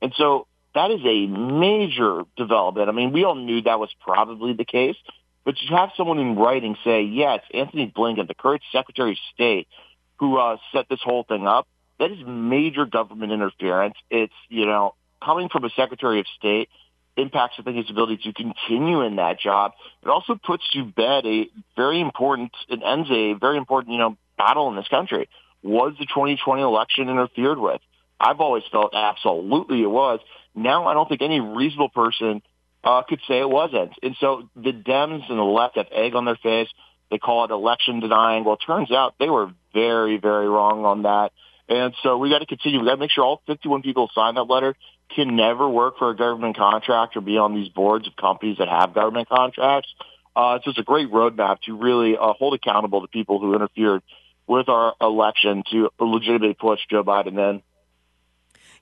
And 0.01 0.13
so 0.17 0.45
that 0.73 0.91
is 0.91 0.99
a 1.05 1.25
major 1.25 2.23
development. 2.35 2.89
I 2.89 2.91
mean, 2.91 3.13
we 3.13 3.23
all 3.23 3.35
knew 3.35 3.61
that 3.61 3.79
was 3.79 3.89
probably 4.01 4.51
the 4.51 4.65
case, 4.65 4.97
but 5.45 5.55
you 5.61 5.73
have 5.73 5.91
someone 5.95 6.19
in 6.19 6.35
writing 6.35 6.75
say, 6.83 7.03
yes, 7.03 7.39
Antony 7.53 7.89
Blinken, 7.95 8.27
the 8.27 8.33
current 8.33 8.61
Secretary 8.73 9.11
of 9.11 9.17
State, 9.33 9.69
who 10.17 10.37
uh, 10.37 10.57
set 10.73 10.89
this 10.89 10.99
whole 11.01 11.23
thing 11.23 11.47
up. 11.47 11.65
That 11.97 12.11
is 12.11 12.17
major 12.27 12.85
government 12.85 13.31
interference. 13.31 13.95
It's, 14.09 14.33
you 14.49 14.65
know, 14.65 14.95
coming 15.23 15.47
from 15.47 15.63
a 15.63 15.69
Secretary 15.77 16.19
of 16.19 16.25
State 16.37 16.67
impacts, 17.15 17.55
I 17.57 17.61
think, 17.61 17.77
his 17.77 17.89
ability 17.89 18.17
to 18.25 18.33
continue 18.33 18.99
in 19.03 19.15
that 19.15 19.39
job. 19.39 19.71
It 20.03 20.09
also 20.09 20.35
puts 20.35 20.69
to 20.73 20.83
bed 20.83 21.25
a 21.25 21.47
very 21.77 22.01
important, 22.01 22.51
it 22.67 22.81
ends 22.85 23.09
a 23.09 23.31
very 23.31 23.55
important, 23.55 23.93
you 23.93 23.99
know, 23.99 24.17
battle 24.37 24.67
in 24.67 24.75
this 24.75 24.89
country. 24.89 25.29
Was 25.65 25.93
the 25.97 26.05
2020 26.05 26.61
election 26.61 27.09
interfered 27.09 27.57
with? 27.57 27.81
I've 28.19 28.39
always 28.39 28.61
felt 28.71 28.93
absolutely 28.93 29.81
it 29.81 29.89
was. 29.89 30.19
Now 30.53 30.85
I 30.85 30.93
don't 30.93 31.09
think 31.09 31.23
any 31.23 31.39
reasonable 31.39 31.89
person 31.89 32.43
uh, 32.83 33.01
could 33.01 33.19
say 33.27 33.39
it 33.39 33.49
wasn't. 33.49 33.93
And 34.03 34.15
so 34.19 34.47
the 34.55 34.71
Dems 34.71 35.27
and 35.27 35.39
the 35.39 35.43
left 35.43 35.77
have 35.77 35.87
egg 35.91 36.13
on 36.13 36.25
their 36.25 36.35
face. 36.35 36.69
They 37.09 37.17
call 37.17 37.45
it 37.45 37.51
election 37.51 37.99
denying. 37.99 38.43
Well, 38.43 38.53
it 38.53 38.63
turns 38.63 38.91
out 38.91 39.15
they 39.19 39.27
were 39.27 39.51
very, 39.73 40.17
very 40.17 40.47
wrong 40.47 40.85
on 40.85 41.01
that. 41.01 41.31
And 41.67 41.95
so 42.03 42.19
we 42.19 42.29
got 42.29 42.39
to 42.39 42.45
continue. 42.45 42.79
We 42.79 42.85
got 42.85 42.95
to 42.95 42.99
make 42.99 43.09
sure 43.09 43.23
all 43.23 43.41
51 43.47 43.81
people 43.81 44.11
sign 44.13 44.35
that 44.35 44.43
letter 44.43 44.75
can 45.15 45.35
never 45.35 45.67
work 45.67 45.97
for 45.97 46.11
a 46.11 46.15
government 46.15 46.57
contract 46.57 47.17
or 47.17 47.21
be 47.21 47.39
on 47.39 47.55
these 47.55 47.69
boards 47.69 48.07
of 48.07 48.15
companies 48.15 48.59
that 48.59 48.67
have 48.67 48.93
government 48.93 49.29
contracts. 49.29 49.91
Uh, 50.35 50.59
so 50.63 50.69
it's 50.69 50.79
a 50.79 50.83
great 50.83 51.11
roadmap 51.11 51.59
to 51.61 51.75
really 51.75 52.15
uh, 52.15 52.33
hold 52.33 52.53
accountable 52.53 53.01
the 53.01 53.07
people 53.07 53.39
who 53.39 53.55
interfered 53.55 54.03
with 54.47 54.69
our 54.69 54.93
election 55.01 55.63
to 55.71 55.89
legitimately 55.99 56.53
push 56.53 56.79
Joe 56.89 57.03
Biden 57.03 57.37
in. 57.37 57.61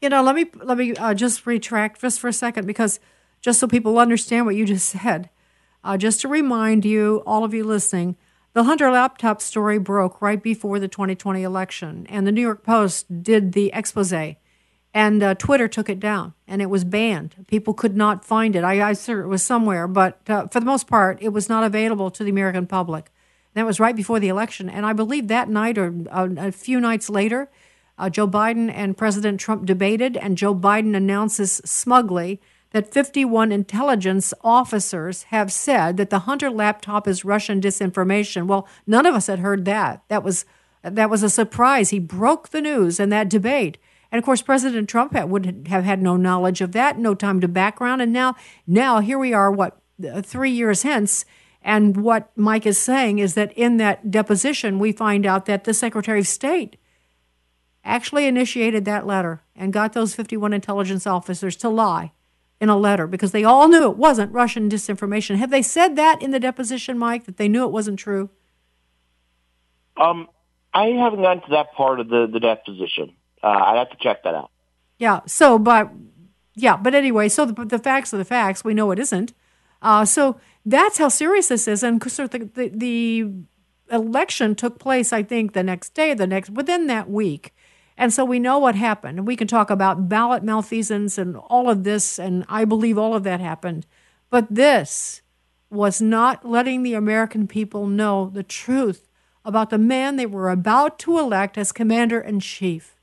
You 0.01 0.09
know, 0.09 0.21
let 0.21 0.35
me 0.35 0.45
let 0.55 0.77
me 0.77 0.95
uh, 0.95 1.13
just 1.13 1.45
retract 1.45 2.01
just 2.01 2.19
for 2.19 2.27
a 2.27 2.33
second 2.33 2.67
because 2.67 2.99
just 3.41 3.59
so 3.59 3.67
people 3.67 3.97
understand 3.99 4.45
what 4.45 4.55
you 4.55 4.65
just 4.65 4.89
said. 4.89 5.29
Uh, 5.83 5.97
just 5.97 6.21
to 6.21 6.27
remind 6.27 6.85
you, 6.85 7.21
all 7.25 7.43
of 7.43 7.53
you 7.53 7.63
listening, 7.63 8.15
the 8.53 8.63
Hunter 8.63 8.89
laptop 8.91 9.41
story 9.41 9.77
broke 9.77 10.21
right 10.21 10.41
before 10.41 10.79
the 10.79 10.87
2020 10.87 11.43
election, 11.43 12.05
and 12.07 12.25
the 12.25 12.31
New 12.31 12.41
York 12.41 12.63
Post 12.63 13.23
did 13.23 13.53
the 13.53 13.71
expose, 13.73 14.35
and 14.93 15.23
uh, 15.23 15.35
Twitter 15.35 15.67
took 15.67 15.89
it 15.89 15.99
down, 15.99 16.33
and 16.47 16.61
it 16.61 16.69
was 16.69 16.83
banned. 16.83 17.45
People 17.47 17.73
could 17.73 17.97
not 17.97 18.23
find 18.23 18.55
it. 18.55 18.63
I, 18.63 18.89
I 18.89 18.93
sure 18.93 19.21
it 19.21 19.27
was 19.27 19.43
somewhere, 19.43 19.87
but 19.87 20.21
uh, 20.29 20.47
for 20.47 20.59
the 20.59 20.65
most 20.65 20.87
part, 20.87 21.17
it 21.21 21.29
was 21.29 21.49
not 21.49 21.63
available 21.63 22.11
to 22.11 22.23
the 22.23 22.29
American 22.29 22.67
public. 22.67 23.11
That 23.53 23.65
was 23.65 23.79
right 23.79 23.95
before 23.95 24.19
the 24.19 24.29
election, 24.29 24.69
and 24.69 24.85
I 24.85 24.93
believe 24.93 25.27
that 25.27 25.49
night 25.49 25.77
or 25.77 25.93
uh, 26.11 26.29
a 26.37 26.51
few 26.51 26.79
nights 26.79 27.09
later, 27.09 27.49
uh, 27.97 28.09
Joe 28.09 28.27
Biden 28.27 28.71
and 28.73 28.97
President 28.97 29.39
Trump 29.39 29.65
debated, 29.65 30.17
and 30.17 30.37
Joe 30.37 30.55
Biden 30.55 30.95
announces 30.95 31.61
smugly 31.63 32.41
that 32.71 32.91
51 32.91 33.51
intelligence 33.51 34.33
officers 34.43 35.23
have 35.23 35.51
said 35.51 35.97
that 35.97 36.09
the 36.09 36.19
Hunter 36.19 36.49
laptop 36.49 37.07
is 37.07 37.23
Russian 37.23 37.61
disinformation. 37.61 38.47
Well, 38.47 38.67
none 38.87 39.05
of 39.05 39.13
us 39.13 39.27
had 39.27 39.39
heard 39.39 39.65
that. 39.65 40.03
That 40.07 40.23
was 40.23 40.45
that 40.81 41.09
was 41.09 41.23
a 41.23 41.29
surprise. 41.29 41.91
He 41.91 41.99
broke 41.99 42.49
the 42.49 42.59
news 42.59 42.99
in 42.99 43.07
that 43.09 43.29
debate. 43.29 43.77
And 44.11 44.19
of 44.19 44.25
course, 44.25 44.41
President 44.41 44.89
Trump 44.89 45.13
would 45.13 45.67
have 45.69 45.85
had 45.85 46.01
no 46.01 46.17
knowledge 46.17 46.59
of 46.59 46.73
that, 46.73 46.99
no 46.99 47.15
time 47.15 47.39
to 47.39 47.47
background. 47.47 48.01
And 48.01 48.11
now, 48.11 48.35
now 48.67 48.99
here 48.99 49.17
we 49.17 49.33
are, 49.33 49.49
what 49.49 49.79
three 50.23 50.51
years 50.51 50.83
hence, 50.83 51.23
and 51.63 51.97
what 51.97 52.31
Mike 52.35 52.65
is 52.65 52.77
saying 52.77 53.19
is 53.19 53.35
that 53.35 53.53
in 53.53 53.77
that 53.77 54.11
deposition, 54.11 54.79
we 54.79 54.91
find 54.91 55.25
out 55.25 55.45
that 55.45 55.63
the 55.63 55.73
Secretary 55.73 56.19
of 56.19 56.27
State 56.27 56.75
actually 57.85 58.25
initiated 58.25 58.85
that 58.85 59.07
letter 59.07 59.41
and 59.55 59.71
got 59.71 59.93
those 59.93 60.13
51 60.13 60.53
intelligence 60.53 61.07
officers 61.07 61.55
to 61.57 61.69
lie 61.69 62.11
in 62.59 62.69
a 62.69 62.77
letter 62.77 63.07
because 63.07 63.31
they 63.31 63.43
all 63.43 63.67
knew 63.67 63.83
it 63.83 63.97
wasn't 63.97 64.31
Russian 64.31 64.69
disinformation. 64.69 65.37
Have 65.37 65.51
they 65.51 65.61
said 65.61 65.95
that 65.95 66.21
in 66.21 66.31
the 66.31 66.39
deposition, 66.39 66.97
Mike, 66.97 67.25
that 67.25 67.37
they 67.37 67.47
knew 67.47 67.63
it 67.63 67.71
wasn't 67.71 67.99
true? 67.99 68.29
Um, 69.95 70.27
I 70.73 70.87
haven't 70.87 71.21
gotten 71.21 71.43
to 71.43 71.49
that 71.51 71.73
part 71.73 71.99
of 71.99 72.09
the, 72.09 72.27
the 72.31 72.39
deposition. 72.39 73.13
Uh, 73.41 73.47
I'd 73.47 73.77
have 73.77 73.89
to 73.91 73.97
check 73.99 74.23
that 74.23 74.33
out. 74.33 74.51
Yeah. 74.97 75.21
So, 75.25 75.59
but 75.59 75.91
yeah, 76.55 76.77
but 76.77 76.95
anyway, 76.95 77.29
so 77.29 77.45
the, 77.45 77.65
the 77.65 77.79
facts 77.79 78.13
are 78.13 78.17
the 78.17 78.25
facts. 78.25 78.63
We 78.63 78.73
know 78.73 78.91
it 78.91 78.99
isn't. 78.99 79.33
Uh, 79.81 80.05
so 80.05 80.39
that's 80.65 80.97
how 80.97 81.09
serious 81.09 81.47
this 81.49 81.67
is. 81.67 81.83
And 81.83 82.01
the, 82.01 82.49
the, 82.53 82.69
the 82.69 83.31
election 83.91 84.55
took 84.55 84.79
place, 84.79 85.13
I 85.13 85.23
think, 85.23 85.53
the 85.53 85.63
next 85.63 85.93
day, 85.93 86.13
the 86.13 86.27
next 86.27 86.49
within 86.49 86.87
that 86.87 87.09
week. 87.09 87.53
And 87.97 88.11
so 88.11 88.25
we 88.25 88.39
know 88.39 88.57
what 88.57 88.75
happened. 88.75 89.27
We 89.27 89.35
can 89.35 89.47
talk 89.47 89.69
about 89.69 90.09
ballot 90.09 90.43
malfeasance 90.43 91.17
and 91.17 91.37
all 91.37 91.69
of 91.69 91.83
this, 91.83 92.17
and 92.17 92.43
I 92.49 92.65
believe 92.65 92.97
all 92.97 93.15
of 93.15 93.23
that 93.23 93.39
happened. 93.39 93.85
But 94.29 94.47
this 94.49 95.21
was 95.69 96.01
not 96.01 96.47
letting 96.47 96.83
the 96.83 96.95
American 96.95 97.47
people 97.47 97.85
know 97.85 98.31
the 98.33 98.43
truth 98.43 99.07
about 99.45 99.69
the 99.69 99.77
man 99.77 100.15
they 100.15 100.25
were 100.25 100.49
about 100.49 100.97
to 100.99 101.19
elect 101.19 101.57
as 101.57 101.71
commander 101.71 102.19
in 102.19 102.39
chief. 102.39 102.95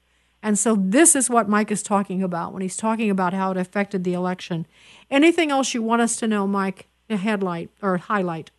And 0.43 0.59
so 0.59 0.75
this 0.75 1.15
is 1.15 1.29
what 1.29 1.49
Mike 1.49 1.71
is 1.71 1.83
talking 1.83 2.23
about 2.23 2.53
when 2.53 2.63
he's 2.63 2.77
talking 2.77 3.11
about 3.11 3.35
how 3.35 3.51
it 3.51 3.57
affected 3.59 4.05
the 4.05 4.15
election. 4.15 4.67
Anything 5.11 5.51
else 5.51 5.75
you 5.75 5.83
want 5.83 6.03
us 6.03 6.17
to 6.17 6.27
know, 6.27 6.47
Mike? 6.47 6.90
A 7.11 7.17
headlight 7.17 7.71
or 7.83 7.99
highlight? 7.99 8.51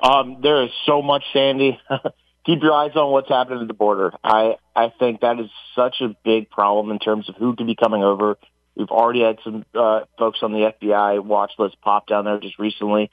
Um, 0.00 0.38
there 0.42 0.64
is 0.64 0.70
so 0.84 1.00
much, 1.00 1.22
Sandy. 1.32 1.78
Keep 2.46 2.62
your 2.62 2.72
eyes 2.72 2.92
on 2.96 3.12
what's 3.12 3.28
happening 3.28 3.60
at 3.62 3.68
the 3.68 3.74
border. 3.74 4.12
I 4.24 4.56
I 4.74 4.92
think 4.98 5.20
that 5.20 5.38
is 5.38 5.50
such 5.76 6.00
a 6.00 6.16
big 6.24 6.50
problem 6.50 6.90
in 6.90 6.98
terms 6.98 7.28
of 7.28 7.36
who 7.36 7.54
could 7.54 7.66
be 7.66 7.76
coming 7.76 8.02
over. 8.02 8.36
We've 8.74 8.88
already 8.88 9.20
had 9.22 9.38
some 9.44 9.64
uh, 9.74 10.00
folks 10.18 10.38
on 10.42 10.52
the 10.52 10.72
FBI 10.80 11.22
watch 11.22 11.52
list 11.58 11.76
pop 11.82 12.06
down 12.06 12.24
there 12.24 12.40
just 12.40 12.58
recently. 12.58 13.10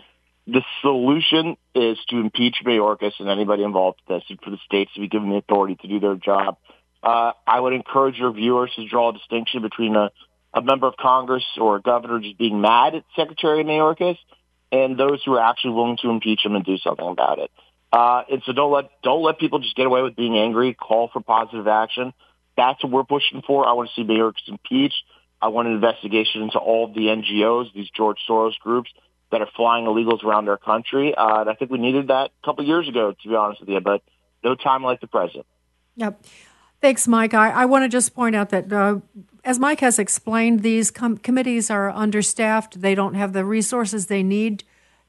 The 0.47 0.63
solution 0.81 1.57
is 1.75 1.97
to 2.07 2.19
impeach 2.19 2.55
Mayorkas 2.65 3.19
and 3.19 3.27
anybody 3.27 3.63
involved 3.63 3.99
with 4.07 4.21
this, 4.21 4.29
and 4.29 4.39
for 4.41 4.49
the 4.49 4.59
states 4.65 4.93
to 4.93 5.01
be 5.01 5.09
given 5.09 5.29
the 5.29 5.35
authority 5.35 5.75
to 5.81 5.87
do 5.87 5.99
their 5.99 6.15
job. 6.15 6.57
Uh, 7.03 7.33
I 7.45 7.59
would 7.59 7.73
encourage 7.73 8.15
your 8.15 8.31
viewers 8.31 8.71
to 8.75 8.87
draw 8.87 9.09
a 9.09 9.13
distinction 9.13 9.61
between 9.61 9.95
a, 9.95 10.09
a 10.53 10.61
member 10.61 10.87
of 10.87 10.95
Congress 10.97 11.43
or 11.59 11.77
a 11.77 11.81
governor 11.81 12.19
just 12.19 12.37
being 12.37 12.61
mad 12.61 12.95
at 12.95 13.03
Secretary 13.15 13.63
Mayorkas 13.63 14.17
and 14.71 14.97
those 14.99 15.21
who 15.23 15.33
are 15.33 15.41
actually 15.41 15.71
willing 15.71 15.97
to 16.01 16.09
impeach 16.09 16.45
him 16.45 16.55
and 16.55 16.65
do 16.65 16.77
something 16.77 17.07
about 17.07 17.39
it. 17.39 17.51
Uh, 17.91 18.23
and 18.29 18.41
so 18.45 18.51
don't 18.51 18.71
let 18.71 18.89
don't 19.01 19.23
let 19.23 19.39
people 19.39 19.59
just 19.59 19.75
get 19.75 19.85
away 19.85 20.01
with 20.01 20.15
being 20.15 20.37
angry. 20.37 20.73
Call 20.73 21.09
for 21.11 21.21
positive 21.21 21.67
action. 21.67 22.13
That's 22.57 22.83
what 22.83 22.91
we're 22.91 23.03
pushing 23.03 23.41
for. 23.45 23.65
I 23.65 23.73
want 23.73 23.89
to 23.89 23.95
see 23.95 24.05
Mayorkas 24.05 24.47
impeached. 24.47 25.03
I 25.41 25.49
want 25.49 25.67
an 25.67 25.75
investigation 25.75 26.41
into 26.41 26.57
all 26.57 26.87
the 26.87 27.01
NGOs, 27.01 27.73
these 27.73 27.89
George 27.95 28.17
Soros 28.27 28.57
groups 28.59 28.89
that 29.31 29.41
are 29.41 29.49
flying 29.55 29.85
illegals 29.85 30.23
around 30.23 30.49
our 30.49 30.57
country. 30.57 31.13
Uh, 31.15 31.41
and 31.41 31.49
I 31.49 31.53
think 31.53 31.69
we 31.69 31.77
needed 31.77 32.07
that 32.07 32.31
a 32.41 32.45
couple 32.45 32.65
years 32.65 32.87
ago, 32.87 33.11
to 33.11 33.29
be 33.29 33.35
honest 33.35 33.61
with 33.61 33.69
you, 33.69 33.79
but 33.79 34.01
no 34.43 34.55
time 34.55 34.83
like 34.83 34.99
the 34.99 35.07
present. 35.07 35.45
Yep. 35.95 36.23
Thanks, 36.81 37.07
Mike. 37.07 37.33
I, 37.33 37.49
I 37.49 37.65
want 37.65 37.83
to 37.83 37.89
just 37.89 38.15
point 38.15 38.35
out 38.35 38.49
that, 38.49 38.71
uh, 38.71 38.99
as 39.47 39.59
Mike 39.59 39.79
has 39.79 39.97
explained, 39.97 40.61
these 40.61 40.91
com- 40.91 41.17
committees 41.17 41.71
are 41.71 41.89
understaffed. 41.89 42.81
They 42.81 42.93
don't 42.93 43.15
have 43.15 43.33
the 43.33 43.45
resources 43.45 44.07
they 44.07 44.21
need 44.21 44.63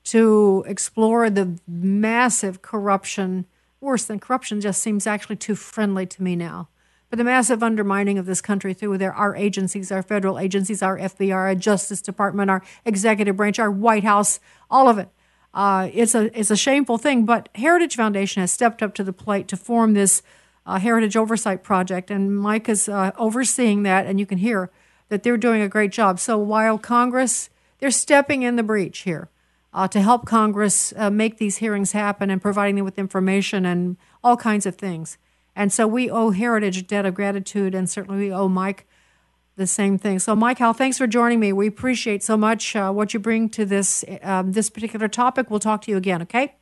to 0.04 0.64
explore 0.66 1.28
the 1.28 1.58
massive 1.66 2.62
corruption. 2.62 3.46
Worse 3.80 4.04
than 4.04 4.20
corruption, 4.20 4.60
just 4.60 4.82
seems 4.82 5.06
actually 5.06 5.36
too 5.36 5.54
friendly 5.54 6.06
to 6.06 6.22
me 6.22 6.36
now 6.36 6.68
but 7.10 7.16
the 7.16 7.24
massive 7.24 7.62
undermining 7.62 8.18
of 8.18 8.26
this 8.26 8.40
country 8.40 8.74
through 8.74 8.98
their, 8.98 9.14
our 9.14 9.34
agencies, 9.34 9.90
our 9.90 10.02
federal 10.02 10.38
agencies, 10.38 10.82
our 10.82 10.98
FBI, 10.98 11.34
our 11.34 11.54
Justice 11.54 12.02
Department, 12.02 12.50
our 12.50 12.62
executive 12.84 13.36
branch, 13.36 13.58
our 13.58 13.70
White 13.70 14.04
House, 14.04 14.40
all 14.70 14.88
of 14.88 14.98
it. 14.98 15.08
Uh, 15.54 15.88
it's 15.94 16.14
a 16.14 16.38
it's 16.38 16.50
a 16.50 16.56
shameful 16.56 16.98
thing, 16.98 17.24
but 17.24 17.48
Heritage 17.54 17.96
Foundation 17.96 18.42
has 18.42 18.52
stepped 18.52 18.82
up 18.82 18.94
to 18.94 19.02
the 19.02 19.14
plate 19.14 19.48
to 19.48 19.56
form 19.56 19.94
this 19.94 20.22
uh, 20.68 20.78
Heritage 20.78 21.16
Oversight 21.16 21.62
Project, 21.62 22.10
and 22.10 22.36
Mike 22.36 22.68
is 22.68 22.90
uh, 22.90 23.10
overseeing 23.16 23.84
that, 23.84 24.06
and 24.06 24.20
you 24.20 24.26
can 24.26 24.36
hear 24.36 24.70
that 25.08 25.22
they're 25.22 25.38
doing 25.38 25.62
a 25.62 25.68
great 25.68 25.90
job. 25.90 26.20
So 26.20 26.36
while 26.36 26.76
Congress, 26.76 27.48
they're 27.78 27.90
stepping 27.90 28.42
in 28.42 28.56
the 28.56 28.62
breach 28.62 28.98
here 28.98 29.30
uh, 29.72 29.88
to 29.88 30.02
help 30.02 30.26
Congress 30.26 30.92
uh, 30.94 31.08
make 31.08 31.38
these 31.38 31.56
hearings 31.56 31.92
happen 31.92 32.28
and 32.28 32.42
providing 32.42 32.76
them 32.76 32.84
with 32.84 32.98
information 32.98 33.64
and 33.64 33.96
all 34.22 34.36
kinds 34.36 34.66
of 34.66 34.76
things. 34.76 35.16
And 35.56 35.72
so 35.72 35.86
we 35.86 36.10
owe 36.10 36.32
Heritage 36.32 36.76
a 36.76 36.82
debt 36.82 37.06
of 37.06 37.14
gratitude, 37.14 37.74
and 37.74 37.88
certainly 37.88 38.26
we 38.26 38.32
owe 38.32 38.48
Mike 38.48 38.86
the 39.56 39.66
same 39.66 39.96
thing. 39.96 40.18
So, 40.18 40.36
Mike 40.36 40.58
Howell, 40.58 40.74
thanks 40.74 40.98
for 40.98 41.06
joining 41.06 41.40
me. 41.40 41.52
We 41.52 41.66
appreciate 41.66 42.22
so 42.22 42.36
much 42.36 42.76
uh, 42.76 42.92
what 42.92 43.14
you 43.14 43.20
bring 43.20 43.48
to 43.50 43.64
this 43.64 44.04
um, 44.22 44.52
this 44.52 44.68
particular 44.68 45.08
topic. 45.08 45.50
We'll 45.50 45.60
talk 45.60 45.80
to 45.82 45.90
you 45.90 45.96
again, 45.96 46.22
okay? 46.22 46.54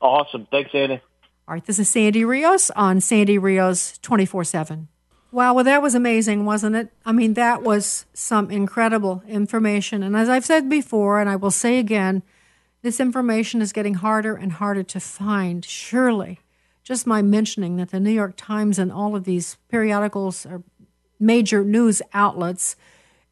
Awesome. 0.00 0.46
Thanks, 0.50 0.70
Andy. 0.74 1.00
All 1.48 1.54
right, 1.54 1.64
this 1.64 1.78
is 1.78 1.88
Sandy 1.88 2.24
Rios 2.24 2.70
on 2.70 3.00
Sandy 3.00 3.38
Rios 3.38 3.98
24 3.98 4.42
7. 4.42 4.88
Wow, 5.30 5.54
well, 5.54 5.64
that 5.64 5.80
was 5.80 5.94
amazing, 5.94 6.44
wasn't 6.44 6.74
it? 6.74 6.88
I 7.04 7.12
mean, 7.12 7.34
that 7.34 7.62
was 7.62 8.04
some 8.12 8.50
incredible 8.50 9.22
information. 9.28 10.02
And 10.02 10.16
as 10.16 10.28
I've 10.28 10.44
said 10.44 10.68
before, 10.68 11.20
and 11.20 11.30
I 11.30 11.36
will 11.36 11.52
say 11.52 11.78
again, 11.78 12.24
this 12.82 12.98
information 12.98 13.62
is 13.62 13.72
getting 13.72 13.94
harder 13.94 14.34
and 14.34 14.52
harder 14.52 14.82
to 14.82 14.98
find, 14.98 15.64
surely 15.64 16.40
just 16.82 17.06
my 17.06 17.22
mentioning 17.22 17.76
that 17.76 17.90
the 17.90 18.00
New 18.00 18.10
York 18.10 18.34
Times 18.36 18.76
and 18.76 18.90
all 18.90 19.14
of 19.14 19.22
these 19.22 19.56
periodicals 19.68 20.46
are 20.46 20.64
major 21.20 21.64
news 21.64 22.02
outlets 22.12 22.74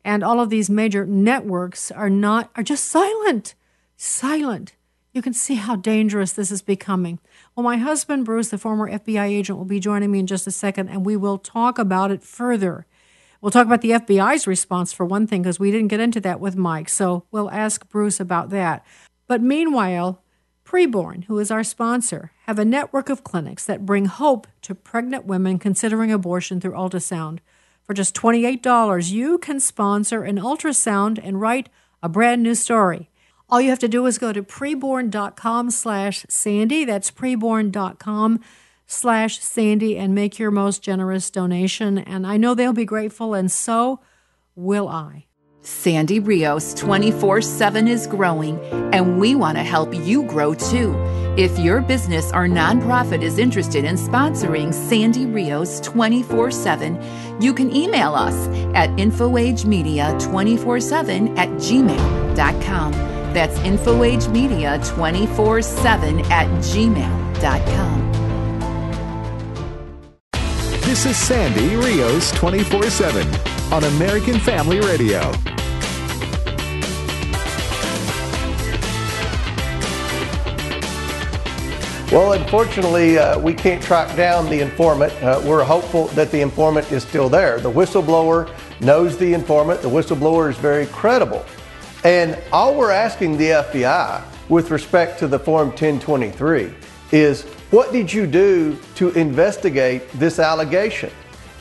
and 0.05 0.23
all 0.23 0.41
of 0.41 0.51
these 0.51 0.71
major 0.71 1.05
networks 1.05 1.91
are 1.91 2.11
not 2.11 2.51
are 2.55 2.63
just 2.63 2.85
silent 2.85 3.55
silent 3.97 4.75
you 5.15 5.23
can 5.23 5.33
see 5.33 5.55
how 5.55 5.77
dangerous 5.77 6.33
this 6.33 6.51
is 6.51 6.61
becoming 6.61 7.19
well 7.55 7.65
my 7.65 7.79
husband 7.79 8.25
bruce 8.25 8.49
the 8.49 8.59
former 8.59 8.91
fbi 8.91 9.29
agent 9.29 9.57
will 9.57 9.65
be 9.65 9.81
joining 9.81 10.11
me 10.11 10.19
in 10.19 10.27
just 10.27 10.47
a 10.47 10.51
second 10.51 10.89
and 10.89 11.07
we 11.07 11.17
will 11.17 11.39
talk 11.39 11.79
about 11.79 12.11
it 12.11 12.23
further 12.23 12.87
we'll 13.41 13.51
talk 13.51 13.67
about 13.67 13.81
the 13.81 13.91
fbi's 13.91 14.47
response 14.47 14.93
for 14.93 15.07
one 15.07 15.27
thing 15.27 15.43
because 15.43 15.61
we 15.61 15.71
didn't 15.71 15.89
get 15.89 16.01
into 16.01 16.21
that 16.21 16.41
with 16.41 16.57
mike 16.57 16.89
so 16.89 17.25
we'll 17.31 17.51
ask 17.51 17.89
bruce 17.89 18.21
about 18.21 18.51
that 18.51 18.85
but 19.27 19.41
meanwhile 19.41 20.21
Preborn, 20.65 21.25
who 21.25 21.39
is 21.39 21.51
our 21.51 21.63
sponsor, 21.63 22.33
have 22.47 22.59
a 22.59 22.65
network 22.65 23.11
of 23.11 23.23
clinics 23.23 23.67
that 23.67 23.85
bring 23.85 24.07
hope 24.07 24.47
to 24.63 24.75
pregnant 24.75 25.27
women 25.27 25.59
considering 25.59 26.11
abortion 26.11 26.59
through 26.59 26.73
ultrasound. 26.73 27.41
For 27.85 27.93
just 27.93 28.15
$28, 28.15 29.13
you 29.13 29.39
can 29.39 29.61
sponsor 29.61 30.25
an 30.25 30.39
ultrasound 30.39 31.21
and 31.23 31.41
write 31.41 31.69
a 32.03 32.09
brand 32.09 32.43
new 32.43 32.55
story. 32.55 33.11
All 33.51 33.61
you 33.61 33.71
have 33.71 33.79
to 33.81 33.89
do 33.89 34.07
is 34.07 34.19
go 34.19 34.33
to 34.33 34.43
preborn.com 34.43 35.71
slash 35.71 36.25
Sandy. 36.29 36.85
That's 36.85 37.11
preborn.com 37.11 38.41
slash 38.87 39.41
Sandy 39.41 39.99
and 39.99 40.15
make 40.15 40.39
your 40.39 40.51
most 40.51 40.83
generous 40.83 41.31
donation. 41.31 41.99
And 41.99 42.27
I 42.27 42.37
know 42.37 42.55
they'll 42.55 42.73
be 42.73 42.85
grateful, 42.85 43.35
and 43.35 43.51
so 43.51 44.01
will 44.55 44.89
I. 44.89 45.27
Sandy 45.61 46.21
Rios 46.21 46.75
24 46.75 47.41
7 47.41 47.89
is 47.89 48.07
growing, 48.07 48.61
and 48.93 49.19
we 49.19 49.35
want 49.35 49.57
to 49.57 49.65
help 49.65 49.95
you 49.95 50.25
grow 50.25 50.53
too. 50.53 50.95
If 51.39 51.59
your 51.59 51.81
business 51.81 52.31
or 52.33 52.47
nonprofit 52.47 53.23
is 53.23 53.39
interested 53.39 53.85
in 53.85 53.97
sponsoring 53.97 54.75
Sandy 54.75 55.25
Rios 55.25 55.81
24 55.81 56.51
7, 56.51 57.41
you 57.41 57.55
can 57.55 57.75
email 57.75 58.15
us 58.15 58.47
at 58.75 58.91
infoagemedia247 58.91 61.39
at 61.39 61.49
gmail.com. 61.49 63.14
That's 63.35 63.59
infoagemedia247 63.59 66.31
at 66.31 66.49
gmail.com. 66.63 68.13
This 70.83 71.05
is 71.05 71.17
Sandy 71.17 71.75
Rios 71.75 72.31
24 72.31 72.91
7 72.91 73.27
on 73.73 73.83
American 73.83 74.39
Family 74.39 74.79
Radio. 74.79 75.33
Well, 82.13 82.35
unfortunately, 82.35 83.19
uh, 83.19 83.41
we 83.41 83.53
can't 83.53 83.83
track 83.83 84.17
down 84.17 84.49
the 84.49 84.61
informant. 84.61 85.13
Uh, 85.15 85.43
we're 85.45 85.65
hopeful 85.65 86.07
that 86.09 86.31
the 86.31 86.41
informant 86.41 86.93
is 86.93 87.03
still 87.03 87.29
there. 87.29 87.59
The 87.59 87.73
whistleblower 87.73 88.49
knows 88.81 89.19
the 89.19 89.35
informant. 89.35 89.83
The 89.83 89.91
whistleblower 89.91 90.49
is 90.49 90.57
very 90.57 90.87
credible. 90.87 91.45
And 92.05 92.39
all 92.53 92.75
we're 92.75 92.91
asking 92.91 93.39
the 93.39 93.49
FBI 93.49 94.23
with 94.51 94.71
respect 94.71 95.19
to 95.21 95.27
the 95.27 95.39
Form 95.39 95.69
1023 95.69 96.71
is 97.13 97.45
what 97.71 97.93
did 97.93 98.13
you 98.13 98.27
do 98.27 98.79
to 98.97 99.09
investigate 99.13 100.11
this 100.13 100.39
allegation? 100.39 101.11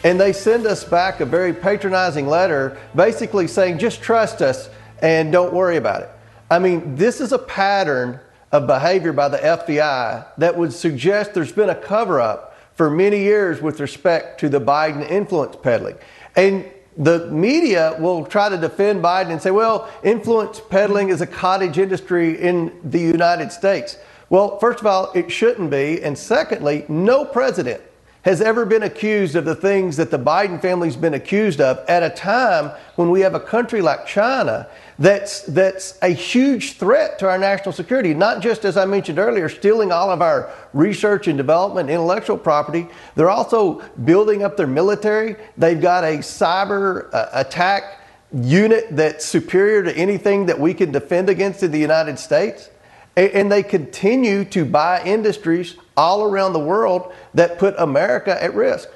And 0.03 0.19
they 0.19 0.33
send 0.33 0.67
us 0.67 0.83
back 0.83 1.21
a 1.21 1.25
very 1.25 1.53
patronizing 1.53 2.27
letter 2.27 2.77
basically 2.93 3.47
saying, 3.47 3.79
just 3.79 4.01
trust 4.01 4.41
us 4.41 4.69
and 5.01 5.31
don't 5.31 5.53
worry 5.53 5.77
about 5.77 6.01
it. 6.01 6.09
I 6.51 6.59
mean, 6.59 6.93
this 6.97 7.21
is 7.21 7.31
a 7.31 7.39
pattern 7.39 8.19
of 8.51 8.67
behavior 8.67 9.13
by 9.13 9.29
the 9.29 9.37
FBI 9.37 10.25
that 10.37 10.57
would 10.57 10.73
suggest 10.73 11.33
there's 11.33 11.53
been 11.53 11.69
a 11.69 11.75
cover 11.75 12.19
up 12.19 12.59
for 12.75 12.89
many 12.89 13.19
years 13.19 13.61
with 13.61 13.79
respect 13.79 14.41
to 14.41 14.49
the 14.49 14.59
Biden 14.59 15.09
influence 15.09 15.55
peddling. 15.55 15.95
And 16.35 16.69
the 16.97 17.27
media 17.27 17.95
will 17.99 18.25
try 18.25 18.49
to 18.49 18.57
defend 18.57 19.03
Biden 19.03 19.31
and 19.31 19.41
say, 19.41 19.51
well, 19.51 19.89
influence 20.03 20.61
peddling 20.69 21.09
is 21.09 21.21
a 21.21 21.27
cottage 21.27 21.77
industry 21.77 22.39
in 22.39 22.79
the 22.83 22.99
United 22.99 23.51
States. 23.51 23.97
Well, 24.29 24.59
first 24.59 24.79
of 24.79 24.87
all, 24.87 25.11
it 25.13 25.31
shouldn't 25.31 25.69
be. 25.69 26.01
And 26.03 26.17
secondly, 26.17 26.85
no 26.87 27.25
president 27.25 27.81
has 28.23 28.41
ever 28.41 28.65
been 28.65 28.83
accused 28.83 29.35
of 29.35 29.45
the 29.45 29.55
things 29.55 29.97
that 29.97 30.09
the 30.09 30.19
Biden 30.19 30.61
family's 30.61 30.95
been 30.95 31.13
accused 31.13 31.59
of 31.59 31.77
at 31.89 32.03
a 32.03 32.09
time 32.09 32.71
when 32.95 33.09
we 33.09 33.21
have 33.21 33.35
a 33.35 33.39
country 33.39 33.81
like 33.81 34.05
China 34.05 34.67
that's, 35.03 35.41
that's 35.41 35.97
a 36.01 36.07
huge 36.07 36.77
threat 36.77 37.19
to 37.19 37.27
our 37.27 37.37
national 37.37 37.73
security. 37.73 38.13
Not 38.13 38.41
just, 38.41 38.63
as 38.63 38.77
I 38.77 38.85
mentioned 38.85 39.19
earlier, 39.19 39.49
stealing 39.49 39.91
all 39.91 40.09
of 40.09 40.21
our 40.21 40.49
research 40.71 41.27
and 41.27 41.37
development, 41.37 41.89
intellectual 41.89 42.37
property, 42.37 42.87
they're 43.15 43.29
also 43.29 43.81
building 44.05 44.43
up 44.43 44.55
their 44.55 44.65
military. 44.65 45.35
They've 45.57 45.81
got 45.81 46.05
a 46.05 46.19
cyber 46.19 47.13
uh, 47.13 47.27
attack 47.33 47.99
unit 48.33 48.95
that's 48.95 49.25
superior 49.25 49.83
to 49.83 49.97
anything 49.97 50.45
that 50.45 50.57
we 50.57 50.73
can 50.73 50.93
defend 50.93 51.27
against 51.27 51.63
in 51.63 51.71
the 51.71 51.79
United 51.79 52.17
States. 52.17 52.69
And 53.17 53.51
they 53.51 53.61
continue 53.61 54.45
to 54.45 54.63
buy 54.63 55.03
industries 55.03 55.75
all 55.97 56.23
around 56.23 56.53
the 56.53 56.59
world 56.59 57.13
that 57.33 57.59
put 57.59 57.75
America 57.77 58.41
at 58.41 58.55
risk. 58.55 58.87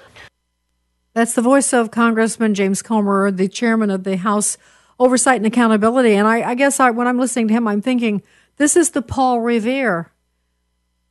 That's 1.14 1.34
the 1.34 1.42
voice 1.42 1.74
of 1.74 1.92
Congressman 1.92 2.56
James 2.56 2.82
Comer, 2.82 3.30
the 3.30 3.50
chairman 3.50 3.90
of 3.90 4.06
the 4.06 4.16
House 4.16 4.58
Oversight 5.00 5.38
and 5.38 5.46
Accountability. 5.46 6.14
And 6.14 6.28
I, 6.28 6.50
I 6.50 6.56
guess 6.56 6.80
I, 6.80 6.90
when 6.92 7.08
I'm 7.08 7.20
listening 7.20 7.48
to 7.50 7.54
him, 7.54 7.68
I'm 7.68 7.82
thinking 7.82 8.22
this 8.58 8.76
is 8.76 8.92
the 8.92 9.02
Paul 9.02 9.42
Revere 9.42 10.12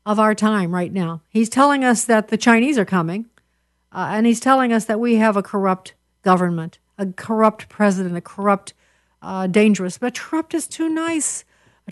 of 0.04 0.18
our 0.18 0.34
time 0.34 0.74
right 0.74 0.92
now. 0.92 1.22
He's 1.28 1.48
telling 1.48 1.84
us 1.84 2.04
that 2.04 2.28
the 2.28 2.36
Chinese 2.36 2.78
are 2.78 2.84
coming, 2.84 3.26
uh, 3.92 4.08
and 4.10 4.26
he's 4.26 4.40
telling 4.40 4.72
us 4.72 4.84
that 4.86 5.00
we 5.00 5.16
have 5.16 5.36
a 5.36 5.42
corrupt 5.42 5.94
government, 6.22 6.78
a 6.98 7.06
corrupt 7.06 7.68
president, 7.68 8.16
a 8.16 8.20
corrupt, 8.20 8.74
uh, 9.22 9.46
dangerous, 9.46 9.98
but 9.98 10.18
corrupt 10.18 10.54
is 10.54 10.66
too 10.66 10.88
nice 10.88 11.44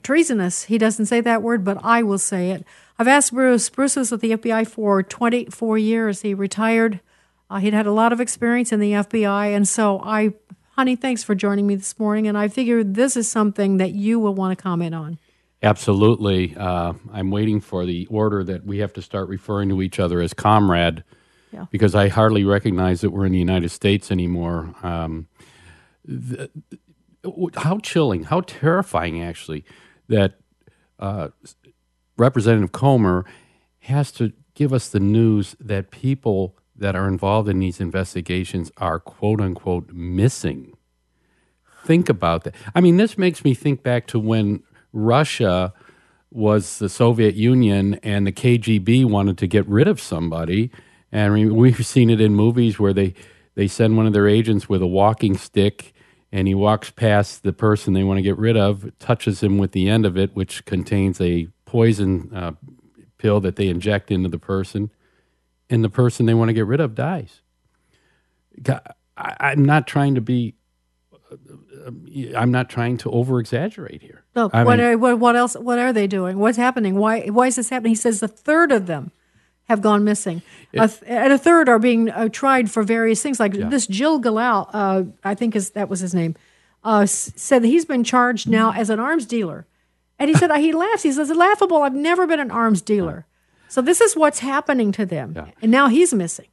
treasonous. 0.03 0.65
He 0.65 0.79
doesn't 0.79 1.07
say 1.07 1.21
that 1.21 1.43
word, 1.43 1.65
but 1.65 1.79
I 1.83 2.03
will 2.03 2.19
say 2.19 2.51
it. 2.51 2.65
I've 2.99 3.09
asked 3.09 3.33
Bruce. 3.33 3.69
Bruce 3.71 3.97
was 3.97 4.11
with 4.11 4.21
the 4.21 4.33
FBI 4.33 4.67
for 4.67 5.03
24 5.03 5.79
years. 5.79 6.23
He 6.23 6.35
retired. 6.35 7.01
Uh, 7.49 7.59
he'd 7.59 7.75
had 7.75 7.87
a 7.87 7.93
lot 7.93 8.13
of 8.13 8.21
experience 8.21 8.73
in 8.73 8.81
the 8.81 8.93
FBI. 8.93 9.55
And 9.55 9.69
so 9.69 10.01
I, 10.01 10.35
honey, 10.77 10.97
thanks 10.97 11.23
for 11.23 11.35
joining 11.35 11.67
me 11.67 11.77
this 11.77 11.99
morning. 11.99 12.27
And 12.27 12.37
I 12.37 12.49
figure 12.49 12.83
this 12.83 13.17
is 13.17 13.29
something 13.29 13.79
that 13.79 13.93
you 13.93 14.19
will 14.19 14.35
want 14.35 14.57
to 14.57 14.63
comment 14.63 14.95
on. 14.95 15.19
Absolutely. 15.63 16.55
Uh, 16.57 16.93
I'm 17.13 17.31
waiting 17.31 17.61
for 17.61 17.87
the 17.87 18.07
order 18.07 18.45
that 18.45 18.67
we 18.67 18.79
have 18.79 18.93
to 18.95 19.03
start 19.03 19.29
referring 19.29 19.69
to 19.71 19.81
each 19.81 19.99
other 19.99 20.21
as 20.21 20.35
comrade 20.35 21.05
yeah. 21.53 21.67
because 21.71 21.95
I 21.95 22.09
hardly 22.09 22.45
recognize 22.45 23.01
that 23.01 23.11
we're 23.11 23.25
in 23.25 23.33
the 23.33 23.39
United 23.39 23.71
States 23.71 24.11
anymore. 24.11 24.75
Um, 24.83 25.29
the, 26.05 26.51
how 27.57 27.79
chilling, 27.79 28.25
how 28.25 28.43
terrifying, 28.43 29.23
actually 29.23 29.65
that 30.09 30.35
uh, 30.99 31.29
Representative 32.19 32.73
Comer 32.73 33.25
has 33.81 34.13
to 34.13 34.33
give 34.55 34.73
us 34.73 34.89
the 34.89 35.01
news 35.01 35.57
that 35.59 35.91
people 35.91 36.59
that 36.77 36.97
are 36.97 37.09
involved 37.09 37.49
in 37.49 37.59
these 37.61 37.81
investigations 37.81 38.71
are 38.77 38.99
quote 38.99 39.41
unquote 39.41 39.91
missing. 39.93 40.77
Think 41.85 42.09
about 42.09 42.45
that. 42.45 42.55
I 42.75 42.81
mean, 42.81 42.97
this 42.97 43.19
makes 43.19 43.45
me 43.45 43.55
think 43.55 43.83
back 43.83 44.07
to 44.09 44.19
when 44.19 44.63
Russia 44.93 45.73
was 46.31 46.79
the 46.79 46.89
Soviet 46.89 47.35
Union 47.35 47.95
and 48.03 48.27
the 48.27 48.33
KGB 48.33 49.05
wanted 49.05 49.39
to 49.39 49.47
get 49.47 49.67
rid 49.69 49.87
of 49.87 50.01
somebody. 50.01 50.71
And 51.13 51.55
we've 51.55 51.87
seen 51.87 52.11
it 52.11 52.21
in 52.21 52.35
movies 52.35 52.79
where 52.79 52.93
they, 52.93 53.15
they 53.55 53.69
send 53.69 53.97
one 53.97 54.07
of 54.07 54.13
their 54.13 54.27
agents 54.27 54.69
with 54.69 54.83
a 54.83 54.87
walking 54.87 55.37
stick 55.37 55.95
and 56.33 56.49
he 56.49 56.55
walks 56.55 56.91
past 56.91 57.45
the 57.45 57.53
person 57.53 57.93
they 57.93 58.03
want 58.03 58.19
to 58.19 58.23
get 58.23 58.37
rid 58.37 58.57
of, 58.57 58.91
touches 58.99 59.41
him 59.41 59.57
with 59.57 59.71
the 59.71 59.89
end 59.89 60.05
of 60.05 60.19
it, 60.19 60.35
which 60.35 60.65
contains 60.65 61.21
a 61.21 61.47
poison 61.65 62.29
uh, 62.35 62.51
pill 63.19 63.39
that 63.39 63.55
they 63.55 63.69
inject 63.69 64.11
into 64.11 64.29
the 64.29 64.39
person, 64.39 64.91
and 65.75 65.85
the 65.85 65.91
person 65.91 66.27
they 66.27 66.35
want 66.35 66.49
to 66.49 66.53
get 66.53 66.67
rid 66.67 66.81
of 66.81 66.95
dies. 66.95 67.43
I, 69.17 69.53
am 69.53 69.65
not 69.65 69.87
trying 69.87 70.15
to 70.15 70.21
be. 70.21 70.55
I'm 72.37 72.51
not 72.53 72.71
trying 72.71 72.97
to 72.99 73.11
over 73.11 73.41
exaggerate 73.41 74.01
here. 74.01 74.25
No, 74.35 74.49
what, 74.49 74.81
are, 74.81 74.97
what, 74.97 75.19
what 75.19 75.37
else? 75.37 75.55
What 75.55 75.79
are 75.79 75.93
they 75.93 76.07
doing? 76.07 76.39
What's 76.39 76.57
happening? 76.57 76.95
Why? 76.95 77.27
Why 77.27 77.49
is 77.49 77.57
this 77.57 77.69
happening? 77.69 77.91
He 77.91 77.97
says 77.97 78.23
a 78.23 78.29
third 78.29 78.73
of 78.73 78.87
them 78.87 79.11
have 79.65 79.83
gone 79.83 80.05
missing. 80.05 80.43
It, 80.73 80.79
a 80.79 80.89
th- 80.89 81.03
and 81.07 81.33
a 81.33 81.39
third 81.39 81.69
are 81.69 81.79
being 81.79 82.11
uh, 82.11 82.29
tried 82.29 82.71
for 82.71 82.83
various 82.83 83.23
things. 83.23 83.41
Like 83.41 83.55
yeah. 83.55 83.69
this 83.69 83.87
Jill 83.87 84.21
Galal, 84.21 84.71
uh, 84.73 85.05
I 85.25 85.35
think 85.35 85.57
is 85.57 85.71
that 85.71 85.89
was 85.89 86.01
his 86.01 86.15
name, 86.15 86.37
uh, 86.85 87.07
said 87.07 87.63
that 87.63 87.69
he's 87.69 87.85
been 87.85 88.05
charged 88.05 88.49
now 88.49 88.73
as 88.73 88.89
an 88.89 89.01
arms 89.01 89.27
dealer. 89.27 89.67
And 90.19 90.31
he 90.31 90.37
said, 90.37 90.55
he 90.57 90.73
laughs. 90.73 91.03
He 91.03 91.11
says, 91.11 91.29
it's 91.29 91.37
laughable. 91.37 91.83
I've 91.83 91.95
never 91.95 92.27
been 92.27 92.39
an 92.39 92.53
arms 92.53 92.83
dealer. 92.83 93.27
So 93.75 93.83
this 93.83 94.01
is 94.01 94.15
what's 94.15 94.39
happening 94.39 94.93
to 94.93 95.05
them. 95.05 95.33
Yeah. 95.35 95.47
And 95.61 95.73
now 95.73 95.89
he's 95.89 96.15
missing. 96.15 96.47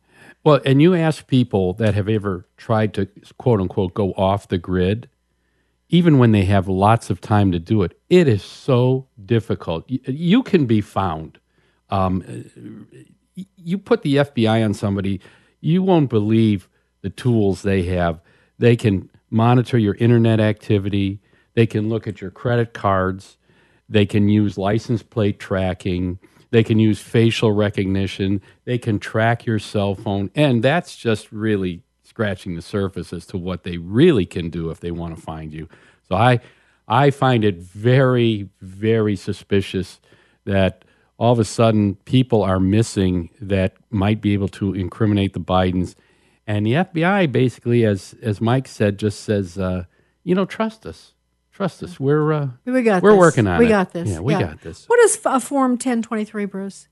Well, 0.44 0.60
and 0.66 0.82
you 0.82 0.96
ask 0.96 1.28
people 1.28 1.74
that 1.74 1.94
have 1.94 2.10
ever 2.10 2.48
tried 2.58 2.96
to 2.96 3.08
quote 3.38 3.62
unquote 3.62 3.94
go 3.94 4.14
off 4.14 4.48
the 4.48 4.58
grid, 4.58 5.08
even 5.90 6.18
when 6.18 6.32
they 6.32 6.46
have 6.46 6.68
lots 6.68 7.12
of 7.12 7.22
time 7.22 7.52
to 7.52 7.60
do 7.60 7.84
it, 7.84 7.96
it 8.10 8.28
is 8.28 8.44
so 8.44 9.06
difficult. 9.24 9.86
You 9.88 10.42
can 10.42 10.66
be 10.66 10.82
found 10.82 11.38
um, 11.92 12.88
you 13.36 13.78
put 13.78 14.02
the 14.02 14.16
FBI 14.16 14.66
on 14.66 14.74
somebody, 14.74 15.22
you 15.60 15.84
won't 15.84 16.10
believe 16.10 16.70
the 17.02 17.10
tools 17.10 17.62
they 17.62 17.84
have. 17.84 18.20
They 18.58 18.76
can 18.76 19.10
monitor 19.30 19.78
your 19.78 19.96
internet 19.96 20.40
activity, 20.40 21.20
they 21.54 21.68
can 21.68 21.88
look 21.88 22.08
at 22.08 22.20
your 22.20 22.32
credit 22.32 22.74
cards, 22.74 23.38
they 23.88 24.06
can 24.06 24.30
use 24.30 24.58
license 24.58 25.04
plate 25.04 25.38
tracking, 25.38 26.18
they 26.52 26.64
can 26.64 26.80
use 26.80 27.00
facial 27.00 27.52
recognition, 27.52 28.42
they 28.66 28.78
can 28.78 29.00
track 29.00 29.46
your 29.46 29.60
cell 29.60 29.96
phone, 29.96 30.30
and 30.36 30.64
that's 30.64 30.96
just 30.96 31.32
really 31.32 31.82
scratching 32.04 32.56
the 32.56 32.62
surface 32.62 33.14
as 33.14 33.26
to 33.26 33.38
what 33.38 33.64
they 33.64 33.78
really 33.78 34.26
can 34.26 34.50
do 34.50 34.70
if 34.70 34.80
they 34.80 34.92
want 34.92 35.16
to 35.16 35.22
find 35.22 35.54
you. 35.54 35.68
So 36.08 36.16
I 36.16 36.42
I 36.88 37.10
find 37.10 37.46
it 37.46 37.58
very 37.58 38.50
very 38.62 39.16
suspicious 39.16 40.00
that 40.46 40.84
all 41.18 41.32
of 41.32 41.40
a 41.40 41.46
sudden 41.46 41.96
people 42.04 42.44
are 42.44 42.60
missing 42.60 43.30
that 43.40 43.76
might 43.90 44.22
be 44.22 44.34
able 44.34 44.48
to 44.50 44.74
incriminate 44.74 45.34
the 45.34 45.40
Bidens. 45.40 45.96
And 46.48 46.66
the 46.66 46.74
FBI 46.74 47.32
basically, 47.32 47.86
as 47.86 48.16
as 48.22 48.42
Mike 48.42 48.68
said, 48.68 49.00
just 49.00 49.22
says, 49.22 49.58
uh, 49.58 49.86
you 50.24 50.36
know, 50.36 50.46
trust 50.46 50.86
us, 50.86 51.14
trust 51.62 51.84
us. 51.84 52.00
We're 52.00 52.34
uh, 52.34 52.48
we 52.66 52.82
got 52.82 53.04
we're 53.04 53.12
this. 53.12 53.20
working 53.20 53.48
on 53.48 53.60
we 53.60 53.66
it. 53.66 53.68
We 53.68 53.72
got 53.72 53.92
this. 53.92 54.10
Yeah, 54.10 54.20
we 54.20 54.34
yeah. 54.34 54.42
got 54.42 54.62
this. 54.62 54.86
What 54.88 55.00
is 55.02 55.20
a 55.26 55.40
Form 55.40 55.72
1023, 55.72 56.46
Bruce? 56.46 56.88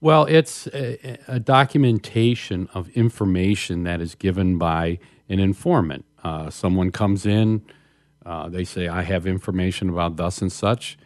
Well, 0.00 0.24
it's 0.24 0.66
a, 0.68 1.18
a, 1.28 1.38
documentation 1.38 2.66
of 2.72 2.88
information 2.90 3.82
that 3.82 4.00
is 4.00 4.14
given 4.14 4.56
by 4.56 4.98
an 5.28 5.40
informant. 5.40 6.06
Uh, 6.24 6.48
someone 6.48 6.90
comes 6.90 7.26
in, 7.26 7.62
uh, 8.24 8.48
they 8.48 8.64
say, 8.64 8.88
I 8.88 9.02
have 9.02 9.26
information 9.26 9.90
about 9.90 10.16
thus 10.16 10.40
and 10.40 10.50
such 10.50 10.96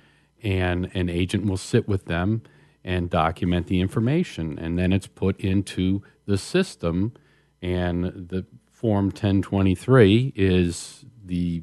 and 0.44 0.90
an 0.94 1.08
agent 1.08 1.46
will 1.46 1.56
sit 1.56 1.88
with 1.88 2.04
them 2.04 2.42
and 2.84 3.08
document 3.08 3.66
the 3.66 3.80
information, 3.80 4.58
and 4.58 4.78
then 4.78 4.92
it's 4.92 5.06
put 5.06 5.40
into 5.40 6.02
the 6.26 6.36
system. 6.36 7.14
And 7.62 8.28
the 8.28 8.44
Form 8.70 9.06
1023 9.06 10.34
is 10.36 11.06
the 11.24 11.62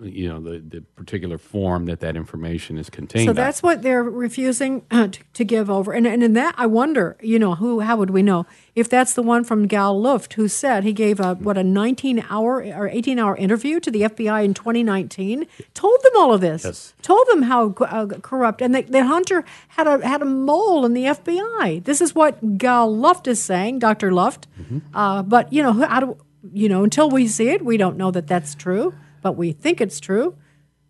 you 0.00 0.28
know 0.28 0.40
the, 0.40 0.58
the 0.58 0.80
particular 0.80 1.38
form 1.38 1.86
that 1.86 2.00
that 2.00 2.16
information 2.16 2.78
is 2.78 2.88
contained. 2.88 3.26
So 3.26 3.32
that's 3.32 3.62
what 3.62 3.82
they're 3.82 4.02
refusing 4.02 4.84
uh, 4.90 5.08
to, 5.08 5.20
to, 5.34 5.44
give 5.44 5.68
over, 5.68 5.92
and 5.92 6.06
and 6.06 6.22
in 6.22 6.34
that 6.34 6.54
I 6.56 6.66
wonder, 6.66 7.16
you 7.20 7.38
know, 7.38 7.56
who 7.56 7.80
how 7.80 7.96
would 7.96 8.10
we 8.10 8.22
know 8.22 8.46
if 8.74 8.88
that's 8.88 9.14
the 9.14 9.22
one 9.22 9.44
from 9.44 9.66
Gal 9.66 9.98
Luft 10.00 10.34
who 10.34 10.46
said 10.46 10.84
he 10.84 10.92
gave 10.92 11.18
a 11.18 11.34
what 11.34 11.58
a 11.58 11.64
19 11.64 12.24
hour 12.30 12.62
or 12.62 12.88
18 12.88 13.18
hour 13.18 13.36
interview 13.36 13.80
to 13.80 13.90
the 13.90 14.02
FBI 14.02 14.44
in 14.44 14.54
2019, 14.54 15.46
told 15.74 15.98
them 16.02 16.12
all 16.16 16.32
of 16.32 16.40
this, 16.40 16.64
yes. 16.64 16.94
told 17.02 17.26
them 17.28 17.42
how 17.42 17.74
uh, 17.80 18.06
corrupt, 18.22 18.62
and 18.62 18.74
that, 18.74 18.94
Hunter 18.94 19.44
had 19.68 19.86
a 19.86 20.06
had 20.06 20.22
a 20.22 20.26
mole 20.26 20.86
in 20.86 20.94
the 20.94 21.04
FBI. 21.04 21.82
This 21.84 22.00
is 22.00 22.14
what 22.14 22.58
Gal 22.58 22.94
Luft 22.94 23.26
is 23.26 23.42
saying, 23.42 23.80
Dr. 23.80 24.12
Luft. 24.12 24.46
Mm-hmm. 24.60 24.78
Uh, 24.94 25.22
but 25.22 25.52
you 25.52 25.62
know, 25.62 25.72
how 25.72 26.00
do 26.00 26.16
you 26.52 26.68
know 26.68 26.84
until 26.84 27.10
we 27.10 27.26
see 27.26 27.48
it, 27.48 27.64
we 27.64 27.76
don't 27.76 27.96
know 27.96 28.12
that 28.12 28.28
that's 28.28 28.54
true 28.54 28.94
but 29.22 29.32
we 29.32 29.52
think 29.52 29.80
it's 29.80 30.00
true. 30.00 30.36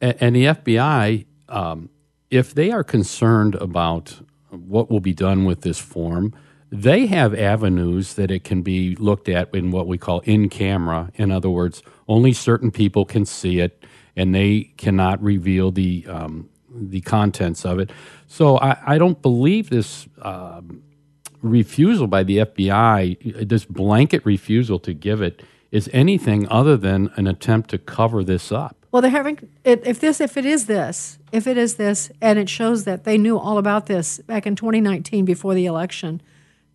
And, 0.00 0.16
and 0.20 0.36
the 0.36 0.44
FBI, 0.46 1.26
um, 1.48 1.90
if 2.30 2.54
they 2.54 2.70
are 2.70 2.84
concerned 2.84 3.54
about 3.56 4.20
what 4.50 4.90
will 4.90 5.00
be 5.00 5.14
done 5.14 5.44
with 5.44 5.62
this 5.62 5.78
form, 5.78 6.34
they 6.70 7.06
have 7.06 7.34
avenues 7.34 8.14
that 8.14 8.30
it 8.30 8.44
can 8.44 8.62
be 8.62 8.94
looked 8.96 9.28
at 9.28 9.54
in 9.54 9.70
what 9.70 9.86
we 9.86 9.96
call 9.96 10.20
in 10.20 10.48
camera. 10.48 11.10
In 11.14 11.30
other 11.30 11.50
words, 11.50 11.82
only 12.06 12.32
certain 12.32 12.70
people 12.70 13.04
can 13.04 13.24
see 13.24 13.60
it, 13.60 13.84
and 14.16 14.34
they 14.34 14.72
cannot 14.76 15.22
reveal 15.22 15.70
the 15.70 16.06
um, 16.08 16.48
the 16.70 17.00
contents 17.00 17.64
of 17.64 17.78
it. 17.78 17.90
So 18.26 18.58
I, 18.58 18.94
I 18.94 18.98
don't 18.98 19.20
believe 19.22 19.70
this 19.70 20.06
um, 20.20 20.82
refusal 21.42 22.06
by 22.06 22.22
the 22.22 22.38
FBI, 22.38 23.48
this 23.48 23.64
blanket 23.64 24.24
refusal 24.24 24.78
to 24.80 24.92
give 24.92 25.22
it, 25.22 25.42
is 25.70 25.90
anything 25.92 26.48
other 26.48 26.76
than 26.76 27.10
an 27.16 27.26
attempt 27.26 27.70
to 27.70 27.78
cover 27.78 28.24
this 28.24 28.50
up. 28.50 28.76
Well, 28.90 29.02
they're 29.02 29.10
having 29.10 29.50
if 29.64 30.00
this 30.00 30.20
if 30.20 30.36
it 30.36 30.46
is 30.46 30.66
this 30.66 31.18
if 31.30 31.46
it 31.46 31.58
is 31.58 31.76
this 31.76 32.10
and 32.22 32.38
it 32.38 32.48
shows 32.48 32.84
that 32.84 33.04
they 33.04 33.18
knew 33.18 33.38
all 33.38 33.58
about 33.58 33.86
this 33.86 34.18
back 34.20 34.46
in 34.46 34.56
2019 34.56 35.24
before 35.24 35.54
the 35.54 35.66
election. 35.66 36.22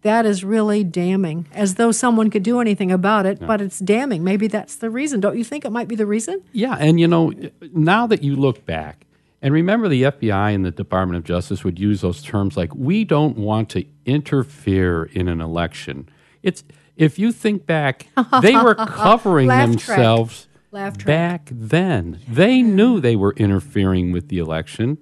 That 0.04 0.26
is 0.26 0.44
really 0.44 0.84
damning, 0.84 1.48
as 1.54 1.76
though 1.76 1.94
someone 1.94 2.30
could 2.30 2.44
do 2.44 2.60
anything 2.60 2.92
about 2.92 3.26
it, 3.26 3.40
but 3.40 3.62
it's 3.62 3.80
damning. 3.80 4.22
Maybe 4.22 4.48
that's 4.48 4.76
the 4.76 4.90
reason. 4.90 5.22
Don't 5.22 5.38
you 5.38 5.46
think 5.46 5.64
it 5.64 5.72
might 5.72 5.88
be 5.88 5.96
the 5.96 6.06
reason? 6.06 6.44
Yeah, 6.52 6.76
and 6.78 7.00
you 7.00 7.08
know, 7.08 7.32
now 7.72 8.06
that 8.08 8.22
you 8.22 8.36
look 8.36 8.66
back, 8.66 9.06
and 9.42 9.54
remember 9.54 9.88
the 9.88 10.04
FBI 10.04 10.54
and 10.54 10.66
the 10.66 10.72
Department 10.72 11.18
of 11.18 11.24
Justice 11.24 11.64
would 11.64 11.80
use 11.80 12.02
those 12.02 12.22
terms 12.22 12.58
like, 12.58 12.76
we 12.76 13.06
don't 13.06 13.38
want 13.38 13.70
to 13.70 13.86
interfere 14.06 15.06
in 15.14 15.30
an 15.30 15.40
election. 15.40 16.10
It's 16.42 16.66
if 16.96 17.18
you 17.20 17.32
think 17.32 17.66
back, 17.66 18.08
they 18.42 18.56
were 18.56 18.76
covering 18.88 19.48
themselves. 19.48 20.48
Laugh 20.72 21.06
back 21.06 21.50
then. 21.52 22.20
They 22.28 22.62
knew 22.64 23.00
they 23.00 23.16
were 23.16 23.34
interfering 23.34 24.12
with 24.12 24.30
the 24.30 24.40
election. 24.40 24.98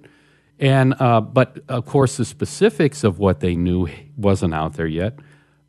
And 0.58 0.94
uh, 1.00 1.20
but 1.22 1.60
of 1.68 1.86
course 1.86 2.18
the 2.18 2.24
specifics 2.26 3.02
of 3.04 3.18
what 3.18 3.40
they 3.40 3.56
knew 3.56 3.88
wasn't 4.16 4.52
out 4.54 4.74
there 4.74 4.86
yet. 4.86 5.14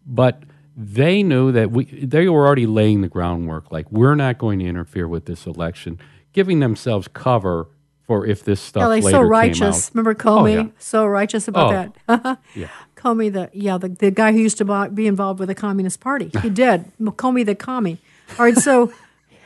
But 0.06 0.44
they 0.76 1.24
knew 1.24 1.52
that 1.54 1.72
we 1.72 1.86
they 1.86 2.28
were 2.28 2.46
already 2.46 2.66
laying 2.68 3.02
the 3.02 3.08
groundwork 3.08 3.72
like 3.72 3.90
we're 3.92 4.16
not 4.16 4.38
going 4.38 4.60
to 4.60 4.66
interfere 4.66 5.08
with 5.08 5.26
this 5.26 5.46
election, 5.48 6.00
giving 6.34 6.60
themselves 6.60 7.08
cover 7.08 7.70
for 8.06 8.26
if 8.26 8.44
this 8.44 8.60
stuff 8.60 8.82
Yeah, 8.82 8.88
like 8.88 9.04
later 9.04 9.18
so 9.18 9.22
righteous. 9.22 9.90
Remember 9.94 10.14
Comey? 10.14 10.42
Oh, 10.42 10.46
yeah. 10.64 10.68
So 10.78 11.06
righteous 11.06 11.48
about 11.48 11.96
Oh, 12.10 12.18
that. 12.18 12.40
yeah. 12.56 12.68
Comey, 13.04 13.32
the 13.32 13.50
yeah, 13.54 13.78
the, 13.78 13.90
the 13.90 14.12
guy 14.12 14.32
who 14.32 14.40
used 14.40 14.58
to 14.60 14.90
be 14.94 15.08
involved 15.08 15.40
with 15.40 15.50
the 15.50 15.56
Communist 15.56 16.00
Party. 16.00 16.32
He 16.42 16.50
did. 16.64 16.86
Comey 17.00 17.46
the 17.46 17.56
commie. 17.56 17.98
All 18.40 18.46
right, 18.46 18.58
so 18.58 18.94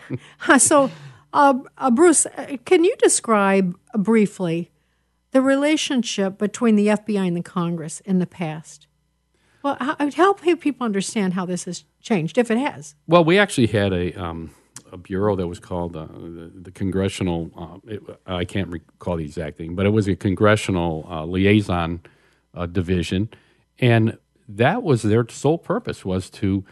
so 0.58 0.92
uh, 1.34 1.54
uh, 1.78 1.92
Bruce, 1.92 2.26
uh, 2.26 2.58
can 2.66 2.84
you 2.84 2.96
describe 2.98 3.76
briefly 3.96 4.72
the 5.32 5.42
relationship 5.42 6.38
between 6.38 6.76
the 6.76 6.88
FBI 6.88 7.28
and 7.28 7.38
the 7.38 7.44
Congress 7.44 8.00
in 8.02 8.20
the 8.20 8.28
past? 8.28 8.88
Well, 9.64 9.78
how, 9.80 9.96
help 10.12 10.42
people 10.42 10.86
understand 10.86 11.34
how 11.34 11.46
this 11.46 11.66
has 11.66 11.84
changed, 12.02 12.38
if 12.38 12.50
it 12.50 12.58
has. 12.58 12.96
Well, 13.08 13.24
we 13.24 13.38
actually 13.38 13.68
had 13.68 13.92
a, 13.92 14.14
um, 14.14 14.52
a 14.92 14.98
bureau 14.98 15.36
that 15.36 15.48
was 15.48 15.60
called 15.60 15.96
uh, 15.96 16.06
the, 16.06 16.52
the 16.56 16.72
Congressional. 16.72 17.52
Uh, 17.58 17.92
it, 17.92 18.02
I 18.26 18.46
can't 18.46 18.70
recall 18.70 19.18
the 19.18 19.26
exact 19.26 19.58
thing, 19.58 19.76
but 19.76 19.86
it 19.86 19.90
was 19.90 20.08
a 20.08 20.16
Congressional 20.16 21.06
uh, 21.10 21.26
Liaison 21.26 22.00
uh, 22.54 22.66
Division, 22.66 23.30
and 23.80 24.18
that 24.48 24.84
was 24.84 25.02
their 25.04 25.28
sole 25.30 25.58
purpose 25.58 26.06
was 26.06 26.30
to 26.30 26.64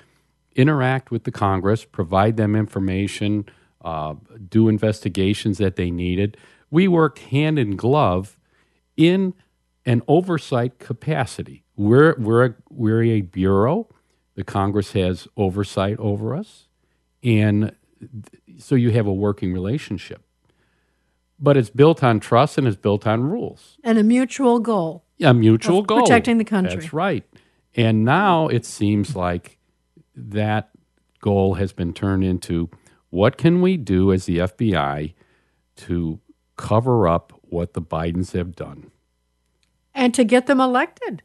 interact 0.55 1.11
with 1.11 1.25
the 1.25 1.31
Congress, 1.31 1.85
provide 1.85 2.37
them 2.37 2.55
information, 2.55 3.45
uh, 3.83 4.15
do 4.49 4.67
investigations 4.69 5.57
that 5.57 5.75
they 5.75 5.91
needed. 5.91 6.37
We 6.71 6.87
worked 6.87 7.19
hand 7.19 7.59
in 7.59 7.75
glove 7.75 8.37
in 8.97 9.33
an 9.85 10.01
oversight 10.07 10.79
capacity. 10.79 11.63
We're, 11.75 12.15
we're, 12.17 12.45
a, 12.45 12.55
we're 12.69 13.03
a 13.03 13.21
bureau. 13.21 13.87
The 14.35 14.43
Congress 14.43 14.93
has 14.93 15.27
oversight 15.37 15.97
over 15.99 16.35
us. 16.35 16.67
And 17.23 17.75
th- 17.99 18.61
so 18.61 18.75
you 18.75 18.91
have 18.91 19.05
a 19.05 19.13
working 19.13 19.53
relationship. 19.53 20.23
But 21.37 21.57
it's 21.57 21.69
built 21.69 22.03
on 22.03 22.19
trust 22.19 22.57
and 22.57 22.65
it's 22.65 22.77
built 22.77 23.05
on 23.05 23.23
rules. 23.23 23.77
And 23.83 23.97
a 23.97 24.03
mutual 24.03 24.59
goal. 24.59 25.04
A 25.21 25.33
mutual 25.33 25.81
goal. 25.83 26.01
protecting 26.01 26.37
the 26.37 26.43
country. 26.45 26.75
That's 26.75 26.93
right. 26.93 27.23
And 27.75 28.03
now 28.05 28.47
it 28.47 28.65
seems 28.65 29.15
like 29.15 29.57
that 30.15 30.69
goal 31.21 31.55
has 31.55 31.73
been 31.73 31.93
turned 31.93 32.23
into 32.23 32.69
what 33.09 33.37
can 33.37 33.61
we 33.61 33.77
do 33.77 34.11
as 34.11 34.25
the 34.25 34.37
FBI 34.39 35.13
to 35.77 36.19
cover 36.57 37.07
up 37.07 37.33
what 37.43 37.73
the 37.73 37.81
Bidens 37.81 38.33
have 38.33 38.55
done? 38.55 38.91
and 39.97 40.13
to 40.13 40.25
get 40.25 40.45
them 40.47 40.59
elected. 40.59 41.23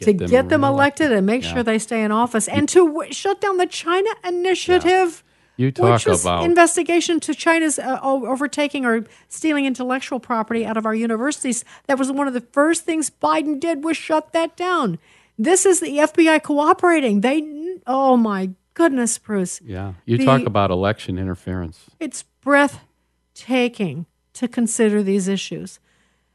to 0.00 0.12
them 0.12 0.28
get 0.28 0.48
them 0.48 0.62
reelected. 0.62 1.06
elected 1.06 1.12
and 1.12 1.24
make 1.26 1.44
Yeah. 1.44 1.54
sure 1.54 1.62
they 1.62 1.78
stay 1.78 2.02
in 2.02 2.10
office, 2.10 2.48
and 2.48 2.68
to 2.70 2.86
w- 2.88 3.12
shut 3.12 3.40
down 3.40 3.56
the 3.58 3.66
China 3.66 4.10
Initiative, 4.26 5.22
You 5.56 5.72
talk 5.72 6.04
which 6.06 6.20
about 6.20 6.44
investigation 6.44 7.18
to 7.20 7.34
China's 7.34 7.78
uh, 7.78 7.98
overtaking 8.02 8.84
or 8.84 9.04
stealing 9.28 9.64
intellectual 9.64 10.20
property 10.20 10.66
out 10.66 10.76
of 10.76 10.84
our 10.84 10.94
universities. 10.94 11.64
That 11.86 11.98
was 11.98 12.12
one 12.12 12.28
of 12.28 12.34
the 12.34 12.42
first 12.42 12.84
things 12.84 13.10
Biden 13.10 13.58
did 13.58 13.82
was 13.82 13.96
shut 13.96 14.32
that 14.32 14.56
down. 14.56 14.98
This 15.38 15.64
is 15.66 15.80
the 15.80 15.98
FBI 15.98 16.42
cooperating. 16.42 17.22
They, 17.22 17.78
oh 17.86 18.16
my 18.16 18.50
goodness, 18.74 19.16
Bruce. 19.18 19.60
yeah. 19.62 19.94
You 20.04 20.18
The- 20.18 20.24
talk 20.26 20.42
about 20.46 20.70
election 20.70 21.18
interference. 21.18 21.86
It's 22.00 22.24
breathtaking 22.42 24.06
to 24.34 24.48
consider 24.48 25.02
these 25.02 25.28
issues. 25.28 25.80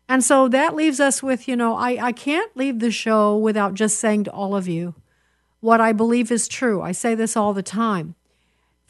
And 0.09 0.23
so 0.23 0.47
that 0.49 0.75
leaves 0.75 0.99
us 0.99 1.23
with, 1.23 1.47
you 1.47 1.55
know, 1.55 1.75
I, 1.75 2.07
I 2.07 2.11
can't 2.11 2.55
leave 2.57 2.79
the 2.79 2.91
show 2.91 3.37
without 3.37 3.75
just 3.75 3.97
saying 3.97 4.25
to 4.25 4.31
all 4.31 4.55
of 4.55 4.67
you 4.67 4.93
what 5.61 5.79
I 5.79 5.93
believe 5.93 6.31
is 6.31 6.47
true. 6.47 6.81
I 6.81 6.91
say 6.91 7.15
this 7.15 7.37
all 7.37 7.53
the 7.53 7.63
time. 7.63 8.15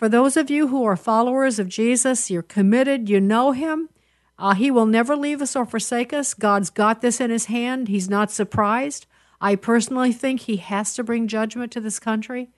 For 0.01 0.09
those 0.09 0.35
of 0.35 0.49
you 0.49 0.69
who 0.69 0.83
are 0.83 0.95
followers 0.95 1.59
of 1.59 1.69
Jesus, 1.69 2.31
you're 2.31 2.41
committed, 2.41 3.07
you 3.07 3.21
know 3.21 3.51
him. 3.51 3.87
Uh, 4.35 4.55
he 4.55 4.71
will 4.71 4.87
never 4.87 5.15
leave 5.15 5.43
us 5.43 5.55
or 5.55 5.63
forsake 5.63 6.11
us. 6.11 6.33
God's 6.33 6.71
got 6.71 7.01
this 7.01 7.21
in 7.21 7.29
his 7.29 7.45
hand. 7.45 7.87
He's 7.87 8.09
not 8.09 8.31
surprised. 8.31 9.05
I 9.39 9.55
personally 9.55 10.11
think 10.11 10.39
he 10.39 10.57
has 10.57 10.95
to 10.95 11.03
bring 11.03 11.27
judgment 11.27 11.71
to 11.73 11.79
this 11.79 11.99
country. 11.99 12.49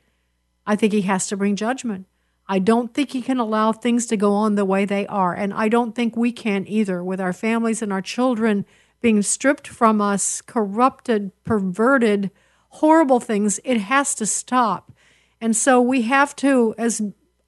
I 0.66 0.78
think 0.78 0.94
he 0.94 1.02
has 1.02 1.28
to 1.28 1.36
bring 1.36 1.58
judgment. 1.58 2.06
I 2.48 2.60
don't 2.60 2.94
think 2.94 3.12
he 3.12 3.22
can 3.22 3.40
allow 3.40 3.74
things 3.74 4.06
to 4.06 4.16
go 4.16 4.32
on 4.32 4.56
the 4.56 4.64
way 4.64 4.86
they 4.86 5.06
are. 5.08 5.34
And 5.34 5.54
I 5.54 5.68
don't 5.68 5.94
think 5.94 6.16
we 6.16 6.32
can 6.32 6.66
either, 6.66 7.04
with 7.04 7.20
our 7.20 7.34
families 7.34 7.82
and 7.82 7.92
our 7.92 8.02
children 8.02 8.66
being 9.02 9.22
stripped 9.22 9.68
from 9.68 10.00
us, 10.00 10.40
corrupted, 10.40 11.34
perverted, 11.44 12.32
horrible 12.70 13.20
things. 13.20 13.60
It 13.66 13.82
has 13.82 14.16
to 14.16 14.26
stop. 14.26 14.94
And 15.42 15.58
so 15.58 15.82
we 15.82 16.04
have 16.04 16.38
to, 16.38 16.74
as 16.78 17.02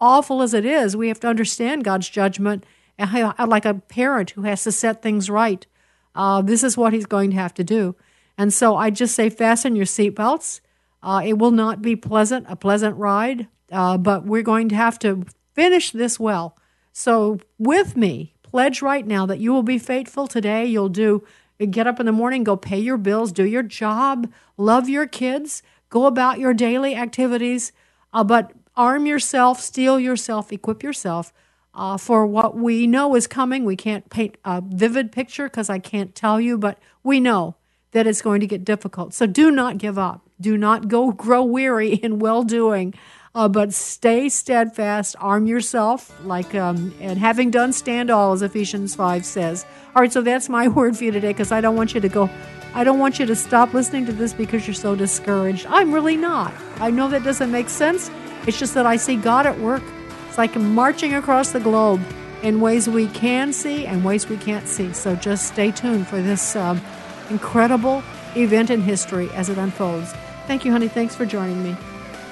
awful 0.05 0.43
as 0.43 0.53
it 0.53 0.65
is, 0.65 0.95
we 0.95 1.07
have 1.07 1.19
to 1.19 1.27
understand 1.27 1.83
God's 1.83 2.07
judgment 2.07 2.63
like 2.99 3.65
a 3.65 3.73
parent 3.73 4.29
who 4.31 4.43
has 4.43 4.63
to 4.63 4.71
set 4.71 5.01
things 5.01 5.29
right. 5.29 5.65
Uh, 6.13 6.41
this 6.43 6.63
is 6.63 6.77
what 6.77 6.93
he's 6.93 7.07
going 7.07 7.31
to 7.31 7.35
have 7.35 7.55
to 7.55 7.63
do. 7.63 7.95
And 8.37 8.53
so 8.53 8.75
I 8.75 8.91
just 8.91 9.15
say 9.15 9.29
fasten 9.29 9.75
your 9.75 9.85
seatbelts. 9.85 10.61
Uh, 11.01 11.21
it 11.25 11.37
will 11.39 11.51
not 11.51 11.81
be 11.81 11.95
pleasant, 11.95 12.45
a 12.47 12.55
pleasant 12.55 12.95
ride, 12.97 13.47
uh, 13.71 13.97
but 13.97 14.25
we're 14.25 14.43
going 14.43 14.69
to 14.69 14.75
have 14.75 14.99
to 14.99 15.25
finish 15.53 15.91
this 15.91 16.19
well. 16.19 16.57
So, 16.91 17.39
with 17.59 17.97
me, 17.97 18.33
pledge 18.43 18.81
right 18.81 19.05
now 19.05 19.25
that 19.25 19.39
you 19.39 19.51
will 19.53 19.63
be 19.63 19.77
faithful 19.77 20.27
today. 20.27 20.65
You'll 20.65 20.89
do, 20.89 21.23
get 21.59 21.87
up 21.87 21.99
in 21.99 22.05
the 22.05 22.11
morning, 22.11 22.43
go 22.43 22.55
pay 22.55 22.79
your 22.79 22.97
bills, 22.97 23.31
do 23.31 23.43
your 23.43 23.63
job, 23.63 24.31
love 24.57 24.87
your 24.87 25.05
kids, 25.05 25.61
go 25.89 26.05
about 26.05 26.39
your 26.39 26.53
daily 26.53 26.95
activities, 26.95 27.73
uh, 28.13 28.23
but 28.23 28.53
arm 28.77 29.05
yourself, 29.05 29.59
steel 29.59 29.99
yourself, 29.99 30.51
equip 30.51 30.83
yourself 30.83 31.33
uh, 31.73 31.97
for 31.97 32.25
what 32.25 32.55
we 32.55 32.87
know 32.87 33.15
is 33.15 33.27
coming. 33.27 33.65
We 33.65 33.75
can't 33.75 34.09
paint 34.09 34.37
a 34.45 34.61
vivid 34.61 35.11
picture 35.11 35.49
because 35.49 35.69
I 35.69 35.79
can't 35.79 36.15
tell 36.15 36.39
you, 36.39 36.57
but 36.57 36.79
we 37.03 37.19
know 37.19 37.55
that 37.91 38.07
it's 38.07 38.21
going 38.21 38.41
to 38.41 38.47
get 38.47 38.65
difficult. 38.65 39.13
So 39.13 39.25
do 39.25 39.51
not 39.51 39.77
give 39.77 39.97
up. 39.97 40.21
Do 40.39 40.57
not 40.57 40.87
go 40.87 41.11
grow 41.13 41.43
weary 41.43 41.93
in 41.95 42.19
well 42.19 42.43
doing, 42.43 42.93
uh, 43.33 43.47
but 43.47 43.73
stay 43.73 44.29
steadfast. 44.29 45.15
Arm 45.19 45.47
yourself, 45.47 46.13
like 46.25 46.55
um, 46.55 46.93
and 46.99 47.19
having 47.19 47.51
done, 47.51 47.73
stand 47.73 48.09
all, 48.09 48.33
as 48.33 48.41
Ephesians 48.41 48.95
five 48.95 49.25
says. 49.25 49.65
All 49.95 50.01
right, 50.01 50.11
so 50.11 50.21
that's 50.21 50.49
my 50.49 50.67
word 50.69 50.97
for 50.97 51.03
you 51.05 51.11
today 51.11 51.29
because 51.29 51.51
I 51.51 51.61
don't 51.61 51.75
want 51.75 51.93
you 51.93 52.01
to 52.01 52.09
go. 52.09 52.29
I 52.73 52.83
don't 52.83 52.99
want 52.99 53.19
you 53.19 53.25
to 53.27 53.35
stop 53.37 53.73
listening 53.73 54.05
to 54.07 54.11
this 54.11 54.33
because 54.33 54.67
you're 54.67 54.73
so 54.73 54.95
discouraged. 54.95 55.65
I'm 55.69 55.93
really 55.93 56.17
not. 56.17 56.53
I 56.81 56.91
know 56.91 57.07
that 57.07 57.23
doesn't 57.23 57.49
make 57.49 57.69
sense. 57.69 58.11
It's 58.47 58.59
just 58.59 58.73
that 58.75 58.85
I 58.85 58.97
see 58.97 59.15
God 59.15 59.45
at 59.45 59.59
work. 59.59 59.83
It's 60.27 60.37
like 60.37 60.55
marching 60.55 61.13
across 61.13 61.51
the 61.51 61.59
globe 61.59 62.01
in 62.43 62.61
ways 62.61 62.87
we 62.87 63.07
can 63.07 63.53
see 63.53 63.85
and 63.85 64.03
ways 64.03 64.29
we 64.29 64.37
can't 64.37 64.67
see. 64.67 64.93
So 64.93 65.15
just 65.15 65.47
stay 65.47 65.71
tuned 65.71 66.07
for 66.07 66.21
this 66.21 66.55
um, 66.55 66.81
incredible 67.29 68.03
event 68.35 68.69
in 68.69 68.81
history 68.81 69.29
as 69.31 69.49
it 69.49 69.57
unfolds. 69.57 70.13
Thank 70.45 70.65
you, 70.65 70.71
honey. 70.71 70.87
Thanks 70.87 71.15
for 71.15 71.25
joining 71.25 71.63
me. 71.63 71.75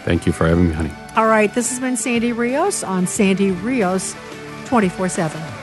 Thank 0.03 0.26
you 0.26 0.34
for 0.34 0.47
having 0.47 0.68
me, 0.68 0.74
honey. 0.74 0.91
All 1.16 1.28
right, 1.28 1.53
this 1.53 1.70
has 1.70 1.80
been 1.80 1.95
Sandy 1.95 2.34
Rios 2.34 2.84
on 2.84 3.07
Sandy 3.07 3.51
Rios 3.51 4.16
24 4.66 5.09
7. 5.09 5.62